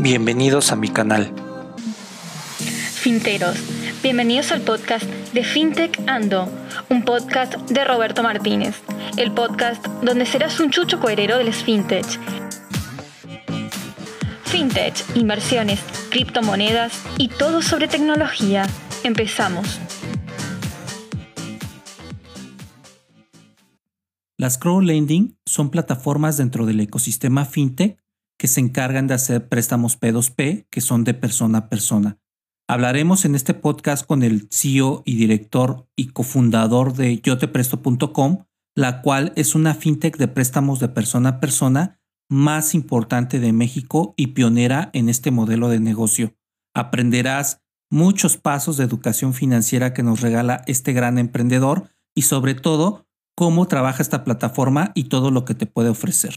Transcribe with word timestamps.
Bienvenidos 0.00 0.70
a 0.70 0.76
mi 0.76 0.90
canal. 0.90 1.34
Finteros, 2.92 3.56
bienvenidos 4.00 4.52
al 4.52 4.60
podcast 4.60 5.04
de 5.32 5.42
FinTech 5.42 6.00
Ando, 6.06 6.48
un 6.88 7.04
podcast 7.04 7.56
de 7.68 7.84
Roberto 7.84 8.22
Martínez, 8.22 8.80
el 9.16 9.32
podcast 9.32 9.84
donde 10.04 10.24
serás 10.24 10.60
un 10.60 10.70
chucho 10.70 11.00
coherero 11.00 11.36
de 11.36 11.42
las 11.42 11.64
FinTech. 11.64 12.06
FinTech, 14.44 15.16
inversiones, 15.16 15.80
criptomonedas 16.10 16.92
y 17.18 17.26
todo 17.26 17.60
sobre 17.60 17.88
tecnología. 17.88 18.68
Empezamos. 19.02 19.80
Las 24.36 24.58
crowdlending 24.58 25.36
son 25.44 25.70
plataformas 25.70 26.36
dentro 26.36 26.66
del 26.66 26.78
ecosistema 26.78 27.44
FinTech 27.44 27.98
que 28.38 28.48
se 28.48 28.60
encargan 28.60 29.06
de 29.06 29.14
hacer 29.14 29.48
préstamos 29.48 30.00
P2P, 30.00 30.66
que 30.70 30.80
son 30.80 31.04
de 31.04 31.14
persona 31.14 31.58
a 31.58 31.68
persona. 31.68 32.18
Hablaremos 32.68 33.24
en 33.24 33.34
este 33.34 33.54
podcast 33.54 34.06
con 34.06 34.22
el 34.22 34.48
CEO 34.50 35.02
y 35.04 35.16
director 35.16 35.88
y 35.96 36.08
cofundador 36.08 36.94
de 36.94 37.20
yotepresto.com, 37.20 38.44
la 38.76 39.02
cual 39.02 39.32
es 39.36 39.54
una 39.54 39.74
fintech 39.74 40.16
de 40.18 40.28
préstamos 40.28 40.78
de 40.78 40.88
persona 40.88 41.30
a 41.30 41.40
persona 41.40 42.00
más 42.30 42.74
importante 42.74 43.40
de 43.40 43.52
México 43.52 44.14
y 44.16 44.28
pionera 44.28 44.90
en 44.92 45.08
este 45.08 45.30
modelo 45.30 45.68
de 45.68 45.80
negocio. 45.80 46.34
Aprenderás 46.74 47.62
muchos 47.90 48.36
pasos 48.36 48.76
de 48.76 48.84
educación 48.84 49.32
financiera 49.32 49.94
que 49.94 50.02
nos 50.02 50.20
regala 50.20 50.62
este 50.66 50.92
gran 50.92 51.18
emprendedor 51.18 51.88
y 52.14 52.22
sobre 52.22 52.54
todo 52.54 53.06
cómo 53.34 53.66
trabaja 53.66 54.02
esta 54.02 54.24
plataforma 54.24 54.92
y 54.94 55.04
todo 55.04 55.30
lo 55.30 55.44
que 55.44 55.54
te 55.54 55.66
puede 55.66 55.88
ofrecer. 55.88 56.36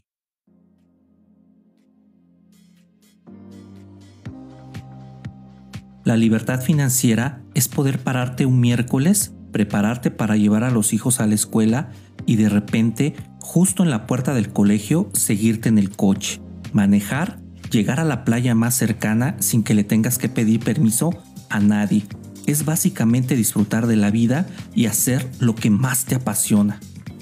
La 6.04 6.18
libertad 6.18 6.62
financiera 6.62 7.44
es 7.54 7.68
poder 7.68 8.00
pararte 8.00 8.48
un 8.48 8.60
miércoles, 8.60 9.34
prepararte 9.52 10.10
para 10.10 10.36
llevar 10.36 10.64
a 10.64 10.72
los 10.72 10.94
hijos 10.94 11.20
a 11.20 11.28
la 11.28 11.36
escuela 11.36 11.92
y 12.26 12.38
de 12.38 12.50
repente, 12.50 13.16
justo 13.40 13.84
en 13.84 13.92
la 13.92 14.08
puerta 14.08 14.34
del 14.34 14.50
colegio, 14.50 15.10
seguirte 15.14 15.70
en 15.70 15.78
el 15.78 15.92
coche, 15.92 16.42
manejar, 16.74 17.40
llegar 17.70 18.00
a 18.00 18.06
la 18.06 18.26
playa 18.26 18.56
más 18.56 18.76
cercana 18.76 19.36
sin 19.40 19.62
que 19.62 19.76
le 19.76 19.84
tengas 19.84 20.18
que 20.18 20.28
pedir 20.28 20.60
permiso 20.62 21.12
a 21.50 21.60
nadie. 21.60 22.04
Es 22.48 22.66
básicamente 22.66 23.36
disfrutar 23.36 23.86
de 23.86 23.96
la 23.96 24.10
vida 24.10 24.48
y 24.74 24.88
hacer 24.88 25.30
lo 25.40 25.54
que 25.54 25.70
más 25.70 26.06
te 26.06 26.16
apasiona. 26.16 26.80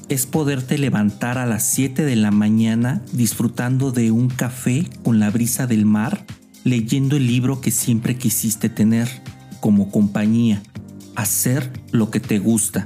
Es 0.07 0.25
poderte 0.25 0.77
levantar 0.77 1.37
a 1.37 1.45
las 1.45 1.63
7 1.65 2.03
de 2.05 2.15
la 2.15 2.31
mañana 2.31 3.01
disfrutando 3.11 3.91
de 3.91 4.11
un 4.11 4.29
café 4.29 4.89
con 5.03 5.19
la 5.19 5.29
brisa 5.29 5.67
del 5.67 5.85
mar 5.85 6.25
leyendo 6.63 7.15
el 7.15 7.27
libro 7.27 7.61
que 7.61 7.71
siempre 7.71 8.17
quisiste 8.17 8.69
tener 8.69 9.07
como 9.59 9.91
compañía, 9.91 10.61
hacer 11.15 11.71
lo 11.91 12.11
que 12.11 12.19
te 12.19 12.39
gusta. 12.39 12.85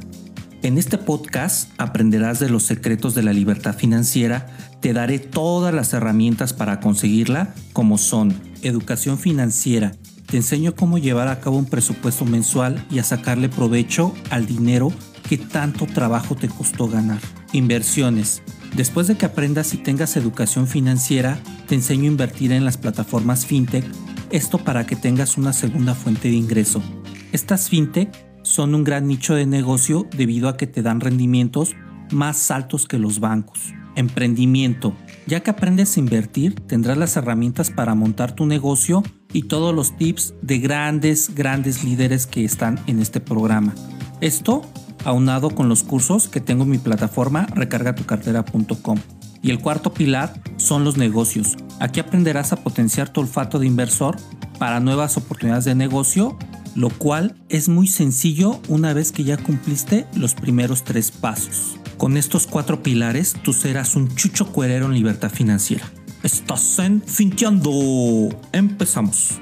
En 0.61 0.77
este 0.77 0.97
podcast 0.97 1.69
aprenderás 1.77 2.39
de 2.39 2.49
los 2.49 2.63
secretos 2.63 3.15
de 3.15 3.23
la 3.23 3.33
libertad 3.33 3.75
financiera, 3.75 4.47
te 4.79 4.93
daré 4.93 5.19
todas 5.19 5.73
las 5.73 5.93
herramientas 5.93 6.53
para 6.53 6.79
conseguirla, 6.79 7.53
como 7.73 7.97
son 7.97 8.33
educación 8.61 9.17
financiera, 9.17 9.93
te 10.33 10.37
enseño 10.37 10.75
cómo 10.75 10.97
llevar 10.97 11.27
a 11.27 11.39
cabo 11.39 11.57
un 11.57 11.65
presupuesto 11.65 12.25
mensual 12.25 12.83
y 12.89 12.99
a 12.99 13.03
sacarle 13.03 13.49
provecho 13.49 14.15
al 14.31 14.45
dinero 14.45 14.91
que 15.29 15.37
tanto 15.37 15.85
trabajo 15.85 16.35
te 16.35 16.47
costó 16.47 16.87
ganar. 16.87 17.19
Inversiones, 17.51 18.41
Después 18.75 19.07
de 19.07 19.15
que 19.15 19.25
aprendas 19.25 19.73
y 19.73 19.77
tengas 19.77 20.17
educación 20.17 20.67
financiera, 20.67 21.39
te 21.67 21.75
enseño 21.75 22.05
a 22.05 22.07
invertir 22.07 22.51
en 22.51 22.65
las 22.65 22.77
plataformas 22.77 23.45
fintech, 23.45 23.85
esto 24.31 24.57
para 24.57 24.87
que 24.87 24.95
tengas 24.95 25.37
una 25.37 25.53
segunda 25.53 25.93
fuente 25.93 26.29
de 26.29 26.35
ingreso. 26.35 26.81
Estas 27.31 27.69
fintech 27.69 28.09
son 28.41 28.73
un 28.73 28.83
gran 28.83 29.07
nicho 29.07 29.35
de 29.35 29.45
negocio 29.45 30.07
debido 30.15 30.49
a 30.49 30.57
que 30.57 30.65
te 30.65 30.81
dan 30.81 31.01
rendimientos 31.01 31.75
más 32.11 32.49
altos 32.49 32.87
que 32.87 32.97
los 32.97 33.19
bancos. 33.19 33.73
Emprendimiento. 33.95 34.95
Ya 35.27 35.41
que 35.41 35.51
aprendes 35.51 35.95
a 35.95 35.99
invertir, 35.99 36.55
tendrás 36.55 36.97
las 36.97 37.15
herramientas 37.15 37.69
para 37.69 37.93
montar 37.93 38.33
tu 38.33 38.47
negocio 38.47 39.03
y 39.31 39.43
todos 39.43 39.73
los 39.73 39.95
tips 39.97 40.33
de 40.41 40.57
grandes, 40.57 41.35
grandes 41.35 41.83
líderes 41.83 42.25
que 42.25 42.43
están 42.43 42.79
en 42.87 42.99
este 42.99 43.19
programa. 43.19 43.73
Esto 44.19 44.63
aunado 45.05 45.49
con 45.51 45.69
los 45.69 45.83
cursos 45.83 46.27
que 46.27 46.41
tengo 46.41 46.63
en 46.63 46.71
mi 46.71 46.77
plataforma 46.77 47.45
recargatucartera.com. 47.47 48.99
Y 49.41 49.51
el 49.51 49.59
cuarto 49.59 49.93
pilar 49.93 50.41
son 50.57 50.83
los 50.83 50.97
negocios. 50.97 51.57
Aquí 51.79 51.99
aprenderás 51.99 52.53
a 52.53 52.57
potenciar 52.57 53.09
tu 53.09 53.21
olfato 53.21 53.59
de 53.59 53.67
inversor 53.67 54.15
para 54.57 54.79
nuevas 54.79 55.17
oportunidades 55.17 55.65
de 55.65 55.75
negocio, 55.75 56.37
lo 56.75 56.89
cual 56.89 57.35
es 57.49 57.67
muy 57.67 57.87
sencillo 57.87 58.61
una 58.69 58.93
vez 58.93 59.11
que 59.11 59.23
ya 59.23 59.37
cumpliste 59.37 60.07
los 60.15 60.33
primeros 60.33 60.83
tres 60.83 61.11
pasos. 61.11 61.77
Con 61.97 62.17
estos 62.17 62.47
cuatro 62.47 62.81
pilares, 62.81 63.35
tú 63.43 63.53
serás 63.53 63.95
un 63.95 64.13
chucho 64.15 64.51
cuerero 64.51 64.85
en 64.85 64.93
libertad 64.93 65.29
financiera. 65.29 65.85
Estás 66.23 66.79
en 66.79 67.01
Finteando. 67.01 68.29
Empezamos. 68.53 69.39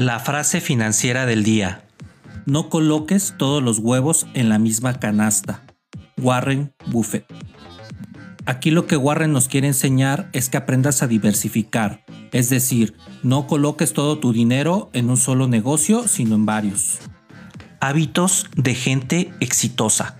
La 0.00 0.18
frase 0.18 0.62
financiera 0.62 1.26
del 1.26 1.44
día. 1.44 1.84
No 2.46 2.70
coloques 2.70 3.34
todos 3.36 3.62
los 3.62 3.80
huevos 3.80 4.26
en 4.32 4.48
la 4.48 4.58
misma 4.58 4.98
canasta. 4.98 5.62
Warren 6.16 6.72
Buffett. 6.86 7.26
Aquí 8.46 8.70
lo 8.70 8.86
que 8.86 8.96
Warren 8.96 9.30
nos 9.30 9.46
quiere 9.46 9.66
enseñar 9.66 10.30
es 10.32 10.48
que 10.48 10.56
aprendas 10.56 11.02
a 11.02 11.06
diversificar, 11.06 12.02
es 12.32 12.48
decir, 12.48 12.96
no 13.22 13.46
coloques 13.46 13.92
todo 13.92 14.18
tu 14.18 14.32
dinero 14.32 14.88
en 14.94 15.10
un 15.10 15.18
solo 15.18 15.48
negocio, 15.48 16.08
sino 16.08 16.34
en 16.34 16.46
varios. 16.46 17.00
Hábitos 17.78 18.46
de 18.56 18.74
gente 18.74 19.34
exitosa. 19.40 20.16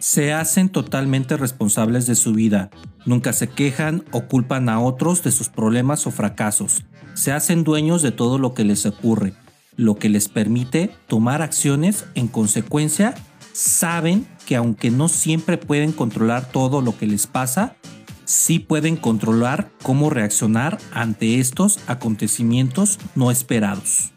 Se 0.00 0.32
hacen 0.32 0.68
totalmente 0.68 1.36
responsables 1.36 2.08
de 2.08 2.16
su 2.16 2.32
vida, 2.32 2.70
nunca 3.06 3.32
se 3.32 3.48
quejan 3.48 4.04
o 4.12 4.26
culpan 4.26 4.68
a 4.68 4.80
otros 4.80 5.22
de 5.22 5.32
sus 5.32 5.48
problemas 5.48 6.06
o 6.06 6.10
fracasos 6.10 6.84
se 7.14 7.32
hacen 7.32 7.64
dueños 7.64 8.02
de 8.02 8.12
todo 8.12 8.38
lo 8.38 8.54
que 8.54 8.64
les 8.64 8.86
ocurre, 8.86 9.34
lo 9.76 9.96
que 9.96 10.08
les 10.08 10.28
permite 10.28 10.90
tomar 11.06 11.42
acciones 11.42 12.06
en 12.14 12.28
consecuencia, 12.28 13.14
saben 13.52 14.26
que 14.46 14.56
aunque 14.56 14.90
no 14.90 15.08
siempre 15.08 15.58
pueden 15.58 15.92
controlar 15.92 16.50
todo 16.50 16.80
lo 16.80 16.96
que 16.96 17.06
les 17.06 17.26
pasa, 17.26 17.76
sí 18.24 18.58
pueden 18.58 18.96
controlar 18.96 19.70
cómo 19.82 20.10
reaccionar 20.10 20.78
ante 20.92 21.40
estos 21.40 21.80
acontecimientos 21.86 22.98
no 23.14 23.30
esperados. 23.30 24.12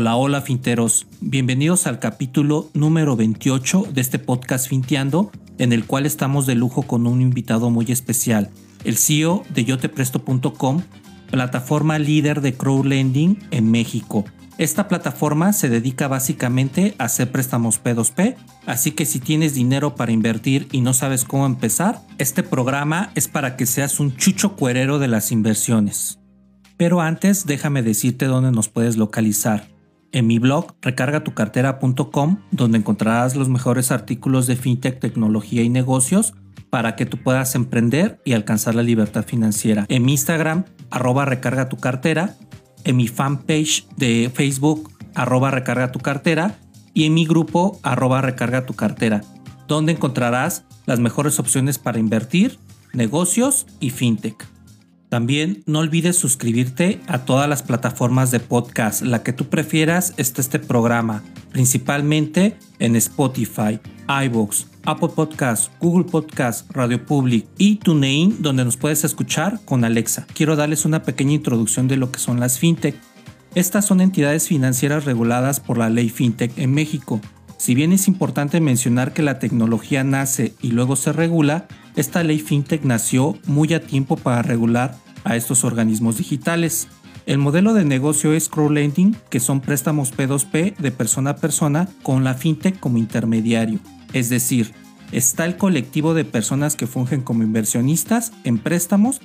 Hola, 0.00 0.14
hola 0.14 0.42
finteros. 0.42 1.08
Bienvenidos 1.20 1.88
al 1.88 1.98
capítulo 1.98 2.70
número 2.72 3.16
28 3.16 3.88
de 3.92 4.00
este 4.00 4.20
podcast 4.20 4.68
Finteando, 4.68 5.32
en 5.58 5.72
el 5.72 5.86
cual 5.86 6.06
estamos 6.06 6.46
de 6.46 6.54
lujo 6.54 6.82
con 6.82 7.08
un 7.08 7.20
invitado 7.20 7.68
muy 7.70 7.86
especial, 7.88 8.48
el 8.84 8.96
CEO 8.96 9.42
de 9.52 9.64
yotepresto.com, 9.64 10.82
plataforma 11.32 11.98
líder 11.98 12.42
de 12.42 12.54
crowdlending 12.54 13.40
en 13.50 13.72
México. 13.72 14.24
Esta 14.56 14.86
plataforma 14.86 15.52
se 15.52 15.68
dedica 15.68 16.06
básicamente 16.06 16.94
a 16.98 17.06
hacer 17.06 17.32
préstamos 17.32 17.82
P2P, 17.82 18.36
así 18.66 18.92
que 18.92 19.04
si 19.04 19.18
tienes 19.18 19.54
dinero 19.54 19.96
para 19.96 20.12
invertir 20.12 20.68
y 20.70 20.80
no 20.80 20.94
sabes 20.94 21.24
cómo 21.24 21.44
empezar, 21.44 22.02
este 22.18 22.44
programa 22.44 23.10
es 23.16 23.26
para 23.26 23.56
que 23.56 23.66
seas 23.66 23.98
un 23.98 24.14
chucho 24.14 24.54
cuerero 24.54 25.00
de 25.00 25.08
las 25.08 25.32
inversiones. 25.32 26.20
Pero 26.76 27.00
antes 27.00 27.46
déjame 27.46 27.82
decirte 27.82 28.26
dónde 28.26 28.52
nos 28.52 28.68
puedes 28.68 28.96
localizar 28.96 29.76
en 30.12 30.26
mi 30.26 30.38
blog 30.38 30.74
recargatucartera.com, 30.82 32.38
donde 32.50 32.78
encontrarás 32.78 33.36
los 33.36 33.48
mejores 33.48 33.90
artículos 33.90 34.46
de 34.46 34.56
fintech, 34.56 35.00
tecnología 35.00 35.62
y 35.62 35.68
negocios 35.68 36.34
para 36.70 36.96
que 36.96 37.06
tú 37.06 37.18
puedas 37.18 37.54
emprender 37.54 38.20
y 38.24 38.32
alcanzar 38.32 38.74
la 38.74 38.82
libertad 38.82 39.24
financiera. 39.24 39.86
En 39.88 40.04
mi 40.04 40.12
Instagram, 40.12 40.64
arroba 40.90 41.24
recarga 41.24 41.68
tu 41.68 41.76
cartera, 41.76 42.36
en 42.84 42.96
mi 42.96 43.08
fanpage 43.08 43.86
de 43.96 44.30
Facebook, 44.32 44.90
arroba 45.14 45.50
recarga 45.50 45.92
tu 45.92 46.00
cartera, 46.00 46.58
y 46.94 47.04
en 47.04 47.14
mi 47.14 47.26
grupo, 47.26 47.78
arroba 47.82 48.20
recarga 48.20 48.66
tu 48.66 48.74
cartera, 48.74 49.22
donde 49.66 49.92
encontrarás 49.92 50.64
las 50.86 51.00
mejores 51.00 51.38
opciones 51.38 51.78
para 51.78 51.98
invertir, 51.98 52.58
negocios 52.92 53.66
y 53.80 53.90
fintech. 53.90 54.57
También 55.08 55.62
no 55.64 55.78
olvides 55.78 56.16
suscribirte 56.16 57.00
a 57.06 57.24
todas 57.24 57.48
las 57.48 57.62
plataformas 57.62 58.30
de 58.30 58.40
podcast, 58.40 59.00
la 59.00 59.22
que 59.22 59.32
tú 59.32 59.46
prefieras 59.46 60.12
está 60.18 60.42
este 60.42 60.58
programa, 60.58 61.22
principalmente 61.50 62.58
en 62.78 62.94
Spotify, 62.94 63.80
iVoox, 64.26 64.66
Apple 64.84 65.08
Podcasts, 65.14 65.70
Google 65.80 66.04
Podcasts, 66.04 66.66
Radio 66.70 67.04
Public 67.06 67.46
y 67.56 67.76
TuneIn, 67.76 68.42
donde 68.42 68.66
nos 68.66 68.76
puedes 68.76 69.02
escuchar 69.02 69.60
con 69.64 69.82
Alexa. 69.84 70.26
Quiero 70.34 70.56
darles 70.56 70.84
una 70.84 71.02
pequeña 71.02 71.32
introducción 71.32 71.88
de 71.88 71.96
lo 71.96 72.12
que 72.12 72.18
son 72.18 72.38
las 72.38 72.58
fintech. 72.58 72.94
Estas 73.54 73.86
son 73.86 74.02
entidades 74.02 74.46
financieras 74.46 75.06
reguladas 75.06 75.58
por 75.58 75.78
la 75.78 75.88
ley 75.88 76.10
fintech 76.10 76.52
en 76.58 76.74
México. 76.74 77.18
Si 77.56 77.74
bien 77.74 77.92
es 77.92 78.08
importante 78.08 78.60
mencionar 78.60 79.14
que 79.14 79.22
la 79.22 79.38
tecnología 79.38 80.04
nace 80.04 80.52
y 80.60 80.70
luego 80.70 80.96
se 80.96 81.12
regula, 81.12 81.66
esta 81.98 82.22
ley 82.22 82.38
fintech 82.38 82.84
nació 82.84 83.36
muy 83.48 83.74
a 83.74 83.80
tiempo 83.80 84.16
para 84.16 84.42
regular 84.42 84.96
a 85.24 85.34
estos 85.34 85.64
organismos 85.64 86.16
digitales. 86.16 86.86
El 87.26 87.38
modelo 87.38 87.74
de 87.74 87.84
negocio 87.84 88.32
es 88.34 88.48
crowdlending, 88.48 89.16
que 89.28 89.40
son 89.40 89.60
préstamos 89.60 90.16
P2P 90.16 90.76
de 90.76 90.92
persona 90.92 91.30
a 91.30 91.36
persona 91.36 91.88
con 92.04 92.22
la 92.22 92.34
fintech 92.34 92.78
como 92.78 92.98
intermediario. 92.98 93.80
Es 94.12 94.28
decir, 94.28 94.74
está 95.10 95.44
el 95.44 95.56
colectivo 95.56 96.14
de 96.14 96.24
personas 96.24 96.76
que 96.76 96.86
fungen 96.86 97.20
como 97.20 97.42
inversionistas 97.42 98.30
en 98.44 98.58
préstamos 98.58 99.20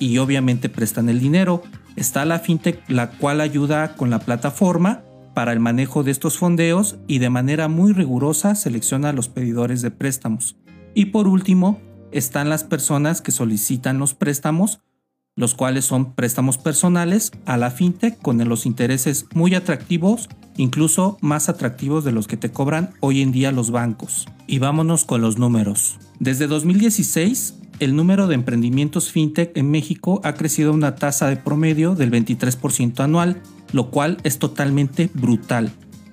y 0.00 0.18
obviamente 0.18 0.68
prestan 0.68 1.08
el 1.08 1.20
dinero. 1.20 1.62
Está 1.94 2.24
la 2.24 2.40
fintech 2.40 2.82
la 2.90 3.12
cual 3.12 3.40
ayuda 3.40 3.94
con 3.94 4.10
la 4.10 4.18
plataforma 4.18 5.04
para 5.34 5.52
el 5.52 5.60
manejo 5.60 6.02
de 6.02 6.10
estos 6.10 6.36
fondeos 6.36 6.96
y 7.06 7.20
de 7.20 7.30
manera 7.30 7.68
muy 7.68 7.92
rigurosa 7.92 8.56
selecciona 8.56 9.10
a 9.10 9.12
los 9.12 9.28
pedidores 9.28 9.82
de 9.82 9.92
préstamos. 9.92 10.56
Y 10.94 11.06
por 11.06 11.28
último, 11.28 11.80
están 12.12 12.48
las 12.48 12.64
personas 12.64 13.20
que 13.20 13.32
solicitan 13.32 13.98
los 13.98 14.14
préstamos, 14.14 14.80
los 15.36 15.54
cuales 15.54 15.84
son 15.84 16.14
préstamos 16.14 16.58
personales 16.58 17.30
a 17.46 17.56
la 17.56 17.70
fintech 17.70 18.20
con 18.20 18.46
los 18.48 18.66
intereses 18.66 19.26
muy 19.34 19.54
atractivos, 19.54 20.28
incluso 20.56 21.16
más 21.20 21.48
atractivos 21.48 22.04
de 22.04 22.12
los 22.12 22.26
que 22.26 22.36
te 22.36 22.50
cobran 22.50 22.90
hoy 23.00 23.22
en 23.22 23.30
día 23.30 23.52
los 23.52 23.70
bancos. 23.70 24.26
Y 24.46 24.58
vámonos 24.58 25.04
con 25.04 25.20
los 25.20 25.38
números. 25.38 25.98
Desde 26.18 26.48
2016, 26.48 27.54
el 27.78 27.94
número 27.94 28.26
de 28.26 28.34
emprendimientos 28.34 29.12
fintech 29.12 29.56
en 29.56 29.70
México 29.70 30.20
ha 30.24 30.34
crecido 30.34 30.70
a 30.70 30.74
una 30.74 30.96
tasa 30.96 31.28
de 31.28 31.36
promedio 31.36 31.94
del 31.94 32.10
23% 32.10 33.00
anual, 33.00 33.40
lo 33.72 33.90
cual 33.90 34.18
es 34.24 34.38
totalmente 34.38 35.10
brutal. 35.14 35.70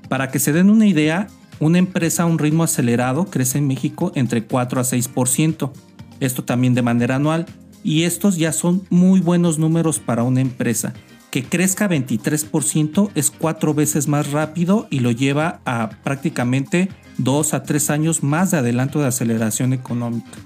Para 0.08 0.30
que 0.30 0.38
se 0.38 0.54
den 0.54 0.70
una 0.70 0.86
idea, 0.86 1.28
una 1.60 1.78
empresa 1.78 2.24
a 2.24 2.26
un 2.26 2.40
ritmo 2.40 2.64
acelerado 2.64 3.26
crece 3.26 3.58
en 3.58 3.68
México 3.68 4.12
entre 4.16 4.46
4 4.46 4.80
a 4.80 4.84
6%, 4.84 5.72
esto 6.20 6.44
también 6.44 6.74
de 6.74 6.82
manera 6.82 7.16
anual, 7.16 7.46
y 7.84 8.04
estos 8.04 8.38
ya 8.38 8.52
son 8.52 8.84
muy 8.90 9.20
buenos 9.20 9.60
números 9.60 10.00
para 10.00 10.24
una 10.24 10.42
empresa. 10.42 10.94
Que 11.32 11.44
crezca 11.44 11.90
23% 11.90 13.10
es 13.14 13.30
cuatro 13.30 13.74
veces 13.74 14.08
más 14.08 14.32
rápido 14.32 14.88
y 14.90 15.00
lo 15.00 15.12
lleva 15.12 15.60
a 15.66 15.90
prácticamente 16.04 16.90
2 17.18 17.54
a 17.54 17.64
3 17.64 17.90
años 17.90 18.24
más 18.24 18.52
de 18.52 18.58
adelanto 18.58 19.00
de 19.00 19.08
aceleración 19.08 19.74
económica. 19.74 20.38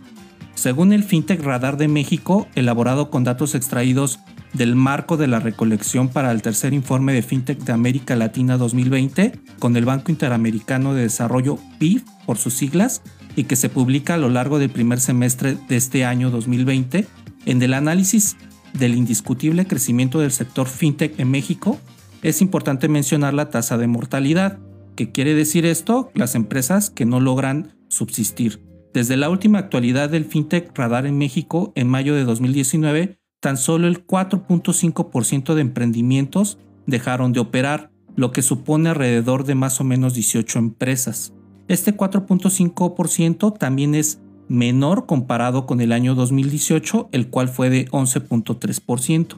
Según 0.55 0.91
el 0.91 1.03
FinTech 1.03 1.41
Radar 1.41 1.77
de 1.77 1.88
México, 1.88 2.47
elaborado 2.55 3.09
con 3.09 3.23
datos 3.23 3.55
extraídos 3.55 4.19
del 4.54 4.75
marco 4.75 5.18
de 5.18 5.28
la 5.28 5.40
recolección 5.40 6.10
para 6.10 6.31
el 6.31 6.42
tercer 6.42 6.74
informe 6.74 7.13
de 7.13 7.22
FinTech 7.22 7.60
de 7.60 7.74
América 7.74 8.16
Latina 8.16 8.57
2020 8.57 9.40
con 9.60 9.75
el 9.75 9.86
Banco 9.86 10.12
Interamericano 10.12 10.94
de 10.94 11.04
Desarrollo 11.04 11.60
PIF 11.78 12.04
por 12.25 12.38
sus 12.38 12.54
siglas 12.56 13.01
y 13.36 13.44
que 13.46 13.56
se 13.56 13.69
publica 13.69 14.16
a 14.16 14.18
lo 14.18 14.30
largo 14.30 14.60
del 14.60 14.69
primer 14.69 15.00
semestre 15.00 15.57
de 15.68 15.78
este 15.78 16.06
año 16.06 16.30
2020 16.31 17.07
en 17.46 17.62
el 17.62 17.74
análisis 17.74 18.38
del 18.74 18.96
indiscutible 18.96 19.66
crecimiento 19.66 20.19
del 20.19 20.31
sector 20.31 20.68
FinTech 20.68 21.19
en 21.19 21.31
México, 21.31 21.80
es 22.22 22.42
importante 22.42 22.88
mencionar 22.88 23.34
la 23.34 23.50
tasa 23.50 23.78
de 23.78 23.88
mortalidad. 23.88 24.60
¿Qué 24.96 25.12
quiere 25.12 25.34
decir 25.34 25.66
esto? 25.66 26.12
Las 26.13 26.36
empresas 26.36 26.90
que 26.90 27.06
no 27.06 27.19
logran 27.19 27.75
subsistir. 27.88 28.62
Desde 28.94 29.18
la 29.18 29.30
última 29.30 29.60
actualidad 29.60 30.10
del 30.10 30.25
FinTech 30.25 30.78
Radar 30.78 31.06
en 31.06 31.18
México, 31.18 31.72
en 31.75 31.88
mayo 31.88 32.16
de 32.16 32.24
2019, 32.24 33.19
tan 33.39 33.57
solo 33.57 33.88
el 33.88 34.06
4.5% 34.06 35.53
de 35.53 35.62
emprendimientos 35.62 36.57
dejaron 36.86 37.33
de 37.33 37.39
operar, 37.39 37.91
lo 38.15 38.31
que 38.31 38.41
supone 38.41 38.89
alrededor 38.89 39.45
de 39.45 39.56
más 39.56 39.80
o 39.80 39.83
menos 39.83 40.13
18 40.13 40.59
empresas. 40.59 41.33
Este 41.68 41.95
4.5% 41.95 43.57
también 43.57 43.95
es 43.95 44.19
menor 44.50 45.06
comparado 45.06 45.65
con 45.65 45.80
el 45.80 45.91
año 45.91 46.15
2018, 46.15 47.09
el 47.12 47.30
cual 47.30 47.47
fue 47.47 47.69
de 47.69 47.88
11.3%. 47.89 49.38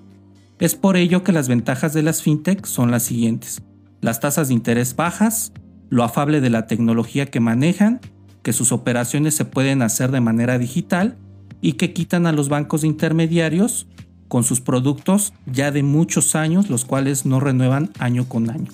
Es 0.60 0.76
por 0.76 0.96
ello 0.96 1.24
que 1.24 1.34
las 1.34 1.48
ventajas 1.48 1.94
de 1.94 2.02
las 2.02 2.22
fintech 2.22 2.66
son 2.66 2.90
las 2.90 3.04
siguientes. 3.04 3.62
Las 4.00 4.20
tasas 4.20 4.48
de 4.48 4.54
interés 4.54 4.96
bajas, 4.96 5.52
lo 5.90 6.04
afable 6.04 6.42
de 6.42 6.50
la 6.50 6.66
tecnología 6.66 7.26
que 7.26 7.40
manejan 7.40 8.00
que 8.42 8.54
sus 8.54 8.72
operaciones 8.72 9.36
se 9.36 9.46
pueden 9.46 9.82
hacer 9.82 10.12
de 10.12 10.22
manera 10.22 10.58
digital 10.58 11.18
y 11.62 11.74
que 11.74 11.94
quitan 11.94 12.26
a 12.26 12.32
los 12.32 12.50
bancos 12.50 12.84
intermediarios 12.84 13.88
con 14.28 14.44
sus 14.44 14.62
productos 14.62 15.34
ya 15.46 15.72
de 15.72 15.84
muchos 15.84 16.36
años, 16.36 16.70
los 16.70 16.86
cuales 16.86 17.26
no 17.26 17.40
renuevan 17.40 17.92
año 18.00 18.30
con 18.30 18.50
año. 18.50 18.72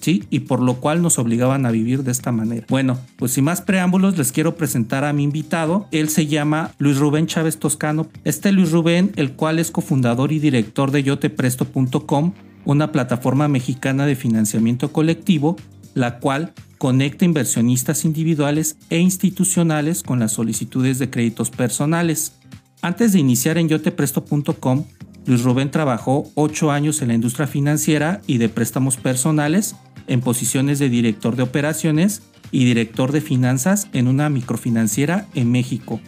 ¿Sí? 0.00 0.24
Y 0.30 0.40
por 0.40 0.60
lo 0.60 0.74
cual 0.74 1.02
nos 1.02 1.18
obligaban 1.18 1.66
a 1.66 1.70
vivir 1.70 2.04
de 2.04 2.12
esta 2.12 2.30
manera. 2.30 2.66
Bueno, 2.68 2.98
pues 3.16 3.32
sin 3.32 3.44
más 3.44 3.62
preámbulos 3.62 4.16
les 4.16 4.32
quiero 4.32 4.54
presentar 4.54 5.04
a 5.04 5.12
mi 5.12 5.24
invitado. 5.24 5.88
Él 5.90 6.08
se 6.08 6.26
llama 6.26 6.72
Luis 6.78 6.98
Rubén 6.98 7.26
Chávez 7.26 7.58
Toscano. 7.58 8.06
Este 8.22 8.52
Luis 8.52 8.70
Rubén, 8.70 9.12
el 9.16 9.32
cual 9.32 9.58
es 9.58 9.70
cofundador 9.70 10.30
y 10.30 10.38
director 10.38 10.92
de 10.92 11.02
yotepresto.com, 11.02 12.32
una 12.64 12.92
plataforma 12.92 13.48
mexicana 13.48 14.06
de 14.06 14.14
financiamiento 14.14 14.92
colectivo, 14.92 15.56
la 15.94 16.18
cual 16.18 16.52
conecta 16.78 17.24
inversionistas 17.24 18.04
individuales 18.04 18.76
e 18.88 18.98
institucionales 18.98 20.02
con 20.02 20.20
las 20.20 20.32
solicitudes 20.32 20.98
de 20.98 21.10
créditos 21.10 21.50
personales. 21.50 22.32
Antes 22.80 23.12
de 23.12 23.18
iniciar 23.18 23.58
en 23.58 23.68
yotepresto.com, 23.68 24.84
Luis 25.26 25.42
Rubén 25.42 25.70
trabajó 25.70 26.30
8 26.36 26.70
años 26.70 27.02
en 27.02 27.08
la 27.08 27.14
industria 27.14 27.46
financiera 27.46 28.22
y 28.26 28.38
de 28.38 28.48
préstamos 28.48 28.96
personales 28.96 29.74
en 30.06 30.20
posiciones 30.20 30.78
de 30.78 30.88
director 30.88 31.36
de 31.36 31.42
operaciones 31.42 32.22
y 32.50 32.64
director 32.64 33.12
de 33.12 33.20
finanzas 33.20 33.88
en 33.92 34.08
una 34.08 34.30
microfinanciera 34.30 35.26
en 35.34 35.50
México, 35.50 36.00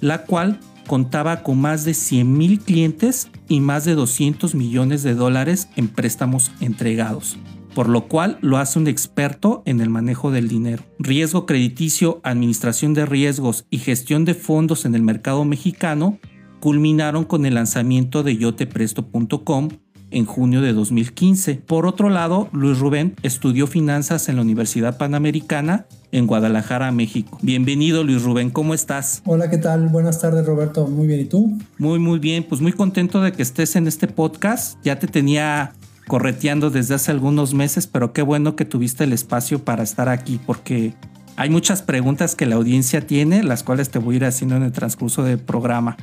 la 0.00 0.24
cual 0.24 0.58
contaba 0.88 1.42
con 1.42 1.60
más 1.60 1.84
de 1.84 1.94
100 1.94 2.36
mil 2.36 2.58
clientes 2.58 3.28
y 3.48 3.60
más 3.60 3.84
de 3.84 3.94
200 3.94 4.54
millones 4.54 5.02
de 5.02 5.14
dólares 5.14 5.68
en 5.76 5.88
préstamos 5.88 6.50
entregados 6.60 7.38
por 7.74 7.88
lo 7.88 8.08
cual 8.08 8.38
lo 8.40 8.58
hace 8.58 8.78
un 8.78 8.86
experto 8.86 9.62
en 9.66 9.80
el 9.80 9.90
manejo 9.90 10.30
del 10.30 10.48
dinero. 10.48 10.84
Riesgo 10.98 11.46
crediticio, 11.46 12.20
administración 12.22 12.94
de 12.94 13.06
riesgos 13.06 13.66
y 13.70 13.78
gestión 13.78 14.24
de 14.24 14.34
fondos 14.34 14.84
en 14.84 14.94
el 14.94 15.02
mercado 15.02 15.44
mexicano 15.44 16.18
culminaron 16.60 17.24
con 17.24 17.44
el 17.44 17.54
lanzamiento 17.54 18.22
de 18.22 18.38
yotepresto.com 18.38 19.68
en 20.10 20.24
junio 20.24 20.60
de 20.62 20.72
2015. 20.72 21.56
Por 21.56 21.86
otro 21.86 22.08
lado, 22.08 22.48
Luis 22.52 22.78
Rubén 22.78 23.14
estudió 23.22 23.66
finanzas 23.66 24.28
en 24.28 24.36
la 24.36 24.42
Universidad 24.42 24.96
Panamericana 24.96 25.86
en 26.12 26.26
Guadalajara, 26.26 26.92
México. 26.92 27.38
Bienvenido 27.42 28.04
Luis 28.04 28.22
Rubén, 28.22 28.50
¿cómo 28.50 28.72
estás? 28.72 29.20
Hola, 29.26 29.50
¿qué 29.50 29.58
tal? 29.58 29.88
Buenas 29.88 30.20
tardes 30.20 30.46
Roberto, 30.46 30.86
muy 30.86 31.08
bien, 31.08 31.20
¿y 31.20 31.24
tú? 31.24 31.58
Muy, 31.78 31.98
muy 31.98 32.20
bien, 32.20 32.44
pues 32.44 32.60
muy 32.60 32.72
contento 32.72 33.20
de 33.20 33.32
que 33.32 33.42
estés 33.42 33.74
en 33.74 33.88
este 33.88 34.06
podcast. 34.06 34.78
Ya 34.84 34.98
te 34.98 35.08
tenía 35.08 35.72
correteando 36.06 36.70
desde 36.70 36.94
hace 36.94 37.10
algunos 37.10 37.54
meses, 37.54 37.86
pero 37.86 38.12
qué 38.12 38.22
bueno 38.22 38.56
que 38.56 38.64
tuviste 38.64 39.04
el 39.04 39.12
espacio 39.12 39.64
para 39.64 39.82
estar 39.82 40.08
aquí 40.08 40.40
porque 40.44 40.94
hay 41.36 41.50
muchas 41.50 41.82
preguntas 41.82 42.36
que 42.36 42.46
la 42.46 42.54
audiencia 42.54 43.06
tiene, 43.06 43.42
las 43.42 43.62
cuales 43.62 43.90
te 43.90 43.98
voy 43.98 44.14
a 44.14 44.16
ir 44.18 44.24
haciendo 44.24 44.56
en 44.56 44.62
el 44.62 44.72
transcurso 44.72 45.24
del 45.24 45.38
programa. 45.38 45.96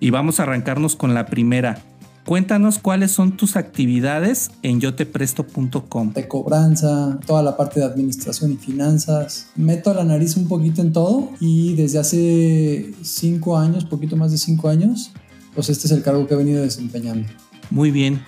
Y 0.00 0.10
vamos 0.10 0.40
a 0.40 0.44
arrancarnos 0.44 0.96
con 0.96 1.12
la 1.14 1.26
primera. 1.26 1.82
Cuéntanos 2.24 2.78
cuáles 2.78 3.10
son 3.10 3.36
tus 3.36 3.56
actividades 3.56 4.50
en 4.62 4.80
yotepresto.com. 4.80 6.14
De 6.14 6.26
cobranza, 6.26 7.18
toda 7.26 7.42
la 7.42 7.58
parte 7.58 7.80
de 7.80 7.86
administración 7.86 8.52
y 8.52 8.56
finanzas. 8.56 9.48
Meto 9.56 9.92
la 9.92 10.04
nariz 10.04 10.38
un 10.38 10.48
poquito 10.48 10.80
en 10.80 10.94
todo 10.94 11.28
y 11.38 11.74
desde 11.74 11.98
hace 11.98 12.94
cinco 13.02 13.58
años, 13.58 13.84
poquito 13.84 14.16
más 14.16 14.32
de 14.32 14.38
cinco 14.38 14.70
años, 14.70 15.12
pues 15.54 15.68
este 15.68 15.86
es 15.86 15.92
el 15.92 16.02
cargo 16.02 16.26
que 16.26 16.32
he 16.32 16.38
venido 16.38 16.62
desempeñando. 16.62 17.28
Muy 17.70 17.90
bien. 17.90 18.22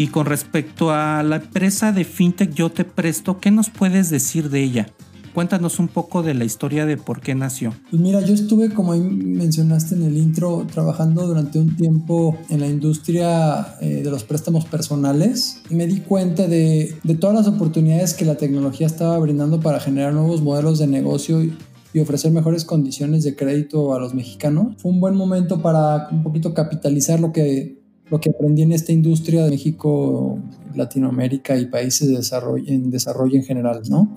Y 0.00 0.06
con 0.06 0.24
respecto 0.24 0.92
a 0.92 1.22
la 1.22 1.36
empresa 1.36 1.92
de 1.92 2.04
FinTech 2.04 2.54
Yo 2.54 2.70
Te 2.70 2.86
Presto, 2.86 3.38
¿qué 3.38 3.50
nos 3.50 3.68
puedes 3.68 4.08
decir 4.08 4.48
de 4.48 4.62
ella? 4.62 4.86
Cuéntanos 5.34 5.78
un 5.78 5.88
poco 5.88 6.22
de 6.22 6.32
la 6.32 6.46
historia 6.46 6.86
de 6.86 6.96
por 6.96 7.20
qué 7.20 7.34
nació. 7.34 7.74
Pues 7.90 8.00
mira, 8.00 8.22
yo 8.22 8.32
estuve, 8.32 8.72
como 8.72 8.96
mencionaste 8.96 9.96
en 9.96 10.04
el 10.04 10.16
intro, 10.16 10.66
trabajando 10.72 11.26
durante 11.26 11.58
un 11.58 11.76
tiempo 11.76 12.34
en 12.48 12.60
la 12.60 12.66
industria 12.66 13.76
eh, 13.82 14.00
de 14.02 14.10
los 14.10 14.24
préstamos 14.24 14.64
personales 14.64 15.60
y 15.68 15.74
me 15.74 15.86
di 15.86 16.00
cuenta 16.00 16.48
de, 16.48 16.96
de, 17.04 17.14
todas 17.16 17.36
las 17.36 17.46
oportunidades 17.46 18.14
que 18.14 18.24
la 18.24 18.36
tecnología 18.36 18.86
estaba 18.86 19.18
brindando 19.18 19.60
para 19.60 19.80
generar 19.80 20.14
nuevos 20.14 20.40
modelos 20.40 20.78
de 20.78 20.86
negocio 20.86 21.44
y, 21.44 21.52
y 21.92 22.00
ofrecer 22.00 22.32
mejores 22.32 22.64
condiciones 22.64 23.22
de 23.22 23.36
crédito 23.36 23.92
a 23.94 23.98
los 23.98 24.14
mexicanos. 24.14 24.76
Fue 24.78 24.92
un 24.92 25.00
buen 25.00 25.14
momento 25.14 25.60
para 25.60 26.08
un 26.10 26.22
poquito 26.22 26.54
capitalizar 26.54 27.20
lo 27.20 27.32
que 27.32 27.79
lo 28.10 28.20
que 28.20 28.30
aprendí 28.30 28.62
en 28.62 28.72
esta 28.72 28.92
industria 28.92 29.44
de 29.44 29.50
México, 29.50 30.38
Latinoamérica 30.74 31.56
y 31.56 31.66
países 31.66 32.08
de 32.08 32.16
desarrollo, 32.16 32.64
en 32.66 32.90
desarrollo 32.90 33.36
en 33.36 33.44
general, 33.44 33.82
¿no? 33.88 34.12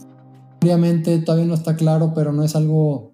Obviamente 0.62 1.20
todavía 1.20 1.46
no 1.46 1.54
está 1.54 1.76
claro, 1.76 2.14
pero 2.16 2.34
no 2.34 2.44
es 2.44 2.56
algo 2.56 3.14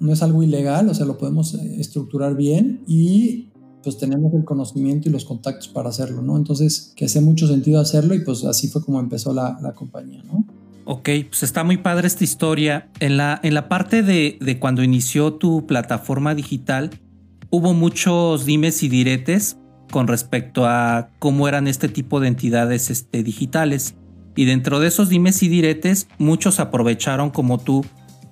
no 0.00 0.12
es 0.12 0.22
algo 0.22 0.42
ilegal, 0.42 0.88
o 0.88 0.94
sea, 0.94 1.06
lo 1.06 1.18
podemos 1.18 1.54
eh, 1.54 1.80
estructurar 1.80 2.36
bien 2.36 2.82
y 2.86 3.48
pues 3.82 3.98
tenemos 3.98 4.32
el 4.34 4.44
conocimiento 4.44 5.08
y 5.08 5.12
los 5.12 5.24
contactos 5.24 5.68
para 5.68 5.88
hacerlo, 5.88 6.22
¿no? 6.22 6.36
Entonces, 6.36 6.92
que 6.96 7.06
hace 7.06 7.20
mucho 7.20 7.46
sentido 7.46 7.80
hacerlo 7.80 8.14
y 8.14 8.20
pues 8.20 8.44
así 8.44 8.68
fue 8.68 8.82
como 8.82 9.00
empezó 9.00 9.32
la, 9.32 9.58
la 9.62 9.72
compañía, 9.72 10.22
¿no? 10.24 10.44
Ok, 10.84 11.10
pues 11.28 11.42
está 11.42 11.64
muy 11.64 11.76
padre 11.76 12.06
esta 12.06 12.24
historia. 12.24 12.88
En 12.98 13.16
la, 13.16 13.40
en 13.42 13.54
la 13.54 13.68
parte 13.68 14.02
de, 14.02 14.38
de 14.40 14.58
cuando 14.58 14.82
inició 14.82 15.34
tu 15.34 15.66
plataforma 15.66 16.34
digital, 16.34 16.90
hubo 17.50 17.74
muchos 17.74 18.44
dimes 18.44 18.82
y 18.82 18.88
diretes 18.88 19.58
con 19.90 20.06
respecto 20.06 20.66
a 20.66 21.08
cómo 21.18 21.48
eran 21.48 21.66
este 21.66 21.88
tipo 21.88 22.20
de 22.20 22.28
entidades 22.28 22.90
este, 22.90 23.22
digitales. 23.22 23.94
Y 24.36 24.44
dentro 24.44 24.80
de 24.80 24.88
esos 24.88 25.08
dimes 25.08 25.42
y 25.42 25.48
diretes, 25.48 26.08
muchos 26.18 26.60
aprovecharon 26.60 27.30
como 27.30 27.58
tú 27.58 27.84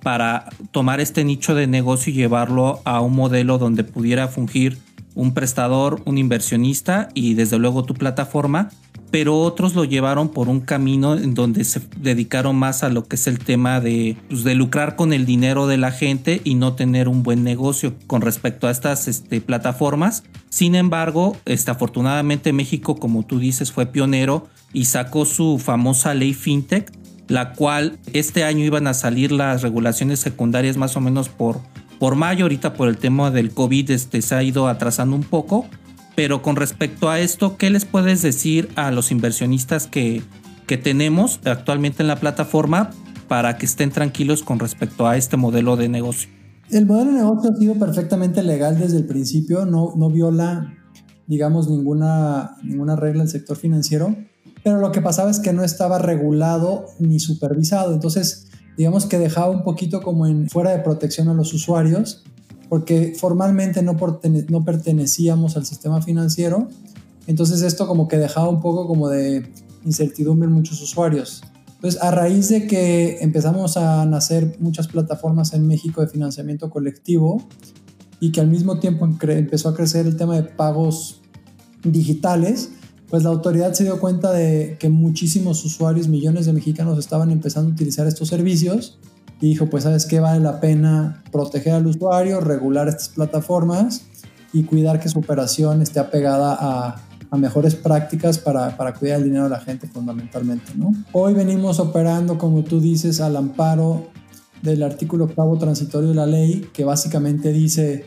para 0.03 0.49
tomar 0.71 1.01
este 1.01 1.23
nicho 1.23 1.55
de 1.55 1.67
negocio 1.67 2.13
y 2.13 2.15
llevarlo 2.15 2.79
a 2.85 3.01
un 3.01 3.15
modelo 3.15 3.57
donde 3.57 3.83
pudiera 3.83 4.27
fungir 4.27 4.77
un 5.15 5.33
prestador, 5.33 6.01
un 6.05 6.19
inversionista 6.19 7.09
y 7.15 7.33
desde 7.33 7.57
luego 7.57 7.83
tu 7.83 7.95
plataforma, 7.95 8.69
pero 9.11 9.39
otros 9.39 9.73
lo 9.75 9.85
llevaron 9.85 10.29
por 10.29 10.49
un 10.49 10.59
camino 10.59 11.15
en 11.15 11.33
donde 11.33 11.63
se 11.63 11.81
dedicaron 11.97 12.55
más 12.55 12.83
a 12.83 12.89
lo 12.89 13.05
que 13.05 13.15
es 13.15 13.27
el 13.27 13.39
tema 13.39 13.79
de, 13.79 14.17
pues, 14.29 14.43
de 14.43 14.55
lucrar 14.55 14.95
con 14.95 15.13
el 15.13 15.25
dinero 15.25 15.67
de 15.67 15.77
la 15.77 15.91
gente 15.91 16.41
y 16.43 16.55
no 16.55 16.73
tener 16.73 17.07
un 17.07 17.23
buen 17.23 17.43
negocio 17.43 17.93
con 18.07 18.21
respecto 18.21 18.67
a 18.67 18.71
estas 18.71 19.07
este, 19.07 19.39
plataformas. 19.41 20.23
Sin 20.49 20.75
embargo, 20.75 21.37
este, 21.45 21.71
afortunadamente 21.71 22.53
México, 22.53 22.95
como 22.95 23.25
tú 23.25 23.39
dices, 23.39 23.71
fue 23.71 23.85
pionero 23.85 24.47
y 24.73 24.85
sacó 24.85 25.25
su 25.25 25.59
famosa 25.59 26.13
ley 26.13 26.33
FinTech, 26.33 26.91
la 27.27 27.53
cual 27.53 27.97
este 28.13 28.43
año 28.43 28.63
iban 28.63 28.87
a 28.87 28.93
salir 28.93 29.31
las 29.31 29.61
regulaciones 29.61 30.19
secundarias 30.19 30.77
más 30.77 30.95
o 30.97 31.01
menos 31.01 31.29
por, 31.29 31.61
por 31.99 32.15
mayo, 32.15 32.45
ahorita 32.45 32.73
por 32.73 32.89
el 32.89 32.97
tema 32.97 33.31
del 33.31 33.51
COVID 33.51 33.91
este, 33.91 34.21
se 34.21 34.35
ha 34.35 34.43
ido 34.43 34.67
atrasando 34.67 35.15
un 35.15 35.23
poco, 35.23 35.65
pero 36.17 36.41
con 36.41 36.55
respecto 36.55 37.09
a 37.09 37.19
esto, 37.19 37.57
¿qué 37.57 37.69
les 37.69 37.85
puedes 37.85 38.23
decir 38.23 38.69
a 38.75 38.89
los 38.89 39.11
inversionistas 39.11 39.85
que, 39.85 40.23
que 40.65 40.77
tenemos 40.77 41.39
actualmente 41.45 42.01
en 42.01 42.07
la 42.07 42.15
plataforma 42.15 42.89
para 43.27 43.59
que 43.59 43.67
estén 43.67 43.91
tranquilos 43.91 44.41
con 44.41 44.57
respecto 44.57 45.05
a 45.05 45.15
este 45.15 45.37
modelo 45.37 45.77
de 45.77 45.89
negocio? 45.89 46.29
El 46.71 46.87
modelo 46.87 47.11
de 47.11 47.17
negocio 47.17 47.51
ha 47.51 47.55
sido 47.55 47.75
perfectamente 47.75 48.41
legal 48.41 48.79
desde 48.79 48.97
el 48.97 49.05
principio, 49.05 49.67
no, 49.67 49.93
no 49.95 50.09
viola, 50.09 50.73
digamos, 51.27 51.69
ninguna, 51.69 52.55
ninguna 52.63 52.95
regla 52.95 53.21
del 53.21 53.29
sector 53.29 53.55
financiero 53.55 54.15
pero 54.67 54.81
lo 54.81 54.91
que 54.91 54.99
pasaba 54.99 55.31
es 55.31 55.39
que 55.39 55.53
no 55.53 55.63
estaba 55.63 55.97
regulado 55.97 56.87
ni 56.99 57.21
supervisado. 57.21 57.93
Entonces, 57.93 58.47
digamos 58.75 59.05
que 59.05 59.17
dejaba 59.17 59.49
un 59.49 59.63
poquito 59.63 60.01
como 60.01 60.27
en 60.27 60.49
fuera 60.49 60.71
de 60.71 60.79
protección 60.79 61.29
a 61.29 61.33
los 61.33 61.53
usuarios, 61.53 62.25
porque 62.69 63.13
formalmente 63.17 63.81
no, 63.81 63.97
no 64.49 64.65
pertenecíamos 64.65 65.57
al 65.57 65.65
sistema 65.65 66.01
financiero. 66.01 66.67
Entonces 67.27 67.61
esto 67.61 67.87
como 67.87 68.07
que 68.07 68.17
dejaba 68.17 68.49
un 68.49 68.61
poco 68.61 68.87
como 68.87 69.09
de 69.09 69.49
incertidumbre 69.85 70.47
en 70.47 70.53
muchos 70.53 70.81
usuarios. 70.81 71.43
Entonces, 71.75 72.01
a 72.01 72.09
raíz 72.09 72.49
de 72.49 72.65
que 72.65 73.19
empezamos 73.21 73.77
a 73.77 74.03
nacer 74.05 74.57
muchas 74.59 74.87
plataformas 74.87 75.53
en 75.53 75.67
México 75.67 76.01
de 76.01 76.07
financiamiento 76.07 76.71
colectivo 76.71 77.47
y 78.19 78.31
que 78.31 78.41
al 78.41 78.47
mismo 78.47 78.79
tiempo 78.79 79.05
empezó 79.05 79.69
a 79.69 79.75
crecer 79.75 80.07
el 80.07 80.17
tema 80.17 80.35
de 80.35 80.43
pagos 80.43 81.21
digitales, 81.83 82.71
pues 83.09 83.23
la 83.23 83.29
autoridad 83.29 83.73
se 83.73 83.83
dio 83.83 83.99
cuenta 83.99 84.33
de 84.33 84.77
que 84.79 84.89
muchísimos 84.89 85.63
usuarios, 85.63 86.07
millones 86.07 86.47
de 86.47 86.53
mexicanos 86.53 86.97
estaban 86.97 87.29
empezando 87.29 87.69
a 87.69 87.73
utilizar 87.73 88.07
estos 88.07 88.27
servicios 88.27 88.97
dijo, 89.39 89.67
pues 89.67 89.83
sabes 89.83 90.05
qué, 90.05 90.19
vale 90.19 90.39
la 90.39 90.59
pena 90.59 91.23
proteger 91.31 91.73
al 91.73 91.87
usuario, 91.87 92.41
regular 92.41 92.87
estas 92.87 93.09
plataformas 93.09 94.03
y 94.53 94.63
cuidar 94.63 94.99
que 94.99 95.09
su 95.09 95.19
operación 95.19 95.81
esté 95.81 95.99
apegada 95.99 96.57
a, 96.59 97.03
mejores 97.37 97.75
prácticas 97.75 98.39
para, 98.39 98.77
para, 98.77 98.93
cuidar 98.93 99.17
el 99.17 99.25
dinero 99.25 99.43
de 99.43 99.49
la 99.49 99.59
gente 99.59 99.85
fundamentalmente. 99.85 100.71
¿no? 100.75 100.93
Hoy 101.11 101.33
venimos 101.33 101.77
operando, 101.79 102.37
como 102.37 102.63
tú 102.63 102.79
dices, 102.79 103.19
al 103.19 103.35
amparo 103.35 104.07
del 104.61 104.81
artículo 104.81 105.25
octavo 105.25 105.57
transitorio 105.57 106.09
de 106.09 106.15
la 106.15 106.25
ley, 106.25 106.69
que 106.73 106.85
básicamente 106.85 107.51
dice 107.51 108.05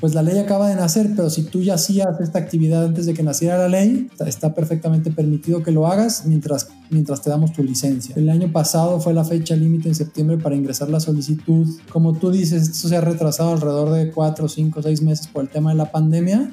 pues 0.00 0.14
la 0.14 0.22
ley 0.22 0.38
acaba 0.38 0.68
de 0.68 0.74
nacer, 0.74 1.10
pero 1.16 1.30
si 1.30 1.44
tú 1.44 1.62
ya 1.62 1.74
hacías 1.74 2.20
esta 2.20 2.38
actividad 2.38 2.84
antes 2.84 3.06
de 3.06 3.14
que 3.14 3.22
naciera 3.22 3.56
la 3.56 3.68
ley, 3.68 4.08
está 4.26 4.54
perfectamente 4.54 5.10
permitido 5.10 5.62
que 5.62 5.70
lo 5.70 5.86
hagas 5.86 6.26
mientras, 6.26 6.68
mientras 6.90 7.22
te 7.22 7.30
damos 7.30 7.52
tu 7.52 7.62
licencia. 7.62 8.14
El 8.16 8.28
año 8.28 8.50
pasado 8.52 9.00
fue 9.00 9.14
la 9.14 9.24
fecha 9.24 9.56
límite 9.56 9.88
en 9.88 9.94
septiembre 9.94 10.38
para 10.38 10.56
ingresar 10.56 10.90
la 10.90 11.00
solicitud. 11.00 11.66
Como 11.90 12.14
tú 12.14 12.30
dices, 12.30 12.62
esto 12.62 12.88
se 12.88 12.96
ha 12.96 13.00
retrasado 13.00 13.52
alrededor 13.52 13.90
de 13.90 14.10
4, 14.10 14.48
5, 14.48 14.82
6 14.82 15.02
meses 15.02 15.26
por 15.28 15.44
el 15.44 15.48
tema 15.48 15.70
de 15.70 15.76
la 15.76 15.90
pandemia. 15.90 16.52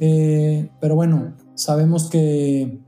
Eh, 0.00 0.68
pero 0.80 0.94
bueno, 0.94 1.34
sabemos 1.54 2.08
que 2.10 2.80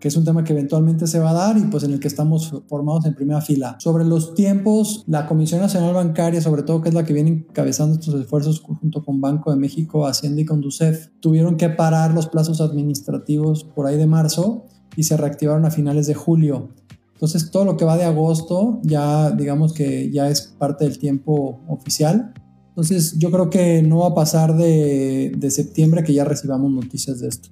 que 0.00 0.08
es 0.08 0.16
un 0.16 0.24
tema 0.24 0.42
que 0.42 0.54
eventualmente 0.54 1.06
se 1.06 1.18
va 1.18 1.30
a 1.30 1.34
dar 1.34 1.58
y 1.58 1.62
pues 1.64 1.84
en 1.84 1.92
el 1.92 2.00
que 2.00 2.08
estamos 2.08 2.52
formados 2.66 3.04
en 3.04 3.14
primera 3.14 3.42
fila. 3.42 3.76
Sobre 3.78 4.04
los 4.04 4.34
tiempos, 4.34 5.04
la 5.06 5.26
Comisión 5.26 5.60
Nacional 5.60 5.94
Bancaria, 5.94 6.40
sobre 6.40 6.62
todo 6.62 6.80
que 6.80 6.88
es 6.88 6.94
la 6.94 7.04
que 7.04 7.12
viene 7.12 7.30
encabezando 7.30 7.94
estos 7.94 8.14
esfuerzos 8.14 8.60
junto 8.60 9.04
con 9.04 9.20
Banco 9.20 9.50
de 9.50 9.58
México, 9.58 10.06
Hacienda 10.06 10.40
y 10.40 10.46
Conducef, 10.46 11.08
tuvieron 11.20 11.56
que 11.56 11.68
parar 11.68 12.14
los 12.14 12.26
plazos 12.26 12.62
administrativos 12.62 13.64
por 13.64 13.86
ahí 13.86 13.98
de 13.98 14.06
marzo 14.06 14.64
y 14.96 15.02
se 15.02 15.16
reactivaron 15.16 15.66
a 15.66 15.70
finales 15.70 16.06
de 16.06 16.14
julio. 16.14 16.70
Entonces 17.12 17.50
todo 17.50 17.66
lo 17.66 17.76
que 17.76 17.84
va 17.84 17.98
de 17.98 18.04
agosto 18.04 18.80
ya 18.82 19.30
digamos 19.30 19.74
que 19.74 20.10
ya 20.10 20.30
es 20.30 20.54
parte 20.58 20.84
del 20.84 20.98
tiempo 20.98 21.60
oficial. 21.68 22.32
Entonces 22.70 23.18
yo 23.18 23.30
creo 23.30 23.50
que 23.50 23.82
no 23.82 23.98
va 23.98 24.08
a 24.08 24.14
pasar 24.14 24.56
de, 24.56 25.32
de 25.36 25.50
septiembre 25.50 26.02
que 26.02 26.14
ya 26.14 26.24
recibamos 26.24 26.72
noticias 26.72 27.20
de 27.20 27.28
esto. 27.28 27.50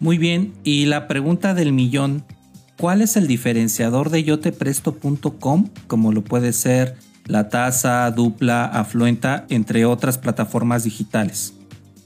Muy 0.00 0.16
bien, 0.16 0.54
y 0.64 0.86
la 0.86 1.06
pregunta 1.08 1.52
del 1.52 1.74
millón, 1.74 2.24
¿cuál 2.78 3.02
es 3.02 3.18
el 3.18 3.26
diferenciador 3.26 4.08
de 4.08 4.24
yotepresto.com, 4.24 5.68
como 5.88 6.12
lo 6.12 6.24
puede 6.24 6.54
ser 6.54 6.96
la 7.26 7.50
tasa, 7.50 8.10
dupla, 8.10 8.64
afluenta, 8.64 9.44
entre 9.50 9.84
otras 9.84 10.16
plataformas 10.16 10.84
digitales? 10.84 11.52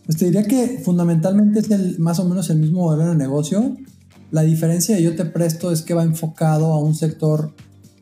Pues 0.06 0.18
te 0.18 0.24
diría 0.24 0.42
que 0.42 0.80
fundamentalmente 0.84 1.60
es 1.60 1.70
el, 1.70 2.00
más 2.00 2.18
o 2.18 2.28
menos 2.28 2.50
el 2.50 2.58
mismo 2.58 2.80
modelo 2.80 3.10
de 3.10 3.16
negocio. 3.16 3.76
La 4.32 4.42
diferencia 4.42 4.96
de 4.96 5.02
Yo 5.04 5.14
Te 5.14 5.24
Presto 5.24 5.70
es 5.70 5.82
que 5.82 5.94
va 5.94 6.02
enfocado 6.02 6.72
a 6.72 6.80
un 6.80 6.96
sector 6.96 7.54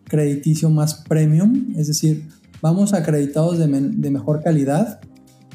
crediticio 0.04 0.70
más 0.70 0.94
premium, 1.06 1.74
es 1.76 1.88
decir, 1.88 2.30
vamos 2.62 2.94
acreditados 2.94 3.58
de, 3.58 3.66
de 3.68 4.10
mejor 4.10 4.42
calidad 4.42 5.00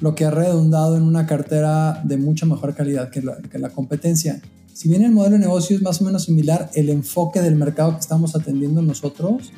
lo 0.01 0.15
que 0.15 0.25
ha 0.25 0.31
redundado 0.31 0.95
en 0.97 1.03
una 1.03 1.25
cartera 1.25 2.01
de 2.03 2.17
mucha 2.17 2.45
mejor 2.45 2.75
calidad 2.75 3.09
que 3.09 3.21
la, 3.21 3.69
competencia. 3.69 4.41
Si 4.73 4.89
bien 4.89 5.03
el 5.03 5.11
modelo 5.11 5.33
de 5.33 5.39
negocio 5.39 5.75
es 5.75 5.81
más 5.81 6.01
o 6.01 6.05
menos 6.05 6.25
similar, 6.25 6.69
el 6.75 6.89
enfoque 6.89 7.41
del 7.41 7.55
mercado 7.55 7.93
que 7.93 7.99
estamos 7.99 8.35
atendiendo 8.35 8.81
nosotros, 8.81 9.51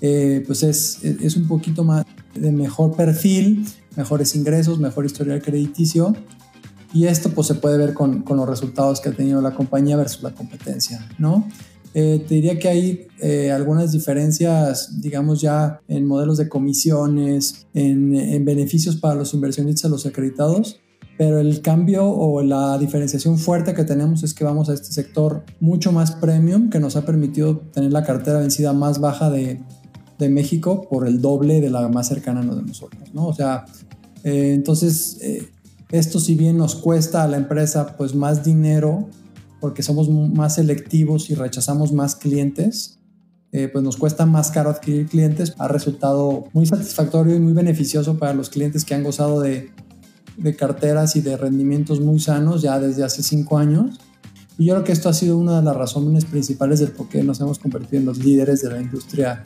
eh, 0.00 0.42
pues 0.46 0.62
es, 0.62 1.04
es, 1.04 1.36
un 1.36 1.46
poquito 1.46 1.84
más 1.84 2.04
de 2.34 2.50
mejor 2.50 2.96
perfil, 2.96 3.66
mejores 3.96 4.34
ingresos, 4.34 4.78
mejor 4.78 5.06
historial 5.06 5.42
crediticio. 5.42 6.14
Y 6.92 7.06
esto 7.06 7.30
pues 7.30 7.46
se 7.46 7.54
puede 7.54 7.76
ver 7.78 7.94
con, 7.94 8.22
con 8.22 8.36
los 8.38 8.48
resultados 8.48 9.00
que 9.00 9.10
ha 9.10 9.12
tenido 9.12 9.40
la 9.40 9.54
compañía 9.54 9.96
versus 9.96 10.22
la 10.22 10.34
competencia, 10.34 11.06
¿no? 11.18 11.46
Eh, 12.00 12.24
te 12.28 12.36
diría 12.36 12.60
que 12.60 12.68
hay 12.68 13.08
eh, 13.18 13.50
algunas 13.50 13.90
diferencias, 13.90 15.00
digamos 15.00 15.40
ya 15.40 15.80
en 15.88 16.06
modelos 16.06 16.38
de 16.38 16.48
comisiones, 16.48 17.66
en, 17.74 18.44
beneficios 18.44 18.94
para 18.94 19.16
los 19.16 19.34
inversionistas, 19.34 19.90
los 19.90 20.06
acreditados, 20.06 20.78
pero 21.16 21.40
el 21.40 21.60
cambio 21.60 22.08
o 22.08 22.40
la 22.40 22.78
diferenciación 22.78 23.36
fuerte 23.36 23.74
que 23.74 23.82
tenemos 23.82 24.22
es 24.22 24.32
que 24.32 24.44
vamos 24.44 24.68
a 24.68 24.74
este 24.74 24.92
sector 24.92 25.42
mucho 25.58 25.90
más 25.90 26.12
premium 26.12 26.70
que 26.70 26.78
nos 26.78 26.94
ha 26.94 27.04
permitido 27.04 27.58
tener 27.72 27.90
la 27.90 28.04
cartera 28.04 28.38
vencida 28.38 28.72
más 28.72 29.00
baja 29.00 29.28
de, 29.28 29.60
México 30.20 30.86
por 30.88 31.06
el 31.06 31.20
doble 31.20 31.60
de 31.60 31.70
la 31.70 31.88
más 31.88 32.06
cercana 32.06 32.42
de 32.42 32.62
nosotros, 32.62 33.12
¿no? 33.12 33.26
O 33.26 33.34
sea, 33.34 33.64
eh, 34.22 34.52
entonces 34.52 35.18
esto 35.90 36.20
si 36.20 36.36
bien 36.36 36.56
nos 36.58 36.76
cuesta 36.76 37.24
a 37.24 37.28
la 37.28 37.38
empresa 37.38 37.96
pues 37.96 38.14
más 38.14 38.44
dinero, 38.44 39.08
porque 39.60 39.82
somos 39.82 40.08
más 40.08 40.56
selectivos 40.56 41.30
y 41.30 41.34
rechazamos 41.34 41.92
más 41.92 42.16
clientes, 42.16 42.98
eh, 43.50 43.68
pues 43.68 43.82
nos 43.82 43.96
cuesta 43.96 44.26
más 44.26 44.50
caro 44.50 44.70
adquirir 44.70 45.06
clientes. 45.06 45.54
Ha 45.58 45.68
resultado 45.68 46.44
muy 46.52 46.66
satisfactorio 46.66 47.34
y 47.34 47.40
muy 47.40 47.52
beneficioso 47.52 48.18
para 48.18 48.34
los 48.34 48.50
clientes 48.50 48.84
que 48.84 48.94
han 48.94 49.02
gozado 49.02 49.40
de, 49.40 49.70
de 50.36 50.56
carteras 50.56 51.16
y 51.16 51.20
de 51.20 51.36
rendimientos 51.36 52.00
muy 52.00 52.20
sanos 52.20 52.62
ya 52.62 52.78
desde 52.78 53.04
hace 53.04 53.22
cinco 53.22 53.58
años. 53.58 53.98
Y 54.58 54.66
yo 54.66 54.74
creo 54.74 54.84
que 54.84 54.92
esto 54.92 55.08
ha 55.08 55.12
sido 55.12 55.38
una 55.38 55.58
de 55.58 55.62
las 55.62 55.76
razones 55.76 56.24
principales 56.24 56.80
del 56.80 56.90
por 56.90 57.08
qué 57.08 57.22
nos 57.22 57.40
hemos 57.40 57.58
convertido 57.58 58.00
en 58.00 58.06
los 58.06 58.18
líderes 58.18 58.60
de 58.62 58.70
la 58.70 58.80
industria 58.80 59.42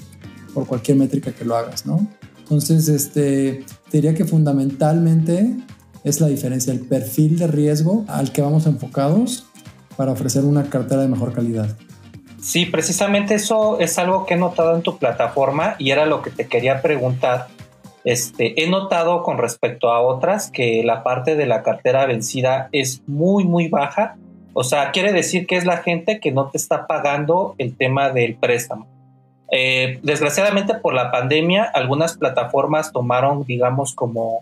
por 0.55 0.67
cualquier 0.67 0.97
métrica 0.97 1.33
que 1.33 1.45
lo 1.45 1.57
hagas, 1.57 1.87
¿no? 1.87 2.07
Entonces, 2.39 2.89
este, 2.89 3.65
te 3.91 3.99
diría 3.99 4.15
que 4.15 4.25
fundamentalmente 4.25 5.57
es 6.05 6.21
la 6.21 6.27
diferencia, 6.27 6.73
el 6.73 6.81
perfil 6.81 7.39
de 7.39 7.47
riesgo 7.47 8.05
al 8.09 8.33
que 8.33 8.43
vamos 8.43 8.67
enfocados 8.67 9.47
para 10.03 10.11
ofrecer 10.11 10.45
una 10.45 10.69
cartera 10.69 11.03
de 11.03 11.07
mejor 11.07 11.33
calidad. 11.33 11.77
Sí, 12.41 12.67
precisamente 12.67 13.37
eso 13.37 13.79
es 13.79 14.01
algo 14.01 14.27
que 14.27 14.35
he 14.35 14.37
notado 14.37 14.75
en 14.75 14.83
tu 14.83 14.99
plataforma 14.99 15.77
y 15.79 15.93
era 15.93 16.07
lo 16.07 16.23
que 16.23 16.31
te 16.31 16.49
quería 16.49 16.83
preguntar. 16.83 17.47
Este, 18.03 18.61
he 18.61 18.69
notado 18.69 19.23
con 19.23 19.39
respecto 19.39 19.93
a 19.93 20.01
otras 20.01 20.51
que 20.51 20.83
la 20.83 21.05
parte 21.05 21.37
de 21.37 21.47
la 21.47 21.63
cartera 21.63 22.05
vencida 22.07 22.69
es 22.73 23.01
muy, 23.07 23.45
muy 23.45 23.69
baja. 23.69 24.17
O 24.55 24.65
sea, 24.65 24.91
quiere 24.91 25.13
decir 25.13 25.47
que 25.47 25.57
es 25.57 25.67
la 25.67 25.77
gente 25.77 26.19
que 26.19 26.33
no 26.33 26.49
te 26.49 26.59
está 26.59 26.89
pagando 26.89 27.55
el 27.59 27.77
tema 27.77 28.11
del 28.11 28.35
préstamo. 28.35 28.89
Eh, 29.53 30.01
desgraciadamente 30.03 30.75
por 30.75 30.95
la 30.95 31.13
pandemia, 31.13 31.63
algunas 31.63 32.17
plataformas 32.17 32.91
tomaron, 32.91 33.45
digamos, 33.45 33.95
como, 33.95 34.41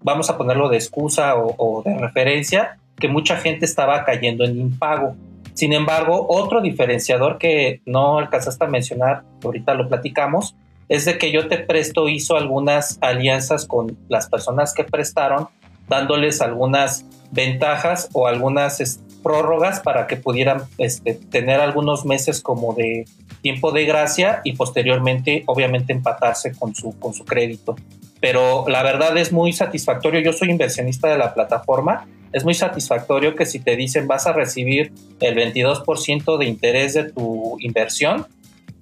vamos 0.00 0.30
a 0.30 0.38
ponerlo 0.38 0.70
de 0.70 0.78
excusa 0.78 1.34
o, 1.36 1.82
de 1.84 1.98
referencia, 1.98 2.78
que 3.02 3.08
mucha 3.08 3.36
gente 3.36 3.64
estaba 3.64 4.04
cayendo 4.04 4.44
en 4.44 4.56
impago. 4.56 5.16
Sin 5.54 5.72
embargo, 5.72 6.24
otro 6.28 6.60
diferenciador 6.60 7.36
que 7.36 7.82
no 7.84 8.18
alcanzaste 8.18 8.64
a 8.64 8.68
mencionar, 8.68 9.24
ahorita 9.42 9.74
lo 9.74 9.88
platicamos, 9.88 10.54
es 10.88 11.04
de 11.04 11.18
que 11.18 11.32
yo 11.32 11.48
te 11.48 11.58
presto 11.58 12.08
hizo 12.08 12.36
algunas 12.36 12.98
alianzas 13.00 13.66
con 13.66 13.98
las 14.08 14.28
personas 14.28 14.72
que 14.72 14.84
prestaron, 14.84 15.48
dándoles 15.88 16.40
algunas 16.40 17.04
ventajas 17.32 18.08
o 18.12 18.28
algunas 18.28 19.00
prórrogas 19.20 19.80
para 19.80 20.06
que 20.06 20.16
pudieran 20.16 20.62
este, 20.78 21.14
tener 21.14 21.58
algunos 21.58 22.04
meses 22.04 22.40
como 22.40 22.72
de 22.72 23.04
tiempo 23.40 23.72
de 23.72 23.84
gracia 23.84 24.42
y 24.44 24.52
posteriormente 24.52 25.42
obviamente 25.46 25.92
empatarse 25.92 26.54
con 26.54 26.72
su, 26.72 26.96
con 27.00 27.14
su 27.14 27.24
crédito. 27.24 27.74
Pero 28.22 28.64
la 28.68 28.82
verdad 28.82 29.14
es 29.18 29.32
muy 29.32 29.52
satisfactorio, 29.52 30.20
yo 30.20 30.32
soy 30.32 30.50
inversionista 30.50 31.08
de 31.08 31.18
la 31.18 31.34
plataforma, 31.34 32.06
es 32.32 32.44
muy 32.44 32.54
satisfactorio 32.54 33.34
que 33.34 33.44
si 33.44 33.58
te 33.58 33.76
dicen 33.76 34.06
vas 34.06 34.26
a 34.26 34.32
recibir 34.32 34.92
el 35.20 35.36
22% 35.36 36.38
de 36.38 36.46
interés 36.46 36.94
de 36.94 37.12
tu 37.12 37.58
inversión, 37.60 38.26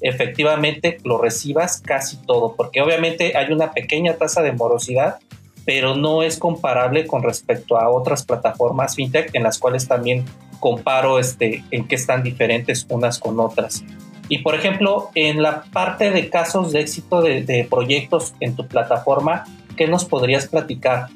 efectivamente 0.00 0.98
lo 1.02 1.18
recibas 1.18 1.80
casi 1.80 2.16
todo, 2.18 2.54
porque 2.54 2.80
obviamente 2.80 3.36
hay 3.36 3.52
una 3.52 3.72
pequeña 3.72 4.14
tasa 4.14 4.42
de 4.42 4.52
morosidad 4.52 5.18
pero 5.64 5.94
no 5.94 6.22
es 6.22 6.38
comparable 6.38 7.06
con 7.06 7.22
respecto 7.22 7.78
a 7.78 7.88
otras 7.88 8.24
plataformas 8.24 8.96
fintech 8.96 9.34
en 9.34 9.42
las 9.42 9.58
cuales 9.58 9.86
también 9.86 10.24
comparo 10.58 11.18
este, 11.18 11.64
en 11.70 11.86
qué 11.86 11.94
están 11.94 12.22
diferentes 12.22 12.86
unas 12.88 13.18
con 13.18 13.40
otras. 13.40 13.84
Y 14.30 14.38
por 14.38 14.54
ejemplo, 14.54 15.10
en 15.16 15.42
la 15.42 15.64
parte 15.64 16.12
de 16.12 16.30
casos 16.30 16.72
de 16.72 16.80
éxito 16.80 17.20
de, 17.20 17.66
proyectos 17.68 18.32
en 18.38 18.54
tu 18.54 18.66
plataforma, 18.66 19.44
¿qué 19.76 19.88
nos 19.88 20.04
podrías 20.04 20.46
platicar? 20.46 21.08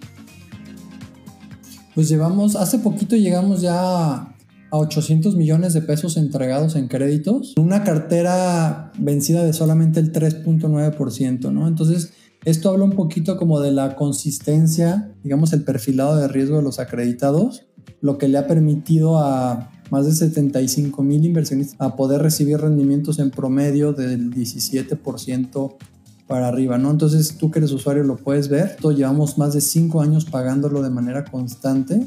Pues 1.94 2.09
llevamos, 2.09 2.56
hace 2.56 2.80
poquito 2.80 3.14
llegamos 3.14 3.62
ya 3.62 3.73
a 3.73 4.28
800 4.73 5.37
millones 5.37 5.75
de 5.75 5.83
pesos 5.83 6.16
entregados 6.16 6.75
en 6.75 6.88
créditos, 6.88 7.54
una 7.56 7.85
cartera 7.85 8.90
vencida 8.99 9.44
de 9.44 9.52
solamente 9.52 10.00
el 10.00 10.12
3.9%, 10.12 11.52
¿no? 11.52 11.68
Entonces, 11.68 12.14
esto 12.44 12.71
habla 12.71 12.83
un 12.83 12.97
poquito 12.97 13.37
como 13.37 13.61
de 13.61 13.71
la 13.71 13.94
consistencia, 13.94 15.12
digamos, 15.23 15.52
el 15.52 15.62
perfilado 15.62 16.16
de 16.16 16.26
riesgo 16.26 16.56
de 16.56 16.64
los 16.64 16.80
acreditados, 16.80 17.64
lo 18.00 18.18
que 18.18 18.26
le 18.26 18.38
ha 18.38 18.49
permitido 18.49 19.18
a 19.18 19.71
más 19.94 20.06
de 20.06 20.12
75 20.12 21.04
mil 21.04 21.24
inversionistas 21.24 21.76
a 21.80 21.94
poder 21.94 22.20
recibir 22.20 22.58
rendimientos 22.58 23.20
en 23.20 23.30
promedio 23.30 23.92
del 23.92 24.34
17% 24.34 25.76
para 26.26 26.48
arriba, 26.48 26.78
¿no? 26.78 26.90
Entonces 26.90 27.36
tú 27.38 27.52
que 27.52 27.60
eres 27.60 27.70
usuario 27.70 28.02
lo 28.02 28.16
puedes 28.16 28.48
ver. 28.48 28.76
Todo 28.80 28.90
llevamos 28.90 29.38
más 29.38 29.54
de 29.54 29.60
5 29.60 30.00
años 30.00 30.24
pagándolo 30.24 30.82
de 30.82 30.90
manera 30.90 31.24
constante. 31.24 32.04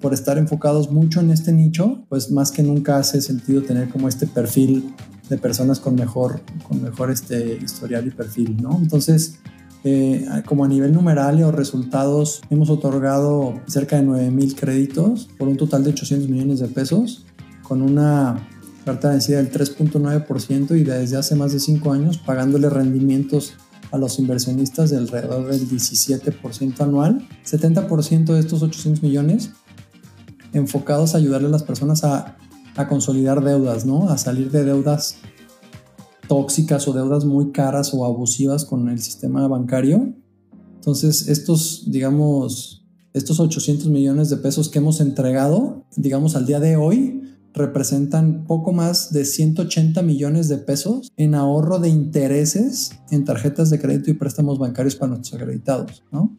Por 0.00 0.14
estar 0.14 0.36
enfocados 0.36 0.90
mucho 0.90 1.20
en 1.20 1.30
este 1.30 1.52
nicho, 1.52 2.02
pues 2.08 2.32
más 2.32 2.50
que 2.50 2.64
nunca 2.64 2.96
hace 2.96 3.20
sentido 3.20 3.62
tener 3.62 3.88
como 3.88 4.08
este 4.08 4.26
perfil 4.26 4.92
de 5.28 5.38
personas 5.38 5.78
con 5.78 5.94
mejor, 5.94 6.40
con 6.66 6.82
mejor 6.82 7.12
este 7.12 7.56
historial 7.62 8.04
y 8.08 8.10
perfil, 8.10 8.56
¿no? 8.60 8.76
Entonces, 8.82 9.38
eh, 9.84 10.24
como 10.46 10.64
a 10.64 10.68
nivel 10.68 10.92
numeral 10.92 11.42
o 11.42 11.50
resultados, 11.50 12.42
hemos 12.50 12.70
otorgado 12.70 13.60
cerca 13.66 13.96
de 13.96 14.02
9 14.02 14.30
mil 14.30 14.54
créditos 14.54 15.28
por 15.36 15.48
un 15.48 15.56
total 15.56 15.82
de 15.82 15.90
800 15.90 16.28
millones 16.28 16.60
de 16.60 16.68
pesos, 16.68 17.24
con 17.62 17.82
una 17.82 18.48
carta 18.84 19.10
vencida 19.10 19.38
del 19.38 19.50
3.9% 19.50 20.78
y 20.78 20.84
desde 20.84 21.16
hace 21.16 21.34
más 21.34 21.52
de 21.52 21.60
5 21.60 21.92
años 21.92 22.18
pagándole 22.18 22.68
rendimientos 22.68 23.54
a 23.90 23.98
los 23.98 24.18
inversionistas 24.18 24.90
de 24.90 24.98
alrededor 24.98 25.48
del 25.48 25.68
17% 25.68 26.80
anual, 26.80 27.26
70% 27.44 28.24
de 28.32 28.40
estos 28.40 28.62
800 28.62 29.02
millones 29.02 29.50
enfocados 30.52 31.14
a 31.14 31.18
ayudarle 31.18 31.48
a 31.48 31.50
las 31.50 31.62
personas 31.62 32.04
a, 32.04 32.36
a 32.76 32.88
consolidar 32.88 33.42
deudas, 33.42 33.84
¿no? 33.84 34.08
A 34.08 34.18
salir 34.18 34.50
de 34.50 34.64
deudas 34.64 35.16
tóxicas 36.28 36.86
o 36.88 36.92
deudas 36.92 37.24
muy 37.24 37.52
caras 37.52 37.92
o 37.94 38.04
abusivas 38.04 38.64
con 38.64 38.88
el 38.88 39.00
sistema 39.00 39.46
bancario. 39.48 40.14
Entonces, 40.74 41.28
estos, 41.28 41.84
digamos, 41.90 42.86
estos 43.12 43.40
800 43.40 43.88
millones 43.88 44.30
de 44.30 44.36
pesos 44.38 44.68
que 44.68 44.78
hemos 44.78 45.00
entregado, 45.00 45.84
digamos, 45.96 46.34
al 46.34 46.46
día 46.46 46.60
de 46.60 46.76
hoy, 46.76 47.22
representan 47.54 48.44
poco 48.46 48.72
más 48.72 49.12
de 49.12 49.24
180 49.24 50.02
millones 50.02 50.48
de 50.48 50.58
pesos 50.58 51.12
en 51.16 51.34
ahorro 51.34 51.78
de 51.78 51.90
intereses 51.90 52.92
en 53.10 53.24
tarjetas 53.24 53.68
de 53.70 53.78
crédito 53.78 54.10
y 54.10 54.14
préstamos 54.14 54.58
bancarios 54.58 54.96
para 54.96 55.10
nuestros 55.10 55.40
acreditados, 55.40 56.02
¿no? 56.10 56.34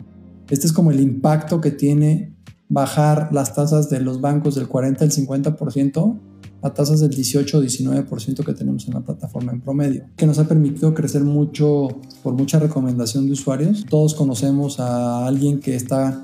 Este 0.50 0.68
es 0.68 0.74
como 0.74 0.92
el 0.92 1.00
impacto 1.00 1.62
que 1.62 1.72
tiene 1.72 2.36
bajar 2.68 3.30
las 3.32 3.54
tasas 3.54 3.90
de 3.90 4.00
los 4.00 4.22
bancos 4.22 4.56
del 4.56 4.68
40 4.68 5.04
al 5.04 5.12
50% 5.12 6.20
a 6.64 6.74
tasas 6.74 7.02
del 7.02 7.10
18 7.10 7.58
o 7.58 7.62
19% 7.62 8.46
que 8.46 8.54
tenemos 8.54 8.88
en 8.88 8.94
la 8.94 9.02
plataforma 9.02 9.52
en 9.52 9.60
promedio, 9.60 10.06
que 10.16 10.26
nos 10.26 10.40
ha 10.40 10.48
permitido 10.48 10.94
crecer 10.94 11.22
mucho 11.24 11.90
por 12.24 12.34
mucha 12.34 12.58
recomendación 12.58 13.26
de 13.26 13.34
usuarios. 13.34 13.86
Todos 13.90 14.16
conocemos 14.16 14.80
a 14.80 15.28
alguien 15.28 15.60
que 15.60 15.76
está 15.76 16.24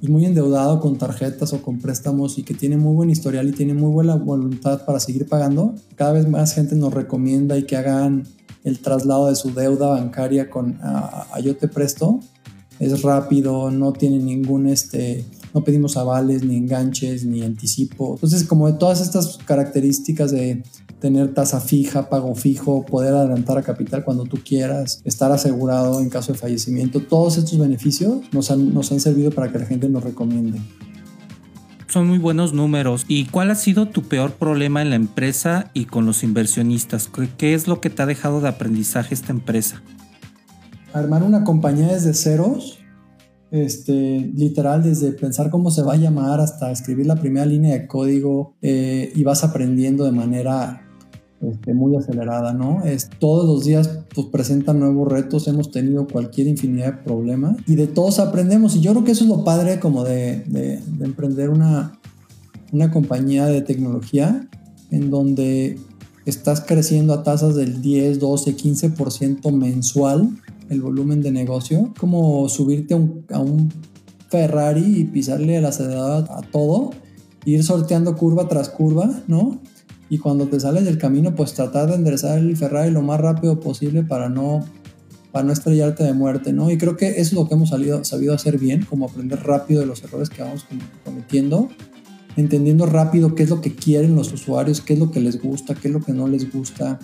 pues, 0.00 0.10
muy 0.10 0.24
endeudado 0.24 0.80
con 0.80 0.96
tarjetas 0.96 1.52
o 1.52 1.60
con 1.60 1.80
préstamos 1.80 2.38
y 2.38 2.44
que 2.44 2.54
tiene 2.54 2.78
muy 2.78 2.94
buen 2.94 3.10
historial 3.10 3.46
y 3.48 3.52
tiene 3.52 3.74
muy 3.74 3.92
buena 3.92 4.16
voluntad 4.16 4.86
para 4.86 4.98
seguir 5.00 5.28
pagando. 5.28 5.74
Cada 5.96 6.12
vez 6.12 6.26
más 6.26 6.54
gente 6.54 6.74
nos 6.76 6.94
recomienda 6.94 7.58
y 7.58 7.64
que 7.64 7.76
hagan 7.76 8.24
el 8.64 8.78
traslado 8.78 9.28
de 9.28 9.36
su 9.36 9.52
deuda 9.52 9.88
bancaria 9.88 10.48
con 10.48 10.78
a, 10.82 11.26
a 11.30 11.40
Yo 11.40 11.56
Te 11.56 11.68
Presto. 11.68 12.20
Es 12.80 13.02
rápido, 13.02 13.70
no 13.70 13.92
tiene 13.92 14.18
ningún 14.18 14.66
este, 14.66 15.26
no 15.54 15.62
pedimos 15.62 15.96
avales, 15.96 16.42
ni 16.42 16.56
enganches, 16.56 17.24
ni 17.24 17.42
anticipo. 17.42 18.14
Entonces, 18.14 18.42
como 18.42 18.66
de 18.66 18.72
todas 18.72 19.00
estas 19.00 19.38
características 19.46 20.32
de 20.32 20.64
tener 20.98 21.32
tasa 21.32 21.60
fija, 21.60 22.08
pago 22.08 22.34
fijo, 22.34 22.84
poder 22.84 23.14
adelantar 23.14 23.58
a 23.58 23.62
capital 23.62 24.04
cuando 24.04 24.24
tú 24.24 24.38
quieras, 24.44 25.00
estar 25.04 25.30
asegurado 25.30 26.00
en 26.00 26.10
caso 26.10 26.32
de 26.32 26.38
fallecimiento, 26.38 27.00
todos 27.00 27.38
estos 27.38 27.56
beneficios 27.56 28.22
nos 28.32 28.50
han, 28.50 28.74
nos 28.74 28.90
han 28.90 28.98
servido 28.98 29.30
para 29.30 29.52
que 29.52 29.60
la 29.60 29.66
gente 29.66 29.88
nos 29.88 30.02
recomiende. 30.02 30.60
Son 31.86 32.08
muy 32.08 32.18
buenos 32.18 32.52
números. 32.52 33.04
¿Y 33.06 33.26
cuál 33.26 33.52
ha 33.52 33.54
sido 33.54 33.86
tu 33.86 34.02
peor 34.02 34.32
problema 34.32 34.82
en 34.82 34.90
la 34.90 34.96
empresa 34.96 35.70
y 35.74 35.84
con 35.84 36.06
los 36.06 36.24
inversionistas? 36.24 37.08
¿Qué 37.38 37.54
es 37.54 37.68
lo 37.68 37.80
que 37.80 37.90
te 37.90 38.02
ha 38.02 38.06
dejado 38.06 38.40
de 38.40 38.48
aprendizaje 38.48 39.14
esta 39.14 39.30
empresa? 39.30 39.80
Armar 40.92 41.22
una 41.22 41.44
compañía 41.44 41.88
desde 41.88 42.12
ceros 42.14 42.80
este, 43.54 44.32
literal, 44.34 44.82
desde 44.82 45.12
pensar 45.12 45.48
cómo 45.48 45.70
se 45.70 45.82
va 45.82 45.92
a 45.92 45.96
llamar 45.96 46.40
hasta 46.40 46.72
escribir 46.72 47.06
la 47.06 47.14
primera 47.14 47.46
línea 47.46 47.72
de 47.74 47.86
código 47.86 48.56
eh, 48.62 49.12
y 49.14 49.22
vas 49.22 49.44
aprendiendo 49.44 50.04
de 50.04 50.10
manera 50.10 50.82
este, 51.40 51.72
muy 51.72 51.94
acelerada, 51.94 52.52
¿no? 52.52 52.82
Es, 52.82 53.08
todos 53.20 53.46
los 53.46 53.64
días 53.64 54.00
pues, 54.12 54.26
presentan 54.32 54.80
nuevos 54.80 55.06
retos, 55.06 55.46
hemos 55.46 55.70
tenido 55.70 56.08
cualquier 56.08 56.48
infinidad 56.48 56.94
de 56.94 57.02
problemas 57.04 57.56
y 57.68 57.76
de 57.76 57.86
todos 57.86 58.18
aprendemos 58.18 58.74
y 58.74 58.80
yo 58.80 58.90
creo 58.90 59.04
que 59.04 59.12
eso 59.12 59.22
es 59.22 59.30
lo 59.30 59.44
padre 59.44 59.78
como 59.78 60.02
de, 60.02 60.42
de, 60.46 60.80
de 60.84 61.04
emprender 61.04 61.50
una, 61.50 62.00
una 62.72 62.90
compañía 62.90 63.46
de 63.46 63.62
tecnología 63.62 64.48
en 64.90 65.10
donde 65.10 65.78
estás 66.26 66.60
creciendo 66.60 67.14
a 67.14 67.22
tasas 67.22 67.54
del 67.54 67.80
10, 67.80 68.18
12, 68.18 68.56
15% 68.56 69.52
mensual 69.52 70.30
el 70.70 70.80
volumen 70.80 71.22
de 71.22 71.30
negocio, 71.30 71.92
como 71.98 72.48
subirte 72.48 72.94
a 72.94 73.38
un, 73.38 73.72
Ferrari 74.34 75.00
y 75.00 75.04
pisarle 75.04 75.58
el 75.58 75.64
acelerador 75.64 76.24
a 76.28 76.42
todo, 76.42 76.90
ir 77.44 77.62
sorteando 77.62 78.16
curva 78.16 78.48
tras 78.48 78.68
curva, 78.68 79.22
¿no? 79.28 79.60
Y 80.10 80.18
cuando 80.18 80.48
te 80.48 80.58
sales 80.58 80.84
del 80.84 80.98
camino, 80.98 81.36
pues 81.36 81.54
tratar 81.54 81.88
de 81.88 81.94
enderezar 81.94 82.38
el 82.38 82.56
Ferrari 82.56 82.90
lo 82.90 83.02
más 83.02 83.20
rápido 83.20 83.60
posible 83.60 84.02
para 84.02 84.28
no, 84.28 84.64
para 85.30 85.44
no 85.44 85.52
estrellarte 85.52 86.02
de 86.02 86.14
muerte, 86.14 86.52
¿no? 86.52 86.68
Y 86.68 86.78
creo 86.78 86.96
que 86.96 87.10
eso 87.10 87.20
es 87.20 87.32
lo 87.34 87.46
que 87.46 87.54
hemos 87.54 87.68
salido, 87.68 88.04
sabido 88.04 88.34
hacer 88.34 88.58
bien, 88.58 88.84
como 88.84 89.06
aprender 89.06 89.40
rápido 89.44 89.82
de 89.82 89.86
los 89.86 90.02
errores 90.02 90.30
que 90.30 90.42
vamos 90.42 90.66
cometiendo, 91.04 91.68
entendiendo 92.36 92.86
rápido 92.86 93.36
qué 93.36 93.44
es 93.44 93.50
lo 93.50 93.60
que 93.60 93.76
quieren 93.76 94.16
los 94.16 94.32
usuarios, 94.32 94.80
qué 94.80 94.94
es 94.94 94.98
lo 94.98 95.12
que 95.12 95.20
les 95.20 95.40
gusta, 95.40 95.76
qué 95.76 95.86
es 95.86 95.94
lo 95.94 96.00
que 96.00 96.12
no 96.12 96.26
les 96.26 96.52
gusta, 96.52 96.98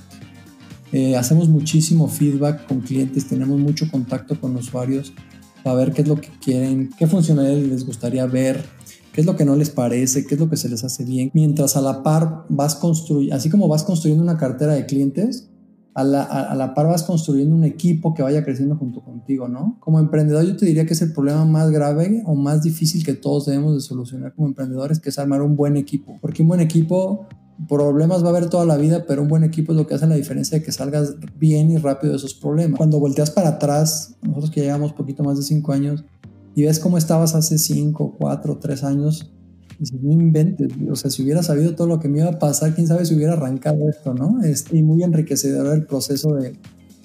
eh, 0.92 1.16
hacemos 1.16 1.48
muchísimo 1.48 2.08
feedback 2.08 2.66
con 2.66 2.80
clientes, 2.80 3.28
tenemos 3.28 3.58
mucho 3.58 3.90
contacto 3.90 4.40
con 4.40 4.56
usuarios 4.56 5.12
para 5.62 5.76
ver 5.76 5.92
qué 5.92 6.02
es 6.02 6.08
lo 6.08 6.16
que 6.16 6.30
quieren, 6.42 6.90
qué 6.98 7.06
funcionalidades 7.06 7.68
les 7.68 7.86
gustaría 7.86 8.26
ver, 8.26 8.64
qué 9.12 9.20
es 9.20 9.26
lo 9.26 9.36
que 9.36 9.44
no 9.44 9.56
les 9.56 9.70
parece, 9.70 10.26
qué 10.26 10.34
es 10.34 10.40
lo 10.40 10.48
que 10.48 10.56
se 10.56 10.68
les 10.68 10.84
hace 10.84 11.04
bien. 11.04 11.30
Mientras 11.34 11.76
a 11.76 11.80
la 11.80 12.02
par 12.02 12.44
vas 12.48 12.74
construyendo, 12.74 13.36
así 13.36 13.50
como 13.50 13.68
vas 13.68 13.84
construyendo 13.84 14.22
una 14.22 14.36
cartera 14.36 14.74
de 14.74 14.86
clientes, 14.86 15.50
a 15.94 16.04
la, 16.04 16.22
a, 16.22 16.54
la, 16.54 16.72
par 16.72 16.86
vas 16.86 17.02
construyendo 17.02 17.54
un 17.54 17.64
equipo 17.64 18.14
que 18.14 18.22
vaya 18.22 18.44
creciendo 18.44 18.76
junto 18.76 19.02
contigo, 19.02 19.48
¿no? 19.48 19.76
Como 19.80 19.98
emprendedor 19.98 20.44
yo 20.44 20.56
te 20.56 20.66
diría 20.66 20.86
que 20.86 20.92
es 20.92 21.02
el 21.02 21.12
problema 21.12 21.44
más 21.44 21.70
grave 21.70 22.22
o 22.26 22.34
más 22.34 22.62
difícil 22.62 23.04
que 23.04 23.14
todos 23.14 23.46
debemos 23.46 23.74
de 23.74 23.80
solucionar 23.80 24.32
como 24.34 24.48
emprendedores, 24.48 25.00
que 25.00 25.08
es 25.08 25.18
armar 25.18 25.42
un 25.42 25.56
buen 25.56 25.76
equipo. 25.76 26.18
Porque 26.20 26.42
un 26.42 26.48
buen 26.48 26.60
equipo, 26.60 27.26
problemas 27.68 28.22
va 28.22 28.28
a 28.28 28.30
haber 28.30 28.48
toda 28.48 28.64
la 28.64 28.76
vida, 28.76 29.04
pero 29.06 29.22
un 29.22 29.28
buen 29.28 29.44
equipo 29.44 29.72
es 29.72 29.78
lo 29.78 29.86
que 29.86 29.94
hace 29.94 30.06
la 30.06 30.14
diferencia 30.14 30.58
de 30.58 30.64
que 30.64 30.72
salgas 30.72 31.16
bien 31.38 31.70
y 31.70 31.78
rápido 31.78 32.12
de 32.12 32.18
esos 32.18 32.34
problemas. 32.34 32.78
Cuando 32.78 32.98
volteas 32.98 33.30
para 33.30 33.50
atrás, 33.50 34.14
nosotros 34.22 34.50
que 34.50 34.62
llevamos 34.62 34.92
poquito 34.92 35.22
más 35.22 35.36
de 35.36 35.42
cinco 35.42 35.72
años, 35.72 36.04
y 36.54 36.64
ves 36.64 36.78
cómo 36.78 36.98
estabas 36.98 37.34
hace 37.34 37.58
cinco, 37.58 38.16
cuatro, 38.18 38.58
tres 38.58 38.82
años, 38.82 39.30
y 39.78 39.96
no 39.96 40.12
inventes, 40.12 40.72
o 40.90 40.96
sea, 40.96 41.10
si 41.10 41.22
hubiera 41.22 41.42
sabido 41.42 41.74
todo 41.74 41.86
lo 41.86 42.00
que 42.00 42.08
me 42.08 42.18
iba 42.18 42.28
a 42.28 42.38
pasar, 42.38 42.74
quién 42.74 42.86
sabe 42.86 43.06
si 43.06 43.14
hubiera 43.14 43.32
arrancado 43.32 43.88
esto, 43.88 44.12
¿no? 44.12 44.42
Este, 44.42 44.76
y 44.76 44.82
muy 44.82 45.02
enriquecedor 45.02 45.74
el 45.74 45.86
proceso 45.86 46.34
de, 46.34 46.54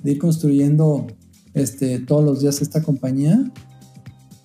de, 0.03 0.11
ir 0.11 0.19
construyendo 0.19 1.07
este, 1.53 1.99
todos 1.99 2.25
los 2.25 2.41
días 2.41 2.61
esta 2.61 2.83
compañía. 2.83 3.51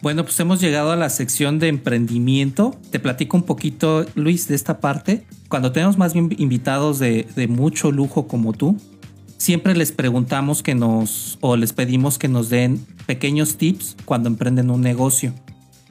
Bueno, 0.02 0.24
pues 0.24 0.40
hemos 0.40 0.60
llegado 0.60 0.92
a 0.92 0.96
la 0.96 1.10
sección 1.10 1.58
de 1.58 1.68
emprendimiento. 1.68 2.74
Te 2.90 2.98
platico 3.00 3.36
un 3.36 3.42
poquito, 3.42 4.06
Luis, 4.14 4.48
de 4.48 4.54
esta 4.54 4.80
parte. 4.80 5.26
Cuando 5.48 5.72
tenemos 5.72 5.98
más 5.98 6.14
invitados 6.14 6.98
de, 6.98 7.26
de 7.36 7.48
mucho 7.48 7.92
lujo 7.92 8.26
como 8.26 8.54
tú, 8.54 8.78
siempre 9.36 9.74
les 9.74 9.92
preguntamos 9.92 10.62
que 10.62 10.74
nos, 10.74 11.38
o 11.40 11.56
les 11.56 11.72
pedimos 11.72 12.18
que 12.18 12.28
nos 12.28 12.50
den 12.50 12.86
pequeños 13.06 13.56
tips 13.56 13.96
cuando 14.04 14.28
emprenden 14.28 14.70
un 14.70 14.80
negocio. 14.82 15.34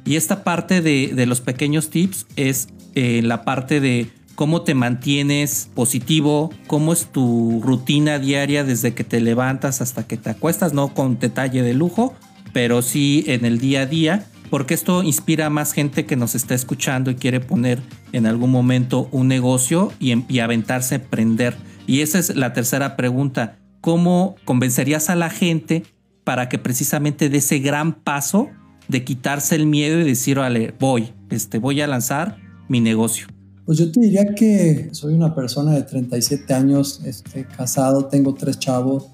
Y 0.05 0.15
esta 0.15 0.43
parte 0.43 0.81
de, 0.81 1.25
los 1.25 1.41
pequeños 1.41 1.89
tips 1.89 2.25
es 2.35 2.69
eh, 2.95 3.21
la 3.23 3.43
parte 3.43 3.79
de 3.79 4.09
cómo 4.35 4.61
te 4.61 4.73
mantienes 4.73 5.69
positivo, 5.75 6.51
cómo 6.67 6.93
es 6.93 7.07
tu 7.11 7.59
rutina 7.63 8.19
diaria 8.19 8.63
desde 8.63 8.93
que 8.93 9.03
te 9.03 9.19
levantas 9.19 9.81
hasta 9.81 10.07
que 10.07 10.17
te 10.17 10.29
acuestas, 10.29 10.73
no 10.73 10.93
con 10.93 11.19
detalle 11.19 11.61
de 11.61 11.73
lujo, 11.73 12.15
pero 12.53 12.81
sí 12.81 13.23
en 13.27 13.45
el 13.45 13.59
día 13.59 13.81
a 13.81 13.85
día, 13.85 14.25
porque 14.49 14.73
esto 14.73 15.03
inspira 15.03 15.47
a 15.47 15.49
más 15.49 15.73
gente 15.73 16.05
que 16.05 16.15
nos 16.15 16.35
está 16.35 16.55
escuchando 16.55 17.11
y 17.11 17.15
quiere 17.15 17.39
poner 17.39 17.79
en 18.11 18.25
algún 18.25 18.51
momento 18.51 19.07
un 19.11 19.27
negocio 19.27 19.91
y, 19.99 20.23
y 20.31 20.39
aventarse 20.39 20.95
a 20.95 20.97
emprender. 20.99 21.55
Y 21.87 22.01
esa 22.01 22.19
es 22.19 22.35
la 22.35 22.53
tercera 22.53 22.95
pregunta, 22.95 23.57
¿cómo 23.81 24.35
convencerías 24.45 25.09
a 25.09 25.15
la 25.15 25.29
gente 25.29 25.83
para 26.23 26.49
que 26.49 26.59
precisamente 26.59 27.29
dé 27.29 27.37
ese 27.37 27.59
gran 27.59 27.93
paso 27.93 28.49
de 28.87 29.03
quitarse 29.03 29.55
el 29.55 29.65
miedo 29.65 29.99
y 29.99 30.03
decir, 30.03 30.37
vale, 30.37 30.73
voy, 30.79 31.13
este, 31.29 31.59
voy 31.59 31.81
a 31.81 31.87
lanzar 31.87 32.37
mi 32.67 32.81
negocio? 32.81 33.27
Pues 33.65 33.77
yo 33.77 33.91
te 33.91 33.99
diría 33.99 34.33
que 34.33 34.89
soy 34.91 35.13
una 35.13 35.35
persona 35.35 35.73
de 35.73 35.83
37 35.83 36.51
años, 36.55 37.01
este, 37.05 37.45
casado, 37.45 38.05
tengo 38.05 38.33
tres 38.33 38.57
chavos, 38.57 39.09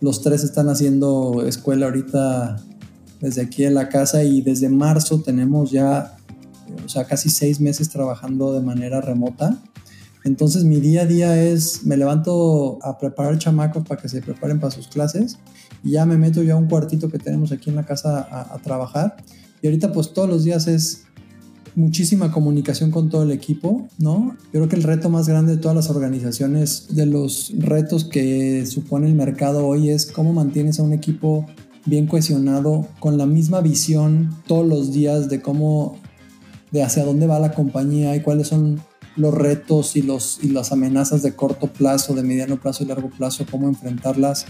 los 0.00 0.22
tres 0.22 0.44
están 0.44 0.68
haciendo 0.68 1.44
escuela 1.46 1.86
ahorita 1.86 2.56
desde 3.20 3.42
aquí 3.42 3.64
en 3.64 3.74
la 3.74 3.88
casa 3.88 4.24
y 4.24 4.40
desde 4.40 4.68
marzo 4.68 5.20
tenemos 5.20 5.70
ya, 5.70 6.16
o 6.84 6.88
sea, 6.88 7.04
casi 7.04 7.28
seis 7.28 7.60
meses 7.60 7.90
trabajando 7.90 8.52
de 8.54 8.60
manera 8.60 9.00
remota. 9.00 9.58
Entonces 10.24 10.64
mi 10.64 10.80
día 10.80 11.02
a 11.02 11.06
día 11.06 11.42
es, 11.42 11.84
me 11.84 11.96
levanto 11.96 12.78
a 12.82 12.98
preparar 12.98 13.38
chamacos 13.38 13.86
para 13.86 14.00
que 14.00 14.08
se 14.08 14.20
preparen 14.20 14.60
para 14.60 14.70
sus 14.70 14.88
clases 14.88 15.38
y 15.82 15.92
ya 15.92 16.04
me 16.04 16.18
meto 16.18 16.42
yo 16.42 16.54
a 16.54 16.58
un 16.58 16.68
cuartito 16.68 17.08
que 17.08 17.18
tenemos 17.18 17.52
aquí 17.52 17.70
en 17.70 17.76
la 17.76 17.86
casa 17.86 18.26
a, 18.30 18.58
trabajar. 18.58 19.16
Y 19.62 19.66
ahorita 19.66 19.92
pues 19.92 20.12
todos 20.12 20.28
los 20.28 20.44
días 20.44 20.66
es 20.66 21.04
muchísima 21.74 22.32
comunicación 22.32 22.90
con 22.90 23.08
todo 23.08 23.22
el 23.22 23.30
equipo, 23.30 23.88
¿no? 23.98 24.36
Yo 24.44 24.60
creo 24.60 24.68
que 24.68 24.76
el 24.76 24.82
reto 24.82 25.08
más 25.08 25.28
grande 25.28 25.56
de 25.56 25.58
todas 25.58 25.76
las 25.76 25.90
organizaciones, 25.90 26.88
de 26.90 27.06
los 27.06 27.52
retos 27.56 28.04
que 28.04 28.66
supone 28.66 29.06
el 29.06 29.14
mercado 29.14 29.66
hoy 29.66 29.90
es 29.90 30.06
cómo 30.06 30.32
mantienes 30.32 30.80
a 30.80 30.82
un 30.82 30.92
equipo 30.92 31.46
bien 31.86 32.06
cohesionado, 32.06 32.88
con 32.98 33.16
la 33.16 33.26
misma 33.26 33.60
visión 33.60 34.30
todos 34.46 34.66
los 34.66 34.92
días 34.92 35.28
de 35.28 35.40
cómo, 35.40 35.96
de 36.70 36.82
hacia 36.82 37.04
dónde 37.04 37.26
va 37.26 37.38
la 37.38 37.52
compañía 37.52 38.14
y 38.16 38.20
cuáles 38.20 38.48
son 38.48 38.80
los 39.16 39.34
retos 39.34 39.96
y, 39.96 40.02
los, 40.02 40.38
y 40.42 40.48
las 40.50 40.72
amenazas 40.72 41.22
de 41.22 41.34
corto 41.34 41.66
plazo, 41.66 42.14
de 42.14 42.22
mediano 42.22 42.60
plazo 42.60 42.84
y 42.84 42.86
largo 42.86 43.10
plazo, 43.10 43.44
cómo 43.50 43.68
enfrentarlas 43.68 44.46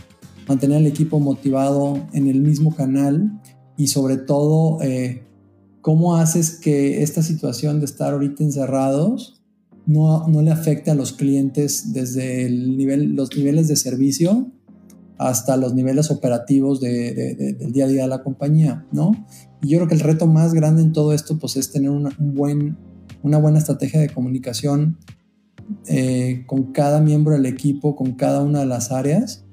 mantener 0.51 0.79
al 0.79 0.87
equipo 0.87 1.21
motivado 1.21 2.09
en 2.13 2.27
el 2.27 2.41
mismo 2.41 2.75
canal 2.75 3.41
y 3.77 3.87
sobre 3.87 4.17
todo 4.17 4.83
eh, 4.83 5.23
cómo 5.81 6.17
haces 6.17 6.57
que 6.57 7.03
esta 7.03 7.23
situación 7.23 7.81
de 7.81 7.87
estar 7.87 8.13
ahorita 8.13 8.43
encerrados 8.43 9.43
no, 9.87 10.29
no, 10.29 10.43
le 10.43 10.51
afecte 10.51 10.91
a 10.91 10.95
los 10.95 11.13
clientes 11.13 11.93
desde 11.93 12.47
el 12.47 12.77
nivel, 12.77 13.17
los 13.17 13.35
niveles 13.37 13.67
de 13.69 13.77
servicio 13.77 14.53
hasta 15.19 15.57
los 15.57 15.75
niveles 15.75 16.11
operativos 16.11 16.81
de, 16.81 17.35
del 17.59 17.73
día 17.73 17.85
a 17.85 17.89
día 17.89 18.03
de 18.03 18.09
la 18.09 18.23
compañía, 18.23 18.87
¿no? 18.93 19.27
Y 19.63 19.69
yo 19.69 19.79
creo 19.79 19.89
que 19.89 19.95
el 19.95 20.01
reto 20.01 20.27
más 20.27 20.55
grande 20.55 20.83
en 20.83 20.93
todo 20.93 21.13
esto 21.13 21.39
pues 21.39 21.57
es 21.57 21.71
tener 21.73 21.91
una, 21.91 22.11
un 22.19 22.35
buen, 22.35 22.79
una 23.23 23.39
buena 23.39 23.59
estrategia 23.59 24.01
de 24.01 24.09
comunicación 24.09 24.99
eh, 25.87 26.45
con 26.47 26.73
cada 26.73 27.01
miembro 27.01 27.35
del 27.35 27.47
equipo, 27.47 27.97
con 27.97 28.13
cada 28.13 28.43
una 28.43 28.61
de 28.61 28.67
las 28.67 28.93
áreas 28.93 29.45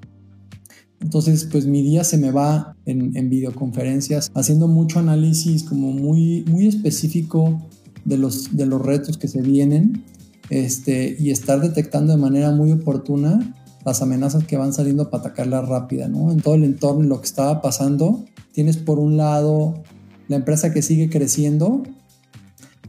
entonces, 1.00 1.48
pues 1.50 1.66
mi 1.66 1.82
día 1.82 2.02
se 2.02 2.18
me 2.18 2.30
va 2.30 2.76
en, 2.84 3.30
videoconferencias, 3.30 4.30
haciendo 4.34 4.66
mucho 4.66 4.98
análisis 4.98 5.62
como 5.62 5.92
muy, 5.92 6.44
muy 6.48 6.66
específico 6.66 7.62
de 8.04 8.18
los, 8.18 8.56
de 8.56 8.66
los 8.66 8.82
retos 8.82 9.16
que 9.16 9.28
se 9.28 9.40
vienen 9.40 10.04
este, 10.50 11.16
y 11.18 11.30
estar 11.30 11.60
detectando 11.60 12.12
de 12.12 12.18
manera 12.18 12.50
muy 12.50 12.72
oportuna 12.72 13.54
las 13.84 14.02
amenazas 14.02 14.44
que 14.44 14.56
van 14.56 14.72
saliendo 14.72 15.08
para 15.08 15.22
atacarla 15.22 15.62
rápida, 15.62 16.08
¿no? 16.08 16.32
En 16.32 16.40
todo 16.40 16.56
el 16.56 16.64
entorno, 16.64 17.04
lo 17.04 17.20
que 17.20 17.26
estaba 17.26 17.62
pasando, 17.62 18.24
tienes 18.52 18.76
por 18.76 18.98
un 18.98 19.16
lado 19.16 19.82
la 20.26 20.36
empresa 20.36 20.72
que 20.72 20.82
sigue 20.82 21.08
creciendo, 21.08 21.84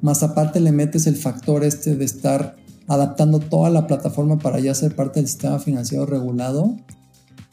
más 0.01 0.23
aparte 0.23 0.59
le 0.59 0.71
metes 0.71 1.05
el 1.07 1.15
factor 1.15 1.63
este 1.63 1.95
de 1.95 2.05
estar 2.05 2.55
adaptando 2.87 3.39
toda 3.39 3.69
la 3.69 3.85
plataforma 3.85 4.39
para 4.39 4.59
ya 4.59 4.73
ser 4.73 4.95
parte 4.95 5.19
del 5.19 5.27
sistema 5.27 5.59
financiero 5.59 6.05
regulado 6.05 6.75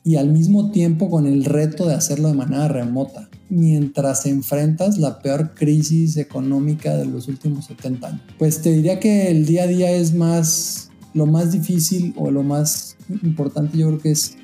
y 0.07 0.15
al 0.15 0.31
mismo 0.31 0.71
tiempo 0.71 1.11
con 1.11 1.27
el 1.27 1.45
reto 1.45 1.85
de 1.89 1.95
hacerlo 1.95 2.29
de 2.29 2.35
manera 2.35 2.69
remota, 2.69 3.29
mientras 3.49 4.25
enfrentas 4.27 4.99
la 4.99 5.19
peor 5.19 5.53
crisis 5.57 6.17
económica 6.17 6.97
de 6.97 7.07
los 7.07 7.27
últimos 7.27 7.65
70 7.65 8.07
años. 8.07 8.21
Pues 8.39 8.63
te 8.63 8.73
diría 8.73 9.01
que 9.01 9.33
el 9.33 9.47
día 9.47 9.65
a 9.65 9.67
día 9.67 9.91
es 9.91 10.15
más, 10.15 10.91
lo 11.13 11.27
más 11.27 11.51
difícil 11.51 12.15
o 12.17 12.31
lo 12.31 12.45
más 12.45 12.97
importante 13.25 13.79
yo 13.79 13.89
creo 13.89 13.99
que 13.99 14.13
es 14.13 14.37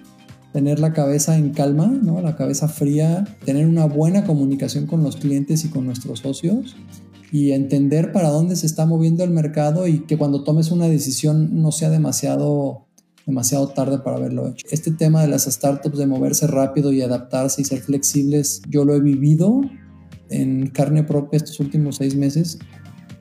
tener 0.53 0.81
la 0.81 0.93
cabeza 0.93 1.39
en 1.39 1.51
calma, 1.51 1.87
¿no? 1.87 2.21
la 2.21 2.35
cabeza 2.35 2.67
fría, 2.67 3.25
tener 3.45 3.69
una 3.69 3.85
buena 3.85 4.25
comunicación 4.25 4.89
con 4.89 5.05
los 5.05 5.15
clientes 5.15 5.65
y 5.65 5.69
con 5.69 5.87
nuestros 5.87 6.19
socios 6.19 6.75
y 7.31 7.53
entender 7.53 8.11
para 8.11 8.31
dónde 8.31 8.57
se 8.57 8.67
está 8.67 8.85
moviendo 8.85 9.23
el 9.23 9.31
mercado 9.31 9.87
y 9.87 10.01
que 10.01 10.19
cuando 10.19 10.43
tomes 10.43 10.73
una 10.73 10.89
decisión 10.89 11.63
no 11.63 11.71
sea 11.71 11.89
demasiado 11.89 12.89
demasiado 13.27 13.69
tarde 13.69 13.99
para 13.99 14.17
haberlo 14.17 14.49
hecho. 14.49 14.67
Este 14.71 14.91
tema 14.91 15.23
de 15.23 15.29
las 15.29 15.45
startups 15.45 15.99
de 15.99 16.07
moverse 16.07 16.47
rápido 16.47 16.93
y 16.93 17.03
adaptarse 17.03 17.63
y 17.63 17.65
ser 17.65 17.81
flexibles, 17.81 18.63
yo 18.69 18.85
lo 18.85 18.95
he 18.95 19.01
vivido 19.01 19.61
en 20.31 20.69
carne 20.69 21.05
propia 21.05 21.37
estos 21.37 21.61
últimos 21.61 21.97
seis 21.97 22.17
meses 22.17 22.59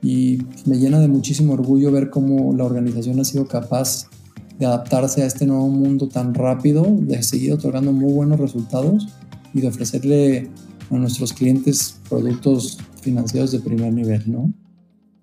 y 0.02 0.38
me 0.66 0.76
llena 0.76 0.98
de 0.98 1.08
muchísimo 1.08 1.52
orgullo 1.52 1.92
ver 1.92 2.10
cómo 2.10 2.54
la 2.56 2.64
organización 2.64 3.20
ha 3.20 3.24
sido 3.24 3.46
capaz 3.46 4.08
de 4.58 4.66
adaptarse 4.66 5.22
a 5.22 5.26
este 5.26 5.46
nuevo 5.46 5.68
mundo 5.68 6.08
tan 6.08 6.34
rápido, 6.34 6.84
de 6.88 7.22
seguir 7.22 7.52
otorgando 7.52 7.92
muy 7.92 8.12
buenos 8.12 8.40
resultados 8.40 9.08
y 9.54 9.60
de 9.60 9.68
ofrecerle 9.68 10.50
a 10.90 10.94
nuestros 10.96 11.32
clientes 11.32 12.00
productos 12.08 12.78
financieros 13.00 13.52
de 13.52 13.60
primer 13.60 13.92
nivel, 13.92 14.22
¿no? 14.30 14.52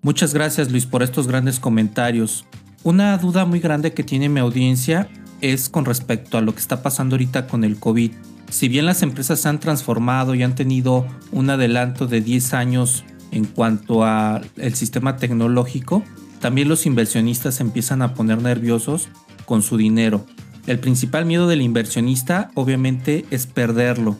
Muchas 0.02 0.32
gracias 0.32 0.70
Luis 0.70 0.86
por 0.86 1.02
estos 1.02 1.28
grandes 1.28 1.60
comentarios. 1.60 2.46
Una 2.82 3.18
duda 3.18 3.44
muy 3.44 3.60
grande 3.60 3.92
que 3.92 4.02
tiene 4.02 4.30
mi 4.30 4.40
audiencia 4.40 5.10
es 5.42 5.68
con 5.68 5.84
respecto 5.84 6.38
a 6.38 6.40
lo 6.40 6.54
que 6.54 6.60
está 6.60 6.82
pasando 6.82 7.14
ahorita 7.14 7.46
con 7.46 7.62
el 7.62 7.78
COVID. 7.78 8.12
Si 8.48 8.68
bien 8.68 8.86
las 8.86 9.02
empresas 9.02 9.40
se 9.40 9.48
han 9.50 9.60
transformado 9.60 10.34
y 10.34 10.42
han 10.42 10.54
tenido 10.54 11.06
un 11.30 11.50
adelanto 11.50 12.06
de 12.06 12.22
10 12.22 12.54
años 12.54 13.04
en 13.32 13.44
cuanto 13.44 14.02
al 14.04 14.48
sistema 14.72 15.18
tecnológico, 15.18 16.02
también 16.40 16.68
los 16.68 16.86
inversionistas 16.86 17.60
empiezan 17.60 18.00
a 18.00 18.14
poner 18.14 18.40
nerviosos 18.40 19.08
con 19.44 19.60
su 19.60 19.76
dinero. 19.76 20.24
El 20.66 20.78
principal 20.78 21.26
miedo 21.26 21.48
del 21.48 21.60
inversionista 21.60 22.50
obviamente 22.54 23.26
es 23.30 23.46
perderlo. 23.46 24.16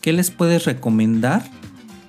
¿Qué 0.00 0.12
les 0.12 0.32
puedes 0.32 0.64
recomendar 0.64 1.48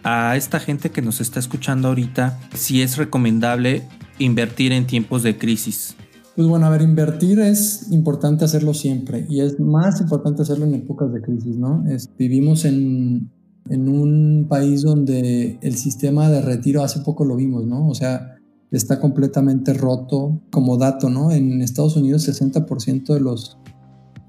a 0.04 0.36
esta 0.36 0.60
gente 0.60 0.90
que 0.90 1.04
nos 1.04 1.22
está 1.22 1.40
escuchando 1.40 1.90
ahorita 1.90 2.40
si 2.56 2.82
es 2.82 2.98
recomendable 2.98 3.88
invertir 4.20 4.72
en 4.72 4.88
tiempos 4.88 5.24
de 5.24 5.38
crisis? 5.38 5.96
Pues 6.36 6.48
bueno, 6.48 6.66
a 6.66 6.70
ver, 6.70 6.82
invertir 6.82 7.40
es 7.40 7.92
importante 7.92 8.46
hacerlo 8.46 8.74
siempre 8.74 9.26
y 9.30 9.42
es 9.42 9.60
más 9.60 10.00
importante 10.00 10.42
hacerlo 10.42 10.66
en 10.66 10.76
épocas 10.76 11.12
de 11.12 11.22
crisis, 11.22 11.58
¿no? 11.58 11.84
vivimos 12.18 12.64
en, 12.66 13.30
en 13.70 13.90
un 13.90 14.48
país 14.50 14.82
donde 14.82 15.60
el 15.62 15.76
sistema 15.76 16.30
de 16.30 16.42
retiro, 16.42 16.84
hace 16.84 17.02
poco 17.02 17.26
lo 17.26 17.36
vimos, 17.36 17.66
¿no? 17.66 17.88
O 17.88 17.94
sea, 17.94 18.36
está 18.72 19.00
completamente 19.00 19.74
roto 19.74 20.42
como 20.50 20.78
dato, 20.78 21.10
¿no? 21.10 21.32
En 21.32 21.62
Estados 21.62 21.96
Unidos 21.96 22.28
60% 22.28 23.14
de 23.14 23.20
los, 23.20 23.58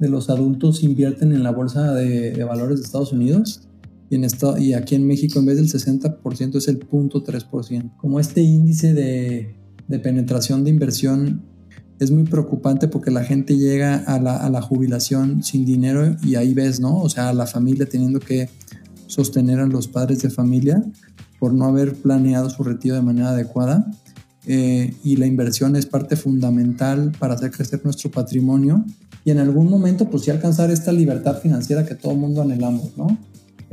de 0.00 0.08
los 0.08 0.30
adultos 0.30 0.82
invierten 0.82 1.32
en 1.32 1.42
la 1.42 1.52
bolsa 1.52 1.94
de, 1.94 2.42
valores 2.44 2.78
de 2.78 2.84
Estados 2.84 3.12
Unidos 3.12 3.68
y, 4.10 4.16
en 4.16 4.24
esto, 4.24 4.58
y 4.58 4.74
aquí 4.74 4.94
en 4.94 5.06
México 5.06 5.38
en 5.38 5.46
vez 5.46 5.56
del 5.56 5.68
60% 5.68 6.56
es 6.56 6.68
el 6.68 6.80
0.3%. 6.80 7.96
Como 7.96 8.20
este 8.20 8.42
índice 8.42 8.94
de, 8.94 9.56
de 9.88 9.98
penetración 9.98 10.64
de 10.64 10.70
inversión 10.70 11.42
es 11.98 12.10
muy 12.10 12.24
preocupante 12.24 12.88
porque 12.88 13.10
la 13.10 13.24
gente 13.24 13.56
llega 13.56 13.96
a 13.96 14.18
la, 14.18 14.36
a 14.36 14.50
la, 14.50 14.60
jubilación 14.60 15.42
sin 15.42 15.64
dinero 15.64 16.16
y 16.24 16.34
ahí 16.34 16.52
ves, 16.52 16.80
¿no? 16.80 16.98
O 16.98 17.08
sea, 17.08 17.32
la 17.32 17.46
familia 17.46 17.86
teniendo 17.86 18.18
que 18.18 18.48
sostener 19.06 19.60
a 19.60 19.66
los 19.66 19.88
padres 19.88 20.22
de 20.22 20.30
familia 20.30 20.82
por 21.38 21.52
no 21.52 21.66
haber 21.66 21.94
planeado 21.94 22.50
su 22.50 22.64
retiro 22.64 22.94
de 22.94 23.02
manera 23.02 23.30
adecuada. 23.30 23.90
Eh, 24.46 24.94
y 25.04 25.16
la 25.16 25.26
inversión 25.26 25.76
es 25.76 25.86
parte 25.86 26.16
fundamental 26.16 27.12
para 27.18 27.34
hacer 27.34 27.52
crecer 27.52 27.80
nuestro 27.84 28.10
patrimonio 28.10 28.84
y 29.24 29.30
en 29.30 29.38
algún 29.38 29.70
momento 29.70 30.10
pues 30.10 30.24
sí 30.24 30.32
alcanzar 30.32 30.70
esta 30.72 30.90
libertad 30.90 31.40
financiera 31.40 31.86
que 31.86 31.94
todo 31.94 32.12
el 32.12 32.18
mundo 32.18 32.42
anhelamos, 32.42 32.96
¿no? 32.96 33.16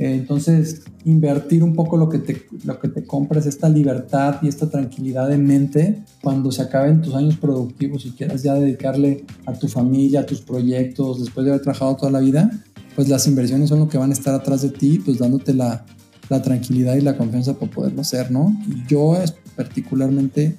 Eh, 0.00 0.14
entonces, 0.14 0.80
invertir 1.04 1.62
un 1.62 1.74
poco 1.74 1.98
lo 1.98 2.08
que, 2.08 2.18
te, 2.18 2.46
lo 2.64 2.80
que 2.80 2.88
te 2.88 3.04
compras, 3.04 3.44
esta 3.44 3.68
libertad 3.68 4.36
y 4.40 4.48
esta 4.48 4.70
tranquilidad 4.70 5.28
de 5.28 5.36
mente 5.36 6.02
cuando 6.22 6.50
se 6.50 6.62
acaben 6.62 7.02
tus 7.02 7.14
años 7.14 7.36
productivos 7.36 8.06
y 8.06 8.12
quieras 8.12 8.42
ya 8.42 8.54
dedicarle 8.54 9.26
a 9.44 9.52
tu 9.52 9.68
familia, 9.68 10.20
a 10.20 10.26
tus 10.26 10.40
proyectos, 10.40 11.20
después 11.20 11.44
de 11.44 11.52
haber 11.52 11.62
trabajado 11.62 11.96
toda 11.96 12.10
la 12.12 12.20
vida, 12.20 12.50
pues 12.96 13.10
las 13.10 13.26
inversiones 13.26 13.68
son 13.68 13.80
lo 13.80 13.90
que 13.90 13.98
van 13.98 14.08
a 14.08 14.14
estar 14.14 14.34
atrás 14.34 14.62
de 14.62 14.70
ti, 14.70 15.02
pues 15.04 15.18
dándote 15.18 15.52
la, 15.52 15.84
la 16.30 16.40
tranquilidad 16.40 16.96
y 16.96 17.02
la 17.02 17.18
confianza 17.18 17.58
para 17.58 17.70
poderlo 17.70 18.00
hacer, 18.00 18.30
¿no? 18.30 18.56
Y 18.68 18.88
yo 18.88 19.14
particularmente 19.54 20.56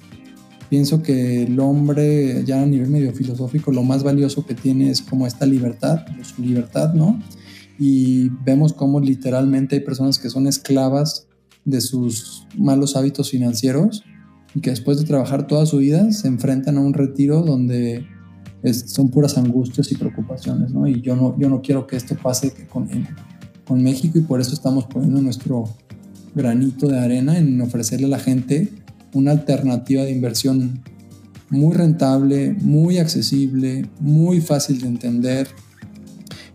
pienso 0.70 1.02
que 1.02 1.42
el 1.42 1.58
hombre, 1.58 2.44
ya 2.44 2.62
a 2.62 2.66
nivel 2.66 2.90
medio 2.90 3.12
filosófico, 3.12 3.72
lo 3.72 3.82
más 3.82 4.04
valioso 4.04 4.46
que 4.46 4.54
tiene 4.54 4.88
es 4.88 5.02
como 5.02 5.26
esta 5.26 5.46
libertad, 5.46 6.06
su 6.22 6.42
libertad, 6.42 6.94
¿no? 6.94 7.18
Y 7.84 8.28
vemos 8.44 8.72
cómo 8.72 9.00
literalmente 9.00 9.74
hay 9.74 9.80
personas 9.80 10.20
que 10.20 10.30
son 10.30 10.46
esclavas 10.46 11.26
de 11.64 11.80
sus 11.80 12.46
malos 12.56 12.94
hábitos 12.94 13.30
financieros 13.30 14.04
y 14.54 14.60
que 14.60 14.70
después 14.70 15.00
de 15.00 15.04
trabajar 15.04 15.48
toda 15.48 15.66
su 15.66 15.78
vida 15.78 16.12
se 16.12 16.28
enfrentan 16.28 16.76
a 16.76 16.80
un 16.80 16.94
retiro 16.94 17.42
donde 17.42 18.06
son 18.86 19.08
puras 19.08 19.36
angustias 19.36 19.90
y 19.90 19.96
preocupaciones, 19.96 20.70
¿no? 20.70 20.86
Y 20.86 21.00
yo 21.00 21.16
no, 21.16 21.36
yo 21.40 21.48
no 21.48 21.60
quiero 21.60 21.88
que 21.88 21.96
esto 21.96 22.14
pase 22.14 22.54
con, 22.68 22.88
con 23.66 23.82
México 23.82 24.16
y 24.16 24.22
por 24.22 24.40
eso 24.40 24.54
estamos 24.54 24.84
poniendo 24.84 25.20
nuestro 25.20 25.64
granito 26.36 26.86
de 26.86 27.00
arena 27.00 27.36
en 27.36 27.60
ofrecerle 27.62 28.06
a 28.06 28.10
la 28.10 28.20
gente 28.20 28.68
una 29.12 29.32
alternativa 29.32 30.04
de 30.04 30.12
inversión 30.12 30.84
muy 31.50 31.74
rentable, 31.74 32.54
muy 32.60 32.98
accesible, 32.98 33.88
muy 33.98 34.40
fácil 34.40 34.80
de 34.80 34.86
entender, 34.86 35.48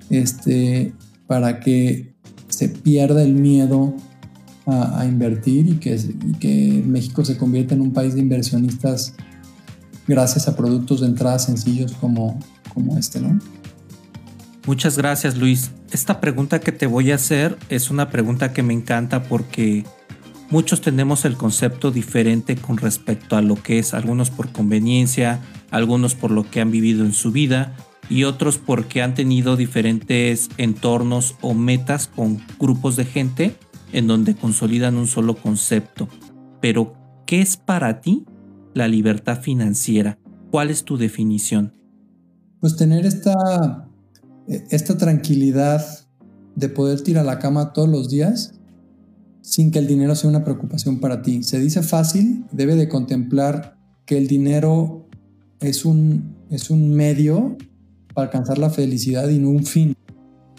este, 0.09 0.93
para 1.27 1.59
que 1.59 2.15
se 2.47 2.69
pierda 2.69 3.21
el 3.21 3.33
miedo 3.33 3.93
a, 4.65 5.05
invertir 5.05 5.67
y 5.67 5.75
que, 5.75 6.83
México 6.85 7.23
se 7.23 7.37
convierta 7.37 7.73
en 7.73 7.81
un 7.81 7.93
país 7.93 8.15
de 8.15 8.21
inversionistas 8.21 9.13
gracias 10.07 10.47
a 10.47 10.55
productos 10.55 11.01
de 11.01 11.07
entrada 11.07 11.39
sencillos 11.39 11.93
como, 11.93 12.39
como 12.73 12.97
este, 12.97 13.21
¿no? 13.21 13.39
Muchas 14.65 14.97
gracias 14.97 15.37
Luis. 15.37 15.71
Esta 15.91 16.19
pregunta 16.19 16.59
que 16.59 16.73
te 16.73 16.87
voy 16.87 17.11
a 17.11 17.15
hacer 17.15 17.57
es 17.69 17.89
una 17.89 18.09
pregunta 18.09 18.51
que 18.51 18.61
me 18.63 18.73
encanta 18.73 19.23
porque 19.23 19.85
muchos 20.49 20.81
tenemos 20.81 21.23
el 21.23 21.37
concepto 21.37 21.91
diferente 21.91 22.57
con 22.57 22.75
respecto 22.75 23.37
a 23.37 23.41
lo 23.41 23.55
que 23.55 23.79
es, 23.79 23.93
algunos 23.93 24.29
por 24.29 24.51
conveniencia, 24.51 25.39
algunos 25.71 26.15
por 26.15 26.31
lo 26.31 26.49
que 26.49 26.59
han 26.59 26.71
vivido 26.71 27.05
en 27.05 27.13
su 27.13 27.31
vida 27.31 27.73
y 28.09 28.23
otros 28.23 28.57
porque 28.57 29.01
han 29.01 29.15
tenido 29.15 29.55
diferentes 29.55 30.49
entornos 30.57 31.35
o 31.41 31.53
metas 31.53 32.07
con 32.07 32.39
grupos 32.59 32.95
de 32.95 33.05
gente 33.05 33.55
en 33.93 34.07
donde 34.07 34.35
consolidan 34.35 34.95
un 34.95 35.07
solo 35.07 35.35
concepto. 35.35 36.07
Pero, 36.61 36.95
¿qué 37.25 37.41
es 37.41 37.57
para 37.57 38.01
ti 38.01 38.25
la 38.73 38.87
libertad 38.87 39.41
financiera? 39.41 40.19
¿Cuál 40.51 40.69
es 40.69 40.83
tu 40.83 40.97
definición? 40.97 41.73
Pues 42.59 42.75
tener 42.75 43.05
esta, 43.05 43.87
esta 44.47 44.97
tranquilidad 44.97 45.85
de 46.55 46.69
poder 46.69 47.01
tirar 47.01 47.23
a 47.23 47.27
la 47.27 47.39
cama 47.39 47.73
todos 47.73 47.89
los 47.89 48.09
días 48.09 48.53
sin 49.41 49.71
que 49.71 49.79
el 49.79 49.87
dinero 49.87 50.15
sea 50.15 50.29
una 50.29 50.43
preocupación 50.43 50.99
para 50.99 51.21
ti. 51.21 51.43
Se 51.43 51.59
dice 51.59 51.81
fácil, 51.81 52.45
debe 52.51 52.75
de 52.75 52.89
contemplar 52.89 53.77
que 54.05 54.17
el 54.17 54.27
dinero 54.27 55.07
es 55.59 55.85
un, 55.85 56.35
es 56.49 56.69
un 56.69 56.93
medio 56.95 57.57
para 58.17 58.29
alcanzar 58.29 58.57
la 58.57 58.71
felicidad 58.71 59.29
y 59.29 59.37
no 59.37 59.51
un 59.51 59.63
fin. 59.63 59.95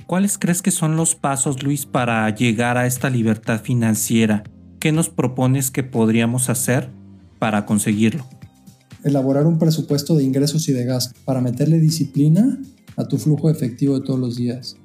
¿Cuáles 0.06 0.38
crees 0.38 0.62
que 0.62 0.70
son 0.70 0.96
los 0.96 1.16
pasos, 1.16 1.64
Luis, 1.64 1.86
para 1.86 2.32
llegar 2.32 2.78
a 2.78 2.86
esta 2.86 3.10
libertad 3.10 3.60
financiera? 3.60 4.44
¿Qué 4.78 4.92
nos 4.92 5.08
propones 5.08 5.72
que 5.72 5.82
podríamos 5.82 6.50
hacer 6.50 6.88
para 7.40 7.66
conseguirlo? 7.66 8.24
Elaborar 9.02 9.44
un 9.48 9.58
presupuesto 9.58 10.14
de 10.14 10.22
ingresos 10.22 10.68
y 10.68 10.72
de 10.72 10.84
gastos 10.84 11.20
para 11.24 11.40
meterle 11.40 11.80
disciplina 11.80 12.60
a 12.94 13.08
tu 13.08 13.18
flujo 13.18 13.50
efectivo 13.50 13.98
de 13.98 14.06
todos 14.06 14.20
los 14.20 14.36
días. 14.36 14.76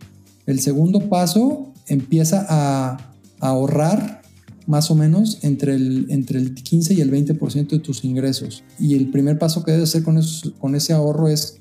El 0.48 0.60
segundo 0.60 1.10
paso 1.10 1.72
empieza 1.86 2.44
a 2.50 3.14
ahorrar 3.40 4.24
más 4.66 4.90
o 4.90 4.96
menos 4.96 5.44
entre 5.44 5.76
el, 5.76 6.08
entre 6.10 6.40
el 6.40 6.56
15 6.56 6.96
y 6.96 7.02
el 7.02 7.12
20% 7.12 7.68
de 7.68 7.80
tus 7.80 8.04
ingresos. 8.04 8.64
Y 8.80 8.96
el 8.96 9.12
primer 9.12 9.38
paso 9.38 9.64
que 9.64 9.74
debes 9.74 9.90
hacer 9.90 10.02
con, 10.02 10.20
con 10.58 10.74
ese 10.74 10.94
ahorro 10.94 11.28
es 11.28 11.60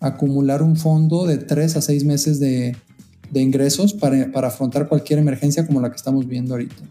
acumular 0.00 0.62
un 0.62 0.76
fondo 0.76 1.26
de 1.26 1.38
3 1.38 1.76
a 1.76 1.82
6 1.82 2.04
meses 2.04 2.40
de, 2.40 2.76
ingresos 3.34 3.92
para, 3.92 4.30
afrontar 4.46 4.88
cualquier 4.88 5.18
emergencia 5.18 5.66
como 5.66 5.80
la 5.80 5.90
que 5.90 5.96
estamos 5.96 6.26
viendo 6.26 6.54
ahorita. 6.54 6.82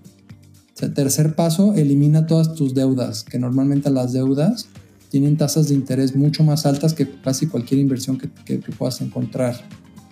tercer 0.94 1.36
paso, 1.36 1.74
elimina 1.74 2.26
todas 2.26 2.54
tus 2.54 2.74
deudas, 2.74 3.24
que 3.24 3.40
normalmente 3.40 3.90
las 3.90 4.14
deudas 4.14 4.68
tienen 5.10 5.38
tasas 5.38 5.70
de 5.70 5.76
interés 5.76 6.16
mucho 6.16 6.44
más 6.44 6.66
altas 6.66 6.94
que 6.94 7.10
casi 7.22 7.48
cualquier 7.48 7.80
inversión 7.80 8.18
que, 8.18 8.58
puedas 8.78 9.02
encontrar. 9.02 9.56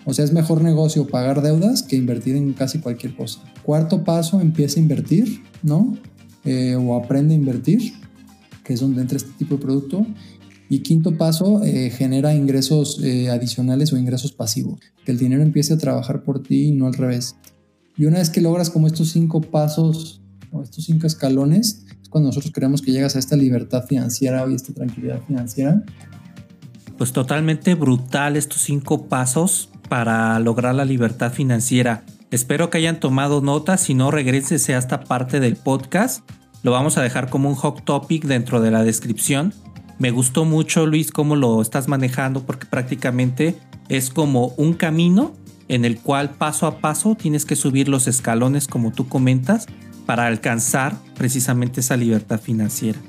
O 0.06 0.14
sea, 0.14 0.24
es 0.24 0.32
mejor 0.32 0.62
negocio 0.62 1.08
pagar 1.08 1.42
deudas 1.42 1.84
que 1.84 1.96
invertir 1.96 2.36
en 2.36 2.54
casi 2.54 2.80
cualquier 2.80 3.16
cosa. 3.16 3.42
Cuarto 3.64 4.04
paso, 4.04 4.40
empieza 4.40 4.80
a 4.80 4.84
invertir, 4.84 5.44
¿no? 5.64 5.98
Eh, 6.46 6.76
o 6.76 6.96
aprende 6.96 7.34
a 7.34 7.38
invertir, 7.38 7.94
que 8.64 8.74
es 8.74 8.80
donde 8.80 9.02
entra 9.02 9.18
este 9.18 9.32
tipo 9.38 9.56
de 9.56 9.62
producto. 9.62 10.06
Y 10.70 10.80
quinto 10.80 11.18
paso, 11.18 11.64
eh, 11.64 11.92
genera 11.92 12.34
ingresos 12.34 13.00
eh, 13.04 13.30
adicionales 13.30 13.94
o 13.94 13.98
ingresos 13.98 14.32
pasivos, 14.32 14.80
que 15.04 15.12
el 15.12 15.20
dinero 15.20 15.44
empiece 15.44 15.74
a 15.74 15.78
trabajar 15.78 16.24
por 16.24 16.42
ti 16.42 16.66
y 16.66 16.72
no 16.72 16.88
al 16.88 16.94
revés. 16.94 17.36
Y 17.98 18.06
una 18.06 18.18
vez 18.18 18.30
que 18.30 18.42
logras 18.42 18.70
como 18.70 18.88
estos 18.88 19.10
cinco 19.10 19.42
pasos 19.42 20.22
o 20.52 20.64
estos 20.64 20.86
cinco 20.86 21.06
escalones, 21.06 21.86
es 22.02 22.10
cuando 22.10 22.30
nosotros 22.30 22.52
creemos 22.54 22.82
que 22.82 22.92
llegas 22.92 23.16
a 23.16 23.20
esta 23.20 23.36
libertad 23.36 23.86
financiera 23.86 24.44
o 24.44 24.50
esta 24.50 24.74
tranquilidad 24.74 25.22
financiera. 25.28 25.84
Pues 26.98 27.12
totalmente 27.12 27.76
brutal 27.76 28.36
estos 28.36 28.62
cinco 28.62 29.08
pasos 29.08 29.70
para 29.88 30.40
lograr 30.40 30.74
la 30.74 30.86
libertad 30.86 31.32
financiera. 31.32 32.04
Espero 32.32 32.70
que 32.70 32.80
hayan 32.80 33.00
tomado 33.00 33.42
nota, 33.42 33.78
si 33.78 33.94
no 33.94 34.12
regresense 34.12 34.74
a 34.74 34.80
esta 34.80 35.04
parte 35.04 35.40
del 35.40 35.58
podcast. 35.58 36.28
Lo 36.64 36.72
vamos 36.72 36.98
a 36.98 37.04
dejar 37.04 37.30
como 37.30 37.50
un 37.50 37.56
hot 37.56 37.86
topic 37.86 38.26
dentro 38.26 38.62
de 38.62 38.72
la 38.72 38.84
descripción 38.84 39.54
me 39.98 40.12
gustó 40.12 40.46
mucho, 40.46 40.86
Luis, 40.86 41.12
cómo 41.12 41.36
lo 41.36 41.62
estás 41.62 41.88
manejando, 41.88 42.44
porque 42.46 42.66
prácticamente 42.66 43.58
es 43.90 44.10
como 44.10 44.48
un 44.58 44.74
camino 44.74 45.34
en 45.68 45.86
el 45.86 46.00
cual 46.00 46.32
paso 46.32 46.68
a 46.68 46.80
paso 46.80 47.16
tienes 47.16 47.46
que 47.46 47.56
subir 47.56 47.90
los 47.90 48.08
escalones, 48.08 48.68
como 48.68 48.92
tú 48.92 49.08
comentas, 49.08 49.68
para 50.06 50.28
alcanzar 50.28 50.96
precisamente 51.16 51.80
esa 51.80 51.98
libertad 51.98 52.40
financiera. 52.40 53.00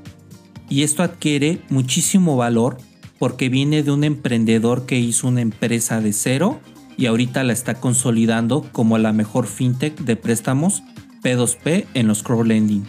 Y 0.68 0.82
esto 0.82 1.02
adquiere 1.02 1.60
muchísimo 1.68 2.36
valor 2.36 2.78
porque 3.18 3.48
viene 3.48 3.82
de 3.82 3.90
un 3.90 4.04
emprendedor 4.04 4.86
que 4.86 4.98
hizo 4.98 5.28
una 5.28 5.40
empresa 5.40 6.00
de 6.00 6.12
cero 6.12 6.60
y 6.96 7.06
ahorita 7.06 7.44
la 7.44 7.52
está 7.52 7.74
consolidando 7.74 8.62
como 8.72 8.98
la 8.98 9.12
mejor 9.12 9.46
fintech 9.46 9.98
de 10.00 10.16
préstamos 10.16 10.82
P2P 11.22 11.86
en 11.94 12.08
los 12.08 12.22
crowdlending. 12.22 12.84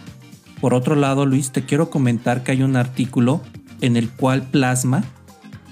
Por 0.60 0.74
otro 0.74 0.96
lado, 0.96 1.24
Luis, 1.24 1.52
te 1.52 1.64
quiero 1.64 1.88
comentar 1.90 2.42
que 2.42 2.52
hay 2.52 2.62
un 2.62 2.76
artículo 2.76 3.42
en 3.80 3.96
el 3.96 4.10
cual 4.10 4.42
plasma 4.42 5.04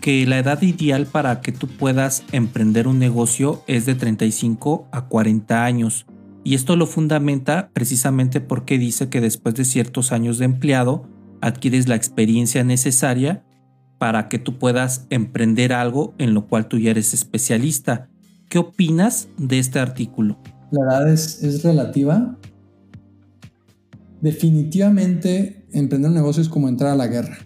que 0.01 0.25
la 0.27 0.39
edad 0.39 0.63
ideal 0.63 1.07
para 1.07 1.41
que 1.41 1.53
tú 1.53 1.67
puedas 1.67 2.23
emprender 2.33 2.87
un 2.87 2.99
negocio 2.99 3.63
es 3.67 3.87
de 3.87 3.95
35 3.95 4.87
a 4.93 5.07
40 5.07 5.65
años. 5.65 6.07
Y 6.45 6.55
esto 6.55 6.77
lo 6.77 6.87
fundamenta 6.87 7.71
precisamente 7.73 8.41
porque 8.41 8.79
dice 8.79 9.09
que 9.09 9.21
después 9.21 9.57
de 9.57 9.65
ciertos 9.65 10.13
años 10.13 10.39
de 10.39 10.45
empleado 10.45 11.09
adquieres 11.41 11.89
la 11.89 11.97
experiencia 11.97 12.63
necesaria 12.63 13.45
para 13.99 14.29
que 14.29 14.39
tú 14.39 14.59
puedas 14.59 15.07
emprender 15.11 15.73
algo 15.73 16.15
en 16.19 16.35
lo 16.35 16.47
cual 16.47 16.69
tú 16.69 16.79
ya 16.79 16.93
eres 16.93 17.13
especialista. 17.15 18.09
¿Qué 18.49 18.59
opinas 18.59 19.29
de 19.39 19.59
este 19.59 19.81
artículo? 19.81 20.39
la 20.71 20.85
edad 20.85 21.13
es, 21.13 21.43
es 21.43 21.63
relativa. 21.63 22.37
Definitivamente 24.21 25.67
emprender 25.73 26.11
un 26.11 26.17
negocio 26.17 26.43
es 26.43 26.49
como 26.49 26.69
entrar 26.69 26.93
a 26.93 26.97
la 26.97 27.07
guerra. 27.07 27.39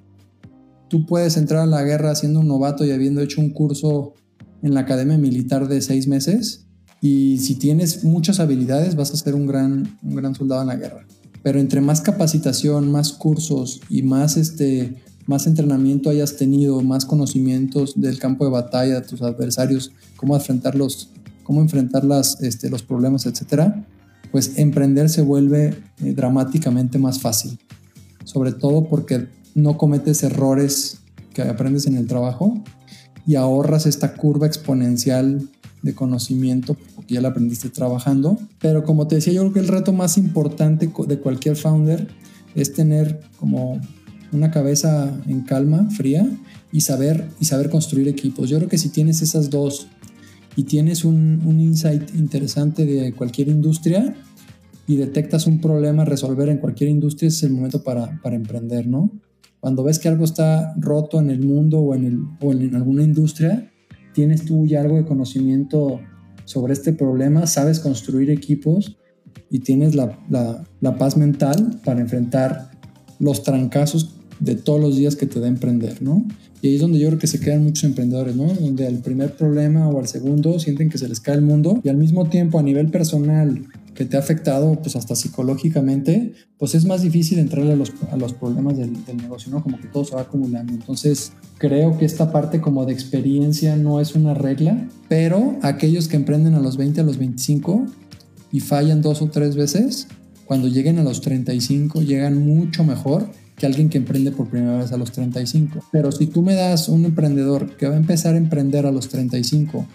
Tú 0.90 1.06
puedes 1.06 1.36
entrar 1.36 1.62
a 1.62 1.66
la 1.66 1.84
guerra 1.84 2.16
siendo 2.16 2.40
un 2.40 2.48
novato 2.48 2.84
y 2.84 2.90
habiendo 2.90 3.20
hecho 3.20 3.40
un 3.40 3.50
curso 3.50 4.14
en 4.60 4.74
la 4.74 4.80
academia 4.80 5.16
militar 5.18 5.68
de 5.68 5.80
seis 5.82 6.08
meses 6.08 6.66
y 7.00 7.38
si 7.38 7.54
tienes 7.54 8.02
muchas 8.02 8.40
habilidades 8.40 8.96
vas 8.96 9.12
a 9.12 9.16
ser 9.16 9.36
un 9.36 9.46
gran, 9.46 9.96
un 10.02 10.16
gran 10.16 10.34
soldado 10.34 10.62
en 10.62 10.66
la 10.66 10.74
guerra. 10.74 11.06
Pero 11.44 11.60
entre 11.60 11.80
más 11.80 12.00
capacitación, 12.00 12.90
más 12.90 13.12
cursos 13.12 13.80
y 13.88 14.02
más, 14.02 14.36
este, 14.36 14.96
más 15.26 15.46
entrenamiento 15.46 16.10
hayas 16.10 16.36
tenido, 16.36 16.82
más 16.82 17.04
conocimientos 17.04 17.98
del 18.00 18.18
campo 18.18 18.44
de 18.44 18.50
batalla, 18.50 19.00
de 19.00 19.06
tus 19.06 19.22
adversarios, 19.22 19.92
cómo 20.16 20.34
enfrentarlos, 20.34 21.10
cómo 21.44 21.60
enfrentar 21.60 22.04
las, 22.04 22.40
este, 22.42 22.68
los 22.68 22.82
problemas, 22.82 23.26
etcétera, 23.26 23.86
pues 24.32 24.58
emprender 24.58 25.08
se 25.08 25.22
vuelve 25.22 25.76
eh, 26.02 26.14
dramáticamente 26.14 26.98
más 26.98 27.20
fácil. 27.20 27.60
Sobre 28.24 28.50
todo 28.50 28.88
porque 28.88 29.28
no 29.54 29.76
cometes 29.76 30.22
errores 30.22 30.98
que 31.32 31.42
aprendes 31.42 31.86
en 31.86 31.96
el 31.96 32.06
trabajo 32.06 32.62
y 33.26 33.36
ahorras 33.36 33.86
esta 33.86 34.14
curva 34.14 34.46
exponencial 34.46 35.48
de 35.82 35.94
conocimiento 35.94 36.76
porque 36.94 37.14
ya 37.14 37.20
la 37.20 37.28
aprendiste 37.28 37.70
trabajando. 37.70 38.38
Pero 38.60 38.84
como 38.84 39.06
te 39.06 39.16
decía, 39.16 39.32
yo 39.32 39.42
creo 39.42 39.52
que 39.52 39.60
el 39.60 39.68
reto 39.68 39.92
más 39.92 40.18
importante 40.18 40.90
de 41.06 41.18
cualquier 41.18 41.56
founder 41.56 42.08
es 42.54 42.72
tener 42.72 43.20
como 43.38 43.80
una 44.32 44.50
cabeza 44.50 45.12
en 45.26 45.42
calma, 45.42 45.88
fría 45.90 46.28
y 46.72 46.82
saber, 46.82 47.28
y 47.40 47.46
saber 47.46 47.70
construir 47.70 48.08
equipos. 48.08 48.48
Yo 48.48 48.58
creo 48.58 48.68
que 48.68 48.78
si 48.78 48.90
tienes 48.90 49.22
esas 49.22 49.50
dos 49.50 49.88
y 50.56 50.64
tienes 50.64 51.04
un, 51.04 51.40
insight 51.60 52.14
interesante 52.14 52.84
de 52.84 53.12
cualquier 53.12 53.48
industria 53.48 54.14
y 54.86 54.96
detectas 54.96 55.46
un 55.46 55.60
problema 55.60 56.02
a 56.02 56.04
resolver 56.04 56.48
en 56.48 56.58
cualquier 56.58 56.90
industria, 56.90 57.28
es 57.28 57.42
el 57.42 57.50
momento 57.50 57.82
para, 57.82 58.20
para 58.22 58.36
emprender, 58.36 58.86
¿no? 58.86 59.10
Cuando 59.60 59.84
ves 59.84 59.98
que 59.98 60.08
algo 60.08 60.24
está 60.24 60.74
roto 60.78 61.20
en 61.20 61.30
el 61.30 61.40
mundo 61.40 61.78
o 61.78 61.94
en, 61.94 62.04
el, 62.04 62.20
o 62.40 62.52
en 62.52 62.74
alguna 62.74 63.02
industria, 63.02 63.70
tienes 64.14 64.44
tú 64.44 64.66
ya 64.66 64.80
algo 64.80 64.96
de 64.96 65.04
conocimiento 65.04 66.00
sobre 66.44 66.72
este 66.72 66.92
problema, 66.92 67.46
sabes 67.46 67.78
construir 67.78 68.30
equipos 68.30 68.96
y 69.50 69.60
tienes 69.60 69.94
la, 69.94 70.18
la, 70.28 70.64
la, 70.80 70.98
paz 70.98 71.16
mental 71.16 71.80
para 71.84 72.00
enfrentar 72.00 72.70
los 73.18 73.42
trancazos 73.42 74.16
de 74.40 74.56
todos 74.56 74.80
los 74.80 74.96
días 74.96 75.14
que 75.14 75.26
te 75.26 75.38
da 75.38 75.46
emprender, 75.46 76.02
¿no? 76.02 76.26
Y 76.62 76.68
ahí 76.68 76.74
es 76.74 76.80
donde 76.80 76.98
yo 76.98 77.08
creo 77.08 77.18
que 77.18 77.26
se 77.26 77.40
quedan 77.40 77.62
muchos 77.62 77.84
emprendedores, 77.84 78.36
¿no? 78.36 78.46
Donde 78.46 78.86
al 78.86 78.98
primer 78.98 79.36
problema 79.36 79.88
o 79.88 79.98
al 79.98 80.08
segundo 80.08 80.58
sienten 80.58 80.88
que 80.88 80.98
se 80.98 81.08
les 81.08 81.20
cae 81.20 81.36
el 81.36 81.42
mundo 81.42 81.80
y 81.84 81.88
al 81.88 81.96
mismo 81.96 82.28
tiempo 82.28 82.58
a 82.58 82.62
nivel 82.62 82.90
personal 82.90 83.62
que 84.00 84.06
te 84.06 84.16
ha 84.16 84.20
afectado, 84.20 84.80
pues 84.80 84.96
hasta 84.96 85.14
psicológicamente, 85.14 86.32
pues 86.56 86.74
es 86.74 86.86
más 86.86 87.02
difícil 87.02 87.38
entrarle 87.38 87.74
a 87.74 87.76
los, 87.76 87.92
a 88.10 88.16
los 88.16 88.32
problemas 88.32 88.78
del, 88.78 89.04
del, 89.04 89.18
negocio, 89.18 89.52
¿no? 89.52 89.62
Como 89.62 89.78
que 89.78 89.88
todo 89.88 90.06
se 90.06 90.14
va 90.14 90.22
acumulando. 90.22 90.72
Entonces, 90.72 91.32
creo 91.58 91.98
que 91.98 92.06
esta 92.06 92.32
parte 92.32 92.62
como 92.62 92.86
de 92.86 92.94
experiencia 92.94 93.76
no 93.76 94.00
es 94.00 94.14
una 94.14 94.32
regla, 94.32 94.88
pero 95.10 95.58
aquellos 95.60 96.08
que 96.08 96.16
emprenden 96.16 96.54
a 96.54 96.60
los 96.60 96.78
20, 96.78 97.02
a 97.02 97.04
los 97.04 97.18
25 97.18 97.84
y 98.50 98.60
fallan 98.60 99.02
dos 99.02 99.20
o 99.20 99.26
tres 99.26 99.54
veces, 99.54 100.08
cuando 100.46 100.68
lleguen 100.68 100.98
a 100.98 101.02
los 101.02 101.20
35 101.20 102.00
llegan 102.00 102.38
mucho 102.38 102.84
mejor 102.84 103.28
que 103.54 103.66
alguien 103.66 103.90
que 103.90 103.98
emprende 103.98 104.30
por 104.30 104.48
primera 104.48 104.78
vez 104.78 104.92
a 104.92 104.96
los 104.96 105.12
35. 105.12 105.84
Pero 105.92 106.10
si 106.10 106.26
tú 106.26 106.40
me 106.40 106.54
das 106.54 106.88
un 106.88 107.04
emprendedor 107.04 107.76
que 107.76 107.86
va 107.86 107.96
a 107.96 107.98
empezar 107.98 108.32
a 108.34 108.38
emprender 108.38 108.86
a 108.86 108.92
los 108.92 109.10
35, 109.10 109.86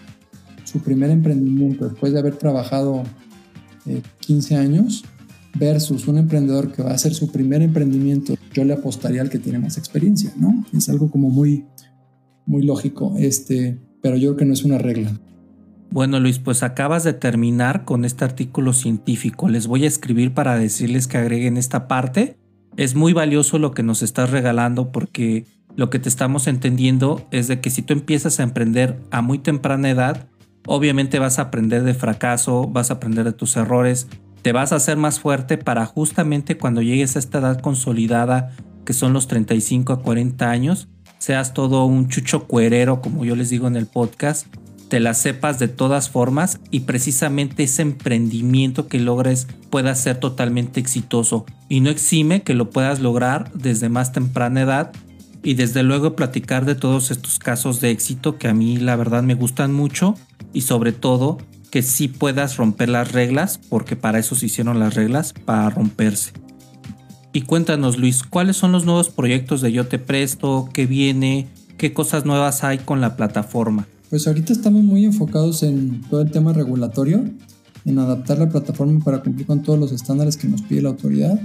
su 0.62 0.78
primer 0.78 1.10
emprendimiento 1.10 1.88
después 1.88 2.12
de 2.12 2.20
haber 2.20 2.36
trabajado 2.36 3.02
15 4.20 4.54
eh, 4.54 4.56
años 4.56 5.04
versus 5.58 6.06
un 6.06 6.18
emprendedor 6.18 6.72
que 6.72 6.82
va 6.82 6.90
a 6.90 6.94
hacer 6.94 7.14
su 7.14 7.30
primer 7.30 7.62
emprendimiento, 7.62 8.34
yo 8.52 8.64
le 8.64 8.74
apostaría 8.74 9.22
al 9.22 9.30
que 9.30 9.38
tiene 9.38 9.58
más 9.58 9.78
experiencia, 9.78 10.32
¿no? 10.36 10.64
Es 10.76 10.88
algo 10.88 11.10
como 11.10 11.30
muy, 11.30 11.64
muy 12.44 12.62
lógico, 12.62 13.14
este, 13.18 13.78
pero 14.02 14.16
yo 14.16 14.28
creo 14.28 14.36
que 14.36 14.44
no 14.44 14.52
es 14.52 14.64
una 14.64 14.78
regla. 14.78 15.18
Bueno 15.90 16.20
Luis, 16.20 16.38
pues 16.38 16.62
acabas 16.62 17.04
de 17.04 17.12
terminar 17.12 17.84
con 17.84 18.04
este 18.04 18.24
artículo 18.24 18.72
científico. 18.72 19.48
Les 19.48 19.66
voy 19.66 19.84
a 19.84 19.88
escribir 19.88 20.34
para 20.34 20.58
decirles 20.58 21.06
que 21.06 21.16
agreguen 21.16 21.56
esta 21.56 21.88
parte. 21.88 22.36
Es 22.76 22.94
muy 22.94 23.12
valioso 23.12 23.58
lo 23.58 23.70
que 23.70 23.82
nos 23.82 24.02
estás 24.02 24.30
regalando 24.30 24.90
porque 24.92 25.46
lo 25.76 25.88
que 25.88 25.98
te 25.98 26.08
estamos 26.08 26.48
entendiendo 26.48 27.26
es 27.30 27.48
de 27.48 27.60
que 27.60 27.70
si 27.70 27.82
tú 27.82 27.92
empiezas 27.92 28.40
a 28.40 28.42
emprender 28.42 28.98
a 29.10 29.22
muy 29.22 29.38
temprana 29.38 29.88
edad, 29.88 30.28
Obviamente 30.66 31.18
vas 31.18 31.38
a 31.38 31.42
aprender 31.42 31.84
de 31.84 31.94
fracaso, 31.94 32.66
vas 32.66 32.90
a 32.90 32.94
aprender 32.94 33.24
de 33.24 33.32
tus 33.32 33.56
errores, 33.56 34.08
te 34.42 34.52
vas 34.52 34.72
a 34.72 34.76
hacer 34.76 34.96
más 34.96 35.20
fuerte 35.20 35.58
para 35.58 35.86
justamente 35.86 36.56
cuando 36.56 36.82
llegues 36.82 37.16
a 37.16 37.18
esta 37.18 37.38
edad 37.38 37.60
consolidada, 37.60 38.52
que 38.84 38.92
son 38.92 39.12
los 39.12 39.26
35 39.26 39.92
a 39.92 40.02
40 40.02 40.50
años, 40.50 40.88
seas 41.18 41.54
todo 41.54 41.84
un 41.84 42.08
chucho 42.08 42.44
cuerero, 42.46 43.00
como 43.00 43.24
yo 43.24 43.34
les 43.36 43.50
digo 43.50 43.66
en 43.66 43.76
el 43.76 43.86
podcast, 43.86 44.46
te 44.88 45.00
la 45.00 45.14
sepas 45.14 45.58
de 45.58 45.68
todas 45.68 46.10
formas 46.10 46.60
y 46.70 46.80
precisamente 46.80 47.64
ese 47.64 47.82
emprendimiento 47.82 48.86
que 48.86 49.00
logres 49.00 49.48
pueda 49.70 49.94
ser 49.94 50.20
totalmente 50.20 50.78
exitoso. 50.78 51.44
Y 51.68 51.80
no 51.80 51.90
exime 51.90 52.42
que 52.42 52.54
lo 52.54 52.70
puedas 52.70 53.00
lograr 53.00 53.50
desde 53.52 53.88
más 53.88 54.12
temprana 54.12 54.62
edad 54.62 54.92
y 55.42 55.54
desde 55.54 55.82
luego 55.82 56.14
platicar 56.14 56.64
de 56.64 56.74
todos 56.74 57.10
estos 57.10 57.38
casos 57.38 57.80
de 57.80 57.90
éxito 57.90 58.38
que 58.38 58.48
a 58.48 58.54
mí 58.54 58.76
la 58.78 58.96
verdad 58.96 59.22
me 59.22 59.34
gustan 59.34 59.72
mucho 59.72 60.14
y 60.52 60.62
sobre 60.62 60.92
todo 60.92 61.38
que 61.70 61.82
sí 61.82 62.08
puedas 62.08 62.56
romper 62.56 62.88
las 62.88 63.12
reglas, 63.12 63.60
porque 63.68 63.96
para 63.96 64.18
eso 64.18 64.34
se 64.34 64.46
hicieron 64.46 64.78
las 64.78 64.94
reglas, 64.94 65.34
para 65.44 65.68
romperse. 65.70 66.32
Y 67.32 67.42
cuéntanos 67.42 67.98
Luis, 67.98 68.22
¿cuáles 68.22 68.56
son 68.56 68.72
los 68.72 68.86
nuevos 68.86 69.10
proyectos 69.10 69.60
de 69.60 69.72
Yo 69.72 69.86
Te 69.86 69.98
Presto? 69.98 70.70
¿Qué 70.72 70.86
viene? 70.86 71.48
¿Qué 71.76 71.92
cosas 71.92 72.24
nuevas 72.24 72.64
hay 72.64 72.78
con 72.78 73.02
la 73.02 73.16
plataforma? 73.16 73.86
Pues 74.08 74.26
ahorita 74.26 74.52
estamos 74.52 74.82
muy 74.82 75.04
enfocados 75.04 75.62
en 75.62 76.00
todo 76.08 76.22
el 76.22 76.30
tema 76.30 76.54
regulatorio, 76.54 77.24
en 77.84 77.98
adaptar 77.98 78.38
la 78.38 78.48
plataforma 78.48 79.04
para 79.04 79.22
cumplir 79.22 79.46
con 79.46 79.62
todos 79.62 79.78
los 79.78 79.92
estándares 79.92 80.36
que 80.36 80.48
nos 80.48 80.62
pide 80.62 80.80
la 80.80 80.88
autoridad. 80.88 81.38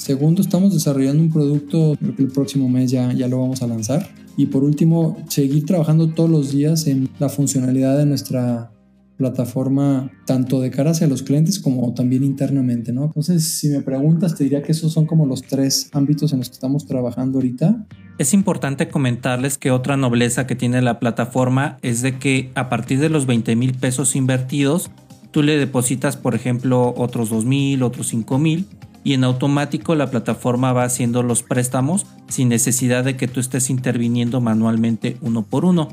Segundo, 0.00 0.40
estamos 0.40 0.72
desarrollando 0.72 1.22
un 1.22 1.30
producto, 1.30 1.94
creo 2.00 2.16
que 2.16 2.22
el 2.22 2.30
próximo 2.30 2.70
mes 2.70 2.90
ya, 2.90 3.12
ya 3.12 3.28
lo 3.28 3.38
vamos 3.38 3.60
a 3.60 3.66
lanzar, 3.66 4.08
y 4.34 4.46
por 4.46 4.64
último, 4.64 5.22
seguir 5.28 5.66
trabajando 5.66 6.08
todos 6.14 6.30
los 6.30 6.52
días 6.52 6.86
en 6.86 7.10
la 7.18 7.28
funcionalidad 7.28 7.98
de 7.98 8.06
nuestra 8.06 8.72
plataforma, 9.18 10.10
tanto 10.24 10.62
de 10.62 10.70
cara 10.70 10.92
hacia 10.92 11.06
los 11.06 11.22
clientes 11.22 11.58
como 11.58 11.92
también 11.92 12.24
internamente. 12.24 12.92
Entonces, 12.92 13.44
si 13.44 13.68
me 13.68 13.82
preguntas, 13.82 14.34
te 14.36 14.44
diría 14.44 14.62
que 14.62 14.72
esos 14.72 14.90
son 14.90 15.04
como 15.04 15.26
los 15.26 15.42
tres 15.42 15.90
ámbitos 15.92 16.32
en 16.32 16.38
los 16.38 16.48
que 16.48 16.54
estamos 16.54 16.86
trabajando 16.86 17.36
ahorita. 17.36 17.86
Es 18.16 18.32
importante 18.32 18.88
comentarles 18.88 19.58
que 19.58 19.70
otra 19.70 19.98
nobleza 19.98 20.46
que 20.46 20.56
tiene 20.56 20.80
la 20.80 20.98
plataforma 20.98 21.76
es 21.82 22.00
de 22.00 22.18
que 22.18 22.50
a 22.54 22.70
partir 22.70 23.00
de 23.00 23.10
los 23.10 23.26
20 23.26 23.54
mil 23.54 23.74
pesos 23.74 24.16
invertidos, 24.16 24.90
tú 25.30 25.42
le 25.42 25.58
depositas, 25.58 26.16
por 26.16 26.34
ejemplo, 26.34 26.94
otros 26.96 27.28
2 27.28 27.44
mil, 27.44 27.82
otros 27.82 28.08
5 28.08 28.38
mil 28.38 28.66
y 29.02 29.14
en 29.14 29.24
automático 29.24 29.94
la 29.94 30.10
plataforma 30.10 30.72
va 30.72 30.84
haciendo 30.84 31.22
los 31.22 31.42
préstamos 31.42 32.06
sin 32.28 32.48
necesidad 32.48 33.04
de 33.04 33.16
que 33.16 33.28
tú 33.28 33.40
estés 33.40 33.70
interviniendo 33.70 34.40
manualmente 34.40 35.16
uno 35.20 35.42
por 35.42 35.64
uno. 35.64 35.88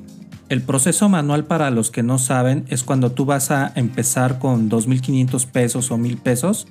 El 0.50 0.62
proceso 0.62 1.10
manual 1.10 1.46
para 1.46 1.72
los 1.72 1.92
que 1.92 2.04
no 2.04 2.20
saben 2.20 2.66
es 2.70 2.84
cuando 2.84 3.12
tú 3.12 3.26
vas 3.26 3.52
a 3.52 3.72
empezar 3.76 4.40
con 4.40 4.70
2.500 4.70 5.46
pesos 5.48 5.92
o 5.92 5.98
1.000 5.98 6.20
pesos 6.20 6.68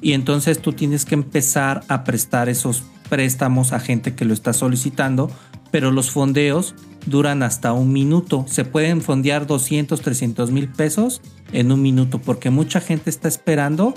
y 0.00 0.12
entonces 0.12 0.60
tú 0.60 0.72
tienes 0.72 1.04
que 1.04 1.14
empezar 1.14 1.82
a 1.88 2.04
prestar 2.04 2.48
esos 2.48 2.84
préstamos 3.08 3.72
a 3.72 3.80
gente 3.80 4.14
que 4.14 4.24
lo 4.24 4.32
está 4.32 4.52
solicitando, 4.52 5.30
pero 5.70 5.90
los 5.90 6.10
fondeos 6.10 6.74
duran 7.06 7.42
hasta 7.42 7.72
un 7.72 7.92
minuto. 7.92 8.44
Se 8.48 8.64
pueden 8.64 9.00
fondear 9.00 9.46
200, 9.46 10.00
300 10.00 10.50
mil 10.50 10.68
pesos 10.68 11.20
en 11.52 11.72
un 11.72 11.82
minuto 11.82 12.20
porque 12.20 12.50
mucha 12.50 12.80
gente 12.80 13.10
está 13.10 13.28
esperando 13.28 13.94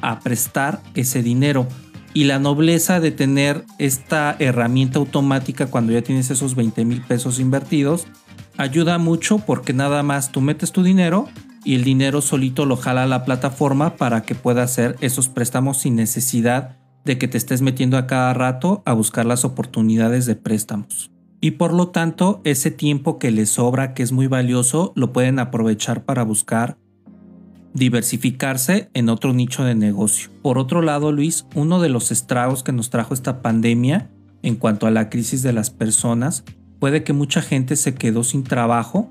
a 0.00 0.20
prestar 0.20 0.80
ese 0.94 1.22
dinero. 1.22 1.66
Y 2.14 2.24
la 2.24 2.38
nobleza 2.38 3.00
de 3.00 3.10
tener 3.10 3.64
esta 3.78 4.36
herramienta 4.38 4.98
automática 4.98 5.66
cuando 5.66 5.92
ya 5.92 6.02
tienes 6.02 6.30
esos 6.30 6.54
20 6.54 6.84
mil 6.84 7.02
pesos 7.02 7.38
invertidos 7.38 8.06
ayuda 8.56 8.98
mucho 8.98 9.38
porque 9.38 9.72
nada 9.72 10.02
más 10.02 10.32
tú 10.32 10.40
metes 10.40 10.72
tu 10.72 10.82
dinero 10.82 11.28
y 11.64 11.74
el 11.74 11.84
dinero 11.84 12.20
solito 12.20 12.66
lo 12.66 12.76
jala 12.76 13.04
a 13.04 13.06
la 13.06 13.24
plataforma 13.24 13.96
para 13.96 14.22
que 14.22 14.34
pueda 14.34 14.62
hacer 14.62 14.96
esos 15.00 15.28
préstamos 15.28 15.78
sin 15.78 15.96
necesidad 15.96 16.76
de 17.04 17.18
que 17.18 17.28
te 17.28 17.38
estés 17.38 17.62
metiendo 17.62 17.96
a 17.96 18.06
cada 18.06 18.34
rato 18.34 18.82
a 18.84 18.92
buscar 18.92 19.24
las 19.26 19.44
oportunidades 19.44 20.26
de 20.26 20.34
préstamos. 20.34 21.10
Y 21.40 21.52
por 21.52 21.72
lo 21.72 21.88
tanto, 21.88 22.40
ese 22.44 22.70
tiempo 22.70 23.18
que 23.18 23.30
les 23.30 23.50
sobra, 23.50 23.94
que 23.94 24.02
es 24.02 24.12
muy 24.12 24.26
valioso, 24.26 24.92
lo 24.96 25.12
pueden 25.12 25.38
aprovechar 25.38 26.04
para 26.04 26.24
buscar 26.24 26.78
diversificarse 27.74 28.90
en 28.94 29.08
otro 29.08 29.32
nicho 29.32 29.64
de 29.64 29.74
negocio. 29.74 30.30
Por 30.42 30.58
otro 30.58 30.82
lado, 30.82 31.12
Luis, 31.12 31.46
uno 31.54 31.80
de 31.80 31.88
los 31.88 32.10
estragos 32.10 32.62
que 32.62 32.72
nos 32.72 32.90
trajo 32.90 33.14
esta 33.14 33.42
pandemia 33.42 34.10
en 34.42 34.56
cuanto 34.56 34.86
a 34.86 34.90
la 34.90 35.10
crisis 35.10 35.42
de 35.42 35.52
las 35.52 35.70
personas 35.70 36.44
puede 36.78 37.02
que 37.02 37.12
mucha 37.12 37.42
gente 37.42 37.76
se 37.76 37.94
quedó 37.94 38.24
sin 38.24 38.44
trabajo 38.44 39.10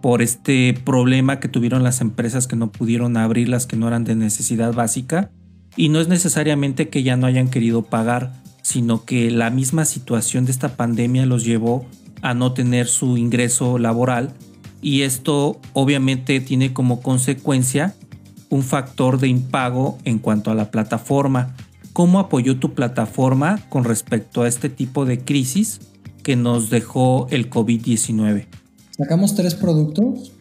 por 0.00 0.22
este 0.22 0.74
problema 0.84 1.40
que 1.40 1.48
tuvieron 1.48 1.82
las 1.82 2.00
empresas 2.00 2.46
que 2.46 2.56
no 2.56 2.72
pudieron 2.72 3.16
abrir 3.16 3.48
las 3.48 3.66
que 3.66 3.76
no 3.76 3.88
eran 3.88 4.04
de 4.04 4.14
necesidad 4.14 4.72
básica. 4.72 5.30
Y 5.76 5.88
no 5.88 6.00
es 6.00 6.08
necesariamente 6.08 6.88
que 6.88 7.02
ya 7.02 7.16
no 7.16 7.26
hayan 7.26 7.48
querido 7.48 7.82
pagar, 7.82 8.32
sino 8.62 9.04
que 9.04 9.30
la 9.30 9.50
misma 9.50 9.84
situación 9.84 10.44
de 10.44 10.52
esta 10.52 10.76
pandemia 10.76 11.26
los 11.26 11.44
llevó 11.44 11.86
a 12.22 12.34
no 12.34 12.52
tener 12.52 12.86
su 12.86 13.16
ingreso 13.16 13.78
laboral 13.78 14.34
y 14.82 15.02
esto 15.02 15.60
obviamente 15.72 16.40
tiene 16.40 16.72
como 16.72 17.00
consecuencia 17.00 17.94
un 18.48 18.62
factor 18.62 19.20
de 19.20 19.28
impago 19.28 19.98
en 20.04 20.18
cuanto 20.18 20.50
a 20.50 20.54
la 20.54 20.70
plataforma. 20.70 21.54
¿Cómo 21.92 22.18
apoyó 22.18 22.58
tu 22.58 22.74
plataforma 22.74 23.60
con 23.68 23.84
respecto 23.84 24.42
a 24.42 24.48
este 24.48 24.68
tipo 24.68 25.04
de 25.04 25.20
crisis 25.20 25.80
que 26.22 26.36
nos 26.36 26.70
dejó 26.70 27.26
el 27.30 27.50
COVID-19? 27.50 28.46
Sacamos 28.96 29.34
tres 29.34 29.54
productos. 29.54 30.32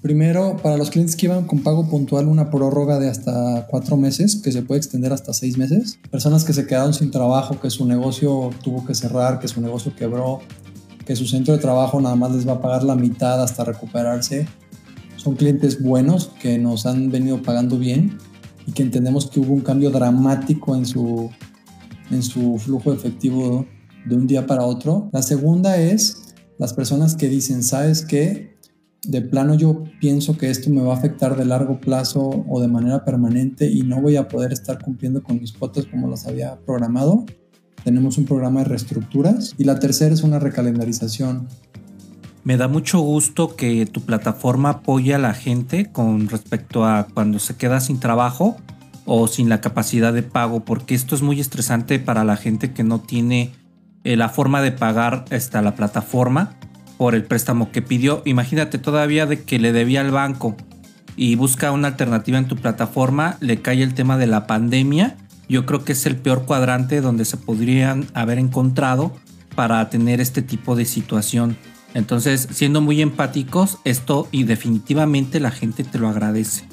Primero, 0.00 0.56
para 0.62 0.76
los 0.76 0.90
clientes 0.90 1.16
que 1.16 1.26
iban 1.26 1.44
con 1.44 1.60
pago 1.60 1.88
puntual, 1.88 2.28
una 2.28 2.50
prórroga 2.50 3.00
de 3.00 3.08
hasta 3.08 3.66
cuatro 3.68 3.96
meses, 3.96 4.36
que 4.36 4.52
se 4.52 4.62
puede 4.62 4.78
extender 4.78 5.12
hasta 5.12 5.32
seis 5.32 5.58
meses. 5.58 5.98
Personas 6.10 6.44
que 6.44 6.52
se 6.52 6.66
quedaron 6.66 6.94
sin 6.94 7.10
trabajo, 7.10 7.60
que 7.60 7.68
su 7.68 7.84
negocio 7.84 8.50
tuvo 8.62 8.86
que 8.86 8.94
cerrar, 8.94 9.40
que 9.40 9.48
su 9.48 9.60
negocio 9.60 9.94
quebró, 9.96 10.40
que 11.08 11.16
su 11.16 11.26
centro 11.26 11.54
de 11.54 11.58
trabajo 11.58 11.98
nada 12.02 12.16
más 12.16 12.32
les 12.32 12.46
va 12.46 12.52
a 12.52 12.60
pagar 12.60 12.84
la 12.84 12.94
mitad 12.94 13.42
hasta 13.42 13.64
recuperarse. 13.64 14.46
Son 15.16 15.36
clientes 15.36 15.82
buenos 15.82 16.26
que 16.38 16.58
nos 16.58 16.84
han 16.84 17.10
venido 17.10 17.40
pagando 17.40 17.78
bien 17.78 18.18
y 18.66 18.72
que 18.72 18.82
entendemos 18.82 19.30
que 19.30 19.40
hubo 19.40 19.54
un 19.54 19.62
cambio 19.62 19.90
dramático 19.90 20.76
en 20.76 20.84
su, 20.84 21.30
en 22.10 22.22
su 22.22 22.58
flujo 22.58 22.92
efectivo 22.92 23.64
de 24.04 24.16
un 24.16 24.26
día 24.26 24.46
para 24.46 24.64
otro. 24.64 25.08
La 25.10 25.22
segunda 25.22 25.78
es 25.78 26.34
las 26.58 26.74
personas 26.74 27.16
que 27.16 27.30
dicen, 27.30 27.62
¿sabes 27.62 28.04
qué? 28.04 28.58
De 29.02 29.22
plano 29.22 29.54
yo 29.54 29.84
pienso 30.02 30.36
que 30.36 30.50
esto 30.50 30.68
me 30.68 30.82
va 30.82 30.92
a 30.92 30.98
afectar 30.98 31.38
de 31.38 31.46
largo 31.46 31.80
plazo 31.80 32.44
o 32.46 32.60
de 32.60 32.68
manera 32.68 33.06
permanente 33.06 33.66
y 33.66 33.80
no 33.80 34.02
voy 34.02 34.16
a 34.16 34.28
poder 34.28 34.52
estar 34.52 34.78
cumpliendo 34.78 35.22
con 35.22 35.40
mis 35.40 35.52
cuotas 35.52 35.86
como 35.86 36.06
las 36.06 36.26
había 36.26 36.60
programado 36.66 37.24
tenemos 37.84 38.18
un 38.18 38.24
programa 38.24 38.60
de 38.60 38.66
reestructuras 38.66 39.54
y 39.58 39.64
la 39.64 39.78
tercera 39.78 40.14
es 40.14 40.22
una 40.22 40.38
recalendarización. 40.38 41.48
Me 42.44 42.56
da 42.56 42.68
mucho 42.68 43.00
gusto 43.00 43.56
que 43.56 43.84
tu 43.86 44.00
plataforma 44.02 44.70
apoye 44.70 45.14
a 45.14 45.18
la 45.18 45.34
gente 45.34 45.90
con 45.92 46.28
respecto 46.28 46.84
a 46.86 47.06
cuando 47.12 47.38
se 47.38 47.56
queda 47.56 47.80
sin 47.80 48.00
trabajo 48.00 48.56
o 49.04 49.26
sin 49.26 49.48
la 49.48 49.60
capacidad 49.60 50.12
de 50.12 50.22
pago, 50.22 50.64
porque 50.64 50.94
esto 50.94 51.14
es 51.14 51.22
muy 51.22 51.40
estresante 51.40 51.98
para 51.98 52.24
la 52.24 52.36
gente 52.36 52.72
que 52.72 52.84
no 52.84 53.00
tiene 53.00 53.52
eh, 54.04 54.16
la 54.16 54.28
forma 54.28 54.62
de 54.62 54.72
pagar 54.72 55.24
hasta 55.30 55.60
la 55.62 55.74
plataforma 55.74 56.56
por 56.96 57.14
el 57.14 57.24
préstamo 57.24 57.70
que 57.70 57.82
pidió. 57.82 58.22
Imagínate 58.24 58.78
todavía 58.78 59.26
de 59.26 59.42
que 59.42 59.58
le 59.58 59.72
debía 59.72 60.00
al 60.00 60.10
banco 60.10 60.56
y 61.16 61.34
busca 61.34 61.72
una 61.72 61.88
alternativa 61.88 62.38
en 62.38 62.48
tu 62.48 62.56
plataforma, 62.56 63.36
le 63.40 63.60
cae 63.60 63.82
el 63.82 63.94
tema 63.94 64.16
de 64.16 64.26
la 64.26 64.46
pandemia 64.46 65.16
yo 65.48 65.66
creo 65.66 65.84
que 65.84 65.92
es 65.92 66.06
el 66.06 66.16
peor 66.16 66.44
cuadrante 66.44 67.00
donde 67.00 67.24
se 67.24 67.36
podrían 67.36 68.06
haber 68.14 68.38
encontrado 68.38 69.12
para 69.54 69.88
tener 69.90 70.20
este 70.20 70.42
tipo 70.42 70.76
de 70.76 70.84
situación. 70.84 71.56
Entonces, 71.94 72.48
siendo 72.50 72.80
muy 72.80 73.00
empáticos, 73.00 73.78
esto 73.84 74.28
y 74.30 74.44
definitivamente 74.44 75.40
la 75.40 75.50
gente 75.50 75.84
te 75.84 75.98
lo 75.98 76.08
agradece. 76.08 76.64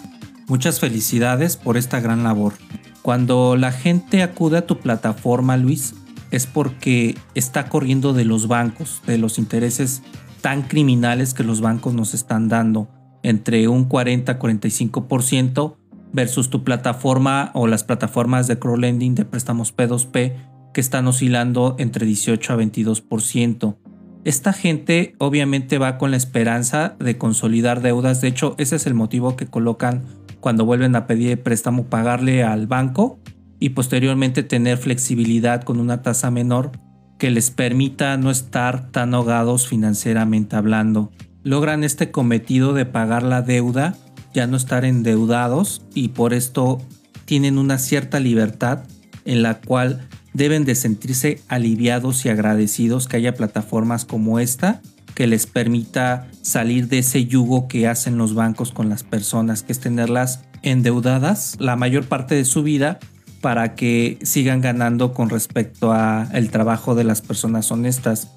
Muchas 0.47 0.79
felicidades 0.79 1.57
por 1.57 1.77
esta 1.77 1.99
gran 1.99 2.23
labor. 2.23 2.53
Cuando 3.01 3.55
la 3.55 3.71
gente 3.71 4.23
acude 4.23 4.57
a 4.57 4.67
tu 4.67 4.79
plataforma, 4.79 5.57
Luis, 5.57 5.95
es 6.31 6.45
porque 6.45 7.17
está 7.33 7.69
corriendo 7.69 8.13
de 8.13 8.25
los 8.25 8.47
bancos, 8.47 9.01
de 9.07 9.17
los 9.17 9.39
intereses 9.39 10.01
tan 10.41 10.63
criminales 10.63 11.33
que 11.33 11.43
los 11.43 11.61
bancos 11.61 11.93
nos 11.93 12.13
están 12.13 12.49
dando, 12.49 12.89
entre 13.23 13.67
un 13.67 13.89
40-45% 13.89 15.77
versus 16.13 16.49
tu 16.49 16.63
plataforma 16.63 17.51
o 17.53 17.67
las 17.67 17.83
plataformas 17.83 18.47
de 18.47 18.59
crowdlending 18.59 19.15
de 19.15 19.25
préstamos 19.25 19.75
P2P 19.75 20.33
que 20.73 20.81
están 20.81 21.07
oscilando 21.07 21.75
entre 21.79 22.05
18 22.05 22.53
a 22.53 22.57
22%. 22.57 23.77
Esta 24.25 24.53
gente 24.53 25.15
obviamente 25.19 25.77
va 25.77 25.97
con 25.97 26.11
la 26.11 26.17
esperanza 26.17 26.95
de 26.99 27.17
consolidar 27.17 27.81
deudas, 27.81 28.21
de 28.21 28.27
hecho 28.27 28.55
ese 28.57 28.75
es 28.77 28.87
el 28.87 28.93
motivo 28.93 29.35
que 29.35 29.45
colocan 29.45 30.03
cuando 30.39 30.65
vuelven 30.65 30.95
a 30.95 31.07
pedir 31.07 31.41
préstamo 31.43 31.85
pagarle 31.85 32.43
al 32.43 32.67
banco 32.67 33.19
y 33.59 33.69
posteriormente 33.69 34.43
tener 34.43 34.77
flexibilidad 34.77 35.63
con 35.63 35.79
una 35.79 36.01
tasa 36.01 36.31
menor 36.31 36.71
que 37.17 37.31
les 37.31 37.51
permita 37.51 38.17
no 38.17 38.29
estar 38.29 38.91
tan 38.91 39.13
ahogados 39.13 39.67
financieramente 39.67 40.55
hablando. 40.55 41.11
Logran 41.43 41.83
este 41.83 42.11
cometido 42.11 42.73
de 42.73 42.85
pagar 42.85 43.23
la 43.23 43.41
deuda 43.41 43.95
ya 44.35 44.47
no 44.47 44.57
estar 44.57 44.83
endeudados 44.83 45.81
y 45.95 46.09
por 46.09 46.33
esto 46.33 46.81
tienen 47.23 47.57
una 47.57 47.79
cierta 47.79 48.19
libertad 48.19 48.83
en 49.23 49.41
la 49.41 49.61
cual 49.61 50.07
deben 50.33 50.65
de 50.65 50.75
sentirse 50.75 51.41
aliviados 51.47 52.25
y 52.25 52.29
agradecidos 52.29 53.07
que 53.07 53.17
haya 53.17 53.33
plataformas 53.33 54.03
como 54.03 54.39
esta 54.39 54.81
que 55.15 55.25
les 55.25 55.47
permita 55.47 56.27
salir 56.41 56.89
de 56.89 56.99
ese 56.99 57.25
yugo 57.25 57.69
que 57.69 57.87
hacen 57.87 58.17
los 58.17 58.35
bancos 58.35 58.73
con 58.73 58.89
las 58.89 59.03
personas, 59.03 59.63
que 59.63 59.71
es 59.71 59.79
tenerlas 59.79 60.41
endeudadas 60.61 61.55
la 61.57 61.77
mayor 61.77 62.05
parte 62.05 62.35
de 62.35 62.43
su 62.43 62.61
vida 62.61 62.99
para 63.39 63.75
que 63.75 64.19
sigan 64.23 64.59
ganando 64.59 65.13
con 65.13 65.29
respecto 65.29 65.93
a 65.93 66.27
el 66.33 66.51
trabajo 66.51 66.95
de 66.95 67.05
las 67.05 67.21
personas 67.21 67.71
honestas. 67.71 68.31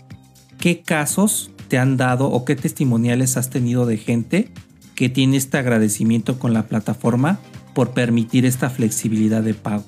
¿Qué 0.59 0.83
casos 0.83 1.51
te 1.67 1.79
han 1.79 1.97
dado 1.97 2.31
o 2.31 2.45
qué 2.45 2.55
testimoniales 2.55 3.37
has 3.37 3.51
tenido 3.51 3.85
de 3.85 3.97
gente 3.97 4.53
que 4.99 5.09
tiene 5.09 5.37
este 5.37 5.59
agradecimiento 5.59 6.41
con 6.41 6.53
la 6.53 6.67
plataforma 6.67 7.39
por 7.73 7.95
permitir 7.95 8.45
esta 8.45 8.69
flexibilidad 8.69 9.45
de 9.45 9.55
pago. 9.55 9.85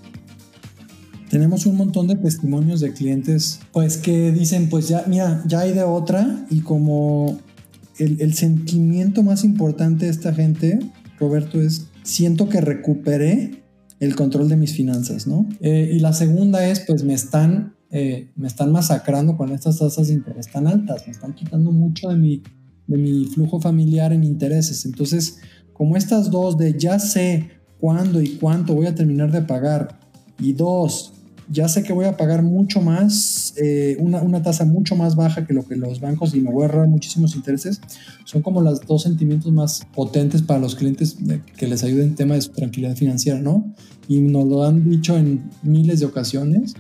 Tenemos 1.29 1.67
un 1.67 1.77
montón 1.77 2.07
de 2.07 2.15
testimonios 2.15 2.79
de 2.79 2.93
clientes, 2.93 3.59
pues 3.73 3.97
que 3.97 4.31
dicen, 4.31 4.69
pues 4.69 4.87
ya, 4.87 5.03
mira, 5.09 5.43
ya 5.49 5.61
hay 5.61 5.73
de 5.73 5.83
otra 5.83 6.47
y 6.49 6.61
como 6.61 7.41
el, 7.99 8.35
sentimiento 8.35 9.25
más 9.25 9.43
importante 9.43 10.05
de 10.05 10.13
esta 10.13 10.33
gente, 10.33 10.79
Roberto, 11.19 11.61
es 11.61 11.89
siento 12.05 12.49
que 12.49 12.61
recuperé 12.61 13.65
el 13.99 14.15
control 14.15 14.49
de 14.49 14.57
mis 14.57 14.75
finanzas, 14.75 15.27
¿no? 15.27 15.49
Eh, 15.61 15.91
y 15.93 15.99
la 15.99 16.13
segunda 16.13 16.65
es, 16.69 16.79
pues 16.87 17.03
me 17.03 17.15
están, 17.15 17.75
eh, 17.91 18.31
me 18.37 18.47
están 18.47 18.71
masacrando 18.71 19.37
con 19.37 19.51
estas 19.51 19.81
tasas 19.81 20.07
de 20.07 20.15
interés 20.15 20.47
tan 20.53 20.69
altas, 20.69 21.03
me 21.07 21.11
están 21.11 21.35
quitando 21.35 21.73
mucho 21.73 22.11
de 22.11 22.17
mi 22.17 22.43
de 22.91 22.99
mi 22.99 23.25
flujo 23.27 23.61
familiar 23.61 24.13
en 24.13 24.25
intereses. 24.25 24.85
Entonces, 24.85 25.39
como 25.73 25.97
estas 25.97 26.31
dos 26.31 26.59
de 26.59 26.77
ya 26.77 26.99
sé 26.99 27.51
cuándo 27.79 28.21
y 28.21 28.31
cuánto 28.31 28.75
voy 28.75 28.87
a 28.87 28.95
terminar 28.95 29.31
de 29.31 29.43
pagar, 29.43 30.01
y 30.41 30.53
dos, 30.53 31.13
ya 31.49 31.69
sé 31.69 31.83
que 31.83 31.93
voy 31.93 32.07
a 32.07 32.17
pagar 32.17 32.43
mucho 32.43 32.81
más, 32.81 33.55
eh, 33.57 33.97
una, 34.01 34.43
tasa 34.43 34.65
mucho 34.65 34.97
más 34.97 35.15
baja 35.15 35.47
que 35.47 35.55
lo 35.55 35.67
que 35.67 35.77
los 35.77 36.01
bancos 36.01 36.35
y 36.35 36.41
me 36.41 36.51
voy 36.51 36.63
a 36.63 36.67
ahorrar 36.67 36.89
muchísimos 36.89 37.37
intereses, 37.37 37.81
son 38.25 38.43
como 38.43 38.61
los 38.61 38.81
dos 38.81 39.03
sentimientos 39.03 39.53
más 39.53 39.83
potentes 39.95 40.43
para 40.43 40.59
los 40.59 40.75
clientes 40.75 41.17
que 41.57 41.67
les 41.69 41.85
ayuden 41.85 42.09
en 42.09 42.15
tema 42.17 42.35
de 42.35 42.43
su 42.43 42.51
tranquilidad 42.51 42.97
financiera, 42.97 43.41
¿no? 43.41 43.73
Y 44.09 44.21
nos 44.21 44.47
lo 44.47 44.65
han 44.65 44.91
dicho 44.91 45.17
en 45.17 45.49
miles 45.63 46.01
de 46.01 46.07
ocasiones, 46.07 46.75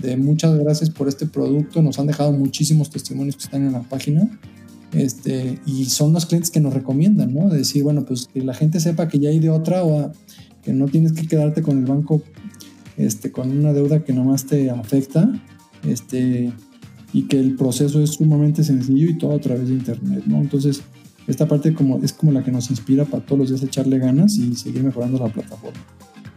de 0.00 0.16
muchas 0.16 0.56
gracias 0.58 0.90
por 0.90 1.06
este 1.06 1.26
producto, 1.26 1.82
nos 1.82 1.98
han 2.00 2.08
dejado 2.08 2.32
muchísimos 2.32 2.90
testimonios 2.90 3.36
que 3.36 3.44
están 3.44 3.64
en 3.64 3.72
la 3.72 3.82
página 3.82 4.28
este, 4.92 5.58
y 5.64 5.86
son 5.86 6.12
los 6.12 6.26
clientes 6.26 6.50
que 6.50 6.60
nos 6.60 6.74
recomiendan, 6.74 7.34
¿no? 7.34 7.48
decir, 7.48 7.82
bueno, 7.82 8.04
pues 8.04 8.28
que 8.32 8.42
la 8.42 8.54
gente 8.54 8.80
sepa 8.80 9.08
que 9.08 9.18
ya 9.18 9.30
hay 9.30 9.38
de 9.38 9.50
otra 9.50 9.84
o 9.84 10.12
que 10.62 10.72
no 10.72 10.86
tienes 10.86 11.12
que 11.12 11.26
quedarte 11.26 11.62
con 11.62 11.78
el 11.78 11.86
banco 11.86 12.22
este, 12.96 13.32
con 13.32 13.50
una 13.50 13.72
deuda 13.72 14.04
que 14.04 14.12
nomás 14.12 14.44
te 14.44 14.70
afecta 14.70 15.32
este, 15.88 16.52
y 17.12 17.22
que 17.22 17.38
el 17.38 17.56
proceso 17.56 18.02
es 18.02 18.10
sumamente 18.10 18.64
sencillo 18.64 19.08
y 19.08 19.18
todo 19.18 19.34
a 19.34 19.40
través 19.40 19.68
de 19.68 19.74
internet, 19.74 20.24
¿no? 20.26 20.38
Entonces, 20.38 20.82
esta 21.26 21.46
parte 21.46 21.72
como, 21.72 21.98
es 22.02 22.12
como 22.12 22.32
la 22.32 22.42
que 22.42 22.50
nos 22.50 22.70
inspira 22.70 23.04
para 23.04 23.24
todos 23.24 23.38
los 23.38 23.48
días 23.48 23.62
echarle 23.62 23.98
ganas 23.98 24.36
y 24.36 24.54
seguir 24.56 24.82
mejorando 24.82 25.18
la 25.18 25.32
plataforma. 25.32 25.80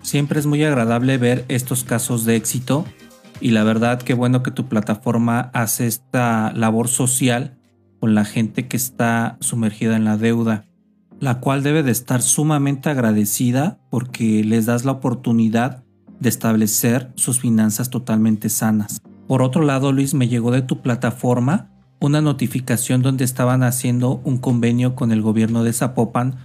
Siempre 0.01 0.39
es 0.39 0.45
muy 0.45 0.63
agradable 0.63 1.17
ver 1.17 1.45
estos 1.47 1.83
casos 1.83 2.25
de 2.25 2.35
éxito 2.35 2.85
y 3.41 3.49
la 3.49 3.63
verdad 3.63 4.01
que 4.01 4.13
bueno 4.13 4.43
que 4.43 4.51
tu 4.51 4.67
plataforma 4.67 5.49
hace 5.53 5.87
esta 5.87 6.53
labor 6.53 6.87
social 6.87 7.57
con 8.05 8.13
la 8.13 8.23
gente 8.23 8.67
que 8.67 8.77
está 8.77 9.35
sumergida 9.39 9.95
en 9.95 10.05
la 10.05 10.15
deuda, 10.15 10.67
la 11.19 11.39
cual 11.39 11.63
debe 11.63 11.81
de 11.81 11.89
estar 11.89 12.21
sumamente 12.21 12.87
agradecida 12.87 13.79
porque 13.89 14.43
les 14.43 14.67
das 14.67 14.85
la 14.85 14.91
oportunidad 14.91 15.83
de 16.19 16.29
establecer 16.29 17.11
sus 17.15 17.39
finanzas 17.39 17.89
totalmente 17.89 18.49
sanas. 18.49 19.01
Por 19.27 19.41
otro 19.41 19.63
lado, 19.63 19.91
Luis, 19.91 20.13
me 20.13 20.27
llegó 20.27 20.51
de 20.51 20.61
tu 20.61 20.83
plataforma 20.83 21.71
una 21.99 22.21
notificación 22.21 23.01
donde 23.01 23.23
estaban 23.23 23.63
haciendo 23.63 24.21
un 24.23 24.37
convenio 24.37 24.93
con 24.93 25.11
el 25.11 25.23
gobierno 25.23 25.63
de 25.63 25.73
Zapopan 25.73 26.35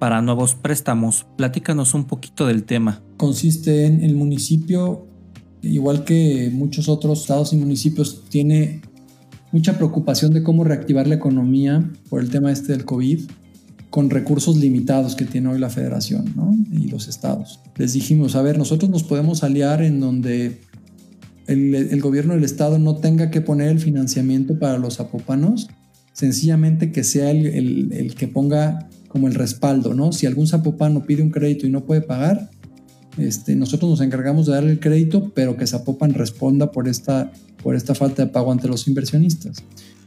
para 0.00 0.20
nuevos 0.20 0.56
préstamos. 0.56 1.26
Platícanos 1.36 1.94
un 1.94 2.06
poquito 2.06 2.44
del 2.48 2.64
tema. 2.64 3.04
Consiste 3.18 3.86
en 3.86 4.02
el 4.02 4.16
municipio, 4.16 5.06
igual 5.62 6.02
que 6.02 6.50
muchos 6.52 6.88
otros 6.88 7.20
estados 7.20 7.52
y 7.52 7.56
municipios, 7.56 8.24
tiene 8.28 8.80
mucha 9.52 9.76
preocupación 9.76 10.32
de 10.32 10.42
cómo 10.42 10.64
reactivar 10.64 11.06
la 11.06 11.14
economía 11.14 11.90
por 12.08 12.20
el 12.20 12.30
tema 12.30 12.52
este 12.52 12.72
del 12.72 12.84
COVID 12.84 13.20
con 13.90 14.10
recursos 14.10 14.56
limitados 14.56 15.16
que 15.16 15.24
tiene 15.24 15.48
hoy 15.48 15.58
la 15.58 15.70
federación 15.70 16.66
y 16.70 16.88
los 16.88 17.08
estados. 17.08 17.60
Les 17.76 17.94
dijimos, 17.94 18.36
a 18.36 18.42
ver, 18.42 18.58
nosotros 18.58 18.90
nos 18.90 19.02
podemos 19.02 19.42
aliar 19.42 19.82
en 19.82 20.00
donde 20.00 20.60
el, 21.46 22.00
gobierno 22.00 22.34
del 22.34 22.44
estado 22.44 22.78
no 22.78 22.96
tenga 22.96 23.30
que 23.30 23.40
poner 23.40 23.68
el 23.68 23.80
financiamiento 23.80 24.58
para 24.58 24.76
los 24.76 24.96
zapopanos, 24.96 25.68
sencillamente 26.12 26.92
que 26.92 27.02
sea 27.02 27.30
el, 27.30 27.92
el, 27.92 28.14
que 28.14 28.28
ponga 28.28 28.88
como 29.08 29.28
el 29.28 29.34
respaldo, 29.34 29.94
¿no? 29.94 30.12
Si 30.12 30.26
algún 30.26 30.46
zapopano 30.46 31.06
pide 31.06 31.22
un 31.22 31.30
crédito 31.30 31.66
y 31.66 31.70
no 31.70 31.86
puede 31.86 32.02
pagar, 32.02 32.50
este, 33.16 33.56
nosotros 33.56 33.90
nos 33.90 34.00
encargamos 34.00 34.46
de 34.46 34.52
darle 34.52 34.72
el 34.72 34.80
crédito, 34.80 35.32
pero 35.34 35.56
que 35.56 35.66
Zapopan 35.66 36.14
responda 36.14 36.70
por 36.70 36.88
esta, 36.88 37.32
por 37.62 37.74
esta 37.74 37.94
falta 37.94 38.24
de 38.24 38.30
pago 38.30 38.52
ante 38.52 38.68
los 38.68 38.86
inversionistas. 38.86 39.64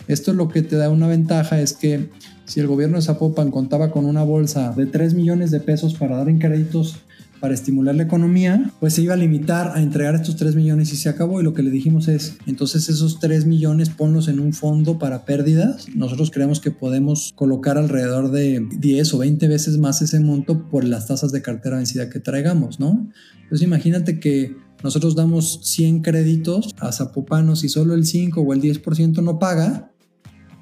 Esto 0.07 0.33
lo 0.33 0.49
que 0.49 0.61
te 0.61 0.75
da 0.75 0.89
una 0.89 1.07
ventaja 1.07 1.61
es 1.61 1.73
que 1.73 2.09
si 2.45 2.59
el 2.59 2.67
gobierno 2.67 2.97
de 2.97 3.03
Zapopan 3.03 3.51
contaba 3.51 3.91
con 3.91 4.05
una 4.05 4.23
bolsa 4.23 4.71
de 4.71 4.85
3 4.85 5.13
millones 5.13 5.51
de 5.51 5.59
pesos 5.59 5.93
para 5.93 6.17
dar 6.17 6.29
en 6.29 6.39
créditos 6.39 6.97
para 7.41 7.53
estimular 7.55 7.95
la 7.95 8.03
economía, 8.03 8.71
pues 8.79 8.93
se 8.93 9.01
iba 9.01 9.15
a 9.15 9.17
limitar 9.17 9.71
a 9.75 9.81
entregar 9.81 10.15
estos 10.15 10.37
3 10.37 10.55
millones 10.55 10.93
y 10.93 10.95
se 10.95 11.09
acabó. 11.09 11.41
Y 11.41 11.43
lo 11.43 11.53
que 11.53 11.63
le 11.63 11.71
dijimos 11.71 12.07
es, 12.07 12.37
entonces 12.45 12.87
esos 12.87 13.19
3 13.19 13.45
millones 13.45 13.89
ponlos 13.89 14.27
en 14.27 14.39
un 14.39 14.53
fondo 14.53 14.99
para 14.99 15.25
pérdidas. 15.25 15.87
Nosotros 15.95 16.29
creemos 16.31 16.61
que 16.61 16.71
podemos 16.71 17.33
colocar 17.35 17.77
alrededor 17.77 18.31
de 18.31 18.65
10 18.79 19.13
o 19.15 19.17
20 19.17 19.47
veces 19.47 19.77
más 19.79 20.01
ese 20.01 20.19
monto 20.19 20.69
por 20.69 20.85
las 20.85 21.07
tasas 21.07 21.31
de 21.31 21.41
cartera 21.41 21.77
vencida 21.77 22.09
que 22.09 22.19
traigamos, 22.19 22.79
¿no? 22.79 23.09
Entonces 23.41 23.67
imagínate 23.67 24.19
que 24.19 24.55
nosotros 24.83 25.15
damos 25.15 25.59
100 25.63 26.01
créditos 26.01 26.73
a 26.79 26.91
Zapopanos 26.91 27.63
y 27.63 27.69
solo 27.69 27.93
el 27.93 28.05
5 28.05 28.41
o 28.41 28.53
el 28.53 28.61
10% 28.61 29.21
no 29.23 29.39
paga, 29.39 29.90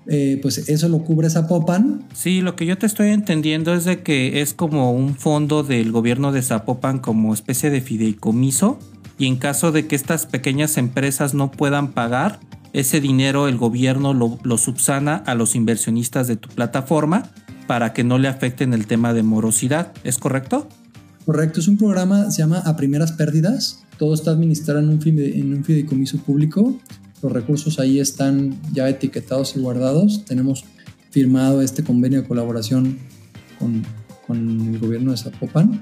eh, 0.07 0.39
pues 0.41 0.69
eso 0.69 0.89
lo 0.89 1.03
cubre 1.03 1.29
Zapopan. 1.29 2.03
Sí, 2.13 2.41
lo 2.41 2.55
que 2.55 2.65
yo 2.65 2.77
te 2.77 2.85
estoy 2.85 3.09
entendiendo 3.09 3.73
es 3.73 3.85
de 3.85 4.01
que 4.01 4.41
es 4.41 4.53
como 4.53 4.91
un 4.91 5.15
fondo 5.15 5.63
del 5.63 5.91
gobierno 5.91 6.31
de 6.31 6.41
Zapopan 6.41 6.99
como 6.99 7.33
especie 7.33 7.69
de 7.69 7.81
fideicomiso 7.81 8.79
y 9.17 9.27
en 9.27 9.35
caso 9.35 9.71
de 9.71 9.85
que 9.87 9.95
estas 9.95 10.25
pequeñas 10.25 10.77
empresas 10.77 11.33
no 11.33 11.51
puedan 11.51 11.91
pagar, 11.91 12.39
ese 12.73 13.01
dinero 13.01 13.47
el 13.47 13.57
gobierno 13.57 14.13
lo, 14.13 14.39
lo 14.43 14.57
subsana 14.57 15.17
a 15.17 15.35
los 15.35 15.55
inversionistas 15.55 16.27
de 16.27 16.37
tu 16.37 16.49
plataforma 16.49 17.29
para 17.67 17.93
que 17.93 18.03
no 18.03 18.17
le 18.17 18.27
afecten 18.27 18.73
el 18.73 18.87
tema 18.87 19.13
de 19.13 19.21
morosidad, 19.21 19.91
¿es 20.03 20.17
correcto? 20.17 20.67
Correcto, 21.25 21.59
es 21.59 21.67
un 21.67 21.77
programa, 21.77 22.31
se 22.31 22.41
llama 22.41 22.59
A 22.65 22.75
Primeras 22.75 23.11
Pérdidas, 23.11 23.83
todo 23.97 24.15
está 24.15 24.31
administrado 24.31 24.79
en 24.79 24.89
un, 24.89 24.99
en 25.05 25.53
un 25.53 25.63
fideicomiso 25.63 26.17
público 26.17 26.79
los 27.21 27.31
recursos 27.31 27.79
ahí 27.79 27.99
están 27.99 28.59
ya 28.73 28.87
etiquetados 28.89 29.55
y 29.55 29.59
guardados. 29.59 30.25
Tenemos 30.25 30.63
firmado 31.11 31.61
este 31.61 31.83
convenio 31.83 32.21
de 32.21 32.27
colaboración 32.27 32.97
con, 33.57 33.83
con 34.25 34.73
el 34.73 34.79
gobierno 34.79 35.11
de 35.11 35.17
Zapopan 35.17 35.79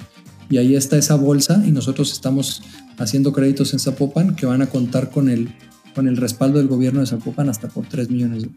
y 0.50 0.58
ahí 0.58 0.76
está 0.76 0.98
esa 0.98 1.16
bolsa 1.16 1.64
y 1.66 1.72
nosotros 1.72 2.12
estamos 2.12 2.64
haciendo 2.98 3.34
créditos 3.34 3.74
en 3.74 3.80
Zapopan 3.80 4.36
que 4.36 4.46
van 4.46 4.62
a 4.62 4.68
contar 4.68 5.10
con 5.10 5.30
el, 5.30 5.54
con 5.94 6.08
el 6.08 6.18
respaldo 6.18 6.58
del 6.60 6.68
gobierno 6.68 7.02
de 7.02 7.08
Zapopan 7.08 7.50
hasta 7.50 7.68
por 7.68 7.86
3 7.86 8.10
millones 8.10 8.44
de 8.44 8.50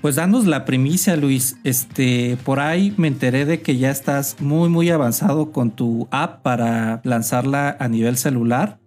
Pues 0.00 0.16
danos 0.16 0.46
la 0.46 0.64
primicia, 0.64 1.16
Luis. 1.16 1.56
Este, 1.64 2.38
por 2.44 2.60
ahí 2.60 2.94
me 2.96 3.08
enteré 3.08 3.44
de 3.44 3.60
que 3.60 3.76
ya 3.76 3.90
estás 3.90 4.36
muy, 4.40 4.68
muy 4.68 4.88
avanzado 4.90 5.52
con 5.52 5.70
tu 5.70 6.08
app 6.10 6.42
para 6.42 7.00
lanzarla 7.04 7.76
a 7.78 7.88
nivel 7.88 8.16
celular. 8.16 8.78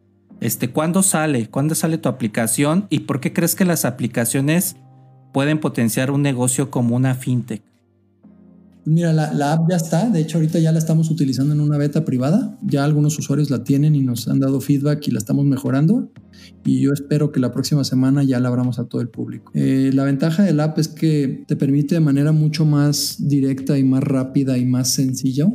Este, 0.42 0.72
¿Cuándo 0.72 1.04
sale? 1.04 1.50
¿Cuándo 1.50 1.76
sale 1.76 1.98
tu 1.98 2.10
aplicación? 2.10 2.88
¿Y 2.90 3.02
por 3.02 3.20
qué 3.20 3.34
crees 3.34 3.56
que 3.56 3.66
las 3.66 3.86
aplicaciones 3.86 4.78
pueden 5.34 5.60
potenciar 5.60 6.12
un 6.12 6.22
negocio 6.22 6.72
como 6.72 6.96
una 6.96 7.16
fintech? 7.16 7.62
Mira, 8.86 9.14
la, 9.14 9.54
app 9.54 9.70
ya 9.70 9.76
está. 9.76 10.10
De 10.10 10.20
hecho, 10.20 10.38
ahorita 10.38 10.58
ya 10.58 10.72
la 10.72 10.80
estamos 10.80 11.12
utilizando 11.12 11.54
en 11.54 11.60
una 11.60 11.78
beta 11.78 12.06
privada. 12.06 12.58
Ya 12.64 12.84
algunos 12.84 13.20
usuarios 13.20 13.52
la 13.52 13.64
tienen 13.64 13.94
y 13.94 14.02
nos 14.02 14.28
han 14.28 14.40
dado 14.40 14.62
feedback 14.62 15.08
y 15.08 15.12
la 15.12 15.20
estamos 15.20 15.46
mejorando. 15.46 16.10
Y 16.66 16.82
yo 16.82 16.94
espero 16.94 17.32
que 17.32 17.40
la 17.40 17.52
próxima 17.52 17.84
semana 17.84 18.24
ya 18.24 18.40
la 18.40 18.48
abramos 18.48 18.80
a 18.80 18.86
todo 18.86 19.02
el 19.02 19.10
público. 19.10 19.52
Eh, 19.54 19.92
la 19.94 20.06
ventaja 20.06 20.44
del 20.44 20.60
app 20.60 20.80
es 20.80 20.88
que 20.88 21.44
te 21.46 21.56
permite 21.56 21.96
de 21.96 22.02
manera 22.02 22.32
mucho 22.32 22.66
más 22.66 23.18
directa 23.20 23.78
y 23.78 23.84
más 23.84 24.04
rápida 24.04 24.58
y 24.58 24.66
más 24.66 24.90
sencilla 24.90 25.46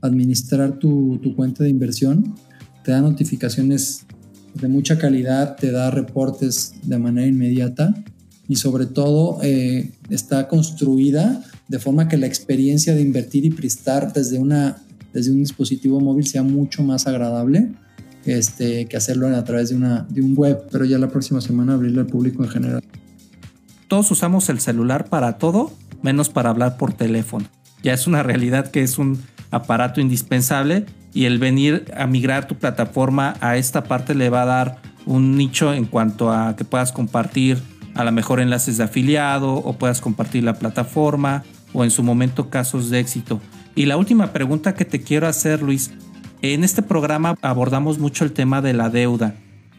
administrar 0.00 0.78
tu, 0.78 1.18
tu 1.22 1.34
cuenta 1.34 1.64
de 1.64 1.70
inversión. 1.70 2.34
Te 2.84 2.92
da 2.92 3.00
notificaciones 3.00 4.06
de 4.54 4.68
mucha 4.68 4.98
calidad, 4.98 5.56
te 5.56 5.70
da 5.70 5.90
reportes 5.90 6.74
de 6.82 6.98
manera 6.98 7.26
inmediata 7.26 7.94
y 8.48 8.56
sobre 8.56 8.86
todo 8.86 9.38
eh, 9.42 9.90
está 10.10 10.48
construida 10.48 11.42
de 11.68 11.78
forma 11.78 12.08
que 12.08 12.16
la 12.16 12.26
experiencia 12.26 12.94
de 12.94 13.02
invertir 13.02 13.44
y 13.44 13.50
prestar 13.50 14.12
desde, 14.12 14.38
una, 14.38 14.82
desde 15.12 15.32
un 15.32 15.40
dispositivo 15.40 16.00
móvil 16.00 16.26
sea 16.26 16.42
mucho 16.42 16.82
más 16.82 17.06
agradable 17.06 17.70
este, 18.26 18.86
que 18.86 18.96
hacerlo 18.96 19.28
a 19.28 19.44
través 19.44 19.70
de, 19.70 19.76
una, 19.76 20.06
de 20.08 20.22
un 20.22 20.34
web, 20.36 20.62
pero 20.70 20.84
ya 20.84 20.98
la 20.98 21.08
próxima 21.08 21.40
semana 21.40 21.74
abrirlo 21.74 22.00
al 22.00 22.06
público 22.06 22.42
en 22.44 22.50
general. 22.50 22.82
Todos 23.88 24.10
usamos 24.10 24.48
el 24.48 24.60
celular 24.60 25.06
para 25.08 25.38
todo, 25.38 25.72
menos 26.02 26.28
para 26.30 26.50
hablar 26.50 26.76
por 26.76 26.92
teléfono. 26.92 27.46
Ya 27.82 27.92
es 27.92 28.06
una 28.06 28.22
realidad 28.22 28.70
que 28.70 28.82
es 28.82 28.98
un 28.98 29.18
aparato 29.50 30.00
indispensable 30.00 30.86
y 31.14 31.24
el 31.24 31.38
venir 31.38 31.86
a 31.96 32.06
migrar 32.06 32.46
tu 32.46 32.56
plataforma 32.56 33.36
a 33.40 33.56
esta 33.56 33.84
parte 33.84 34.14
le 34.14 34.28
va 34.28 34.42
a 34.42 34.46
dar 34.46 34.78
un 35.06 35.36
nicho 35.36 35.72
en 35.72 35.86
cuanto 35.86 36.32
a 36.32 36.56
que 36.56 36.64
puedas 36.64 36.92
compartir 36.92 37.62
a 37.94 38.04
lo 38.04 38.12
mejor 38.12 38.40
enlaces 38.40 38.76
de 38.76 38.84
afiliado 38.84 39.54
o 39.54 39.74
puedas 39.74 40.00
compartir 40.00 40.42
la 40.42 40.54
plataforma 40.54 41.44
o 41.72 41.84
en 41.84 41.90
su 41.90 42.02
momento 42.02 42.50
casos 42.50 42.90
de 42.90 42.98
éxito. 42.98 43.40
Y 43.76 43.86
la 43.86 43.96
última 43.96 44.32
pregunta 44.32 44.74
que 44.74 44.84
te 44.84 45.02
quiero 45.02 45.28
hacer, 45.28 45.62
Luis, 45.62 45.92
en 46.42 46.64
este 46.64 46.82
programa 46.82 47.36
abordamos 47.42 47.98
mucho 47.98 48.24
el 48.24 48.32
tema 48.32 48.60
de 48.60 48.74
la 48.74 48.90
deuda. 48.90 49.34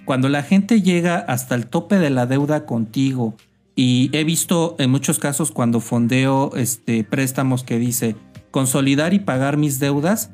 Cuando 0.06 0.30
la 0.30 0.44
gente 0.44 0.82
llega 0.82 1.18
hasta 1.18 1.56
el 1.56 1.68
tope 1.68 1.98
de 1.98 2.10
la 2.10 2.26
deuda 2.26 2.66
contigo 2.66 3.36
y 3.76 4.10
he 4.14 4.24
visto 4.24 4.76
en 4.80 4.90
muchos 4.90 5.20
casos 5.20 5.52
cuando 5.52 5.82
fondeo 5.82 6.52
este 6.56 7.04
préstamos 7.04 7.64
que 7.64 7.78
dice 7.78 8.16
consolidar 8.52 9.14
y 9.14 9.20
pagar 9.20 9.58
mis 9.58 9.80
deudas, 9.80 10.30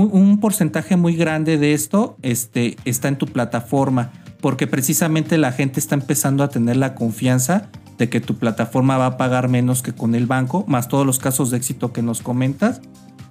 un 0.00 0.40
porcentaje 0.40 0.96
muy 0.96 1.16
grande 1.16 1.58
de 1.58 1.74
esto 1.74 2.16
este, 2.22 2.76
está 2.84 3.08
en 3.08 3.16
tu 3.16 3.26
plataforma, 3.26 4.10
porque 4.40 4.66
precisamente 4.66 5.38
la 5.38 5.52
gente 5.52 5.80
está 5.80 5.94
empezando 5.94 6.42
a 6.42 6.48
tener 6.48 6.76
la 6.76 6.94
confianza 6.94 7.68
de 7.98 8.08
que 8.08 8.20
tu 8.20 8.36
plataforma 8.36 8.98
va 8.98 9.06
a 9.06 9.16
pagar 9.16 9.48
menos 9.48 9.82
que 9.82 9.92
con 9.92 10.14
el 10.14 10.26
banco, 10.26 10.64
más 10.66 10.88
todos 10.88 11.06
los 11.06 11.18
casos 11.18 11.50
de 11.50 11.58
éxito 11.58 11.92
que 11.92 12.02
nos 12.02 12.20
comentas, 12.20 12.80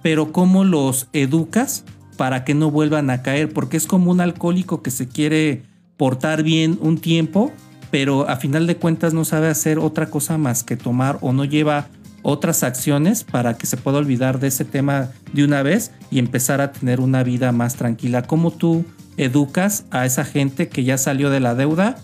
pero 0.02 0.32
cómo 0.32 0.64
los 0.64 1.08
educas 1.12 1.84
para 2.16 2.44
que 2.44 2.54
no 2.54 2.70
vuelvan 2.70 3.10
a 3.10 3.22
caer, 3.22 3.52
porque 3.52 3.76
es 3.76 3.86
como 3.86 4.10
un 4.10 4.20
alcohólico 4.20 4.82
que 4.82 4.90
se 4.90 5.08
quiere 5.08 5.62
portar 5.96 6.42
bien 6.42 6.78
un 6.80 6.98
tiempo, 6.98 7.52
pero 7.90 8.28
a 8.28 8.36
final 8.36 8.66
de 8.66 8.76
cuentas 8.76 9.12
no 9.12 9.24
sabe 9.24 9.48
hacer 9.48 9.78
otra 9.78 10.06
cosa 10.10 10.38
más 10.38 10.64
que 10.64 10.76
tomar 10.76 11.18
o 11.20 11.32
no 11.32 11.44
lleva 11.44 11.88
otras 12.22 12.62
acciones 12.62 13.24
para 13.24 13.54
que 13.56 13.66
se 13.66 13.76
pueda 13.76 13.98
olvidar 13.98 14.40
de 14.40 14.48
ese 14.48 14.64
tema 14.64 15.10
de 15.32 15.44
una 15.44 15.62
vez 15.62 15.90
y 16.10 16.18
empezar 16.18 16.60
a 16.60 16.72
tener 16.72 17.00
una 17.00 17.22
vida 17.22 17.52
más 17.52 17.76
tranquila. 17.76 18.22
¿Cómo 18.22 18.50
tú 18.50 18.84
educas 19.16 19.84
a 19.90 20.06
esa 20.06 20.24
gente 20.24 20.68
que 20.68 20.84
ya 20.84 20.98
salió 20.98 21.30
de 21.30 21.40
la 21.40 21.54
deuda, 21.54 21.96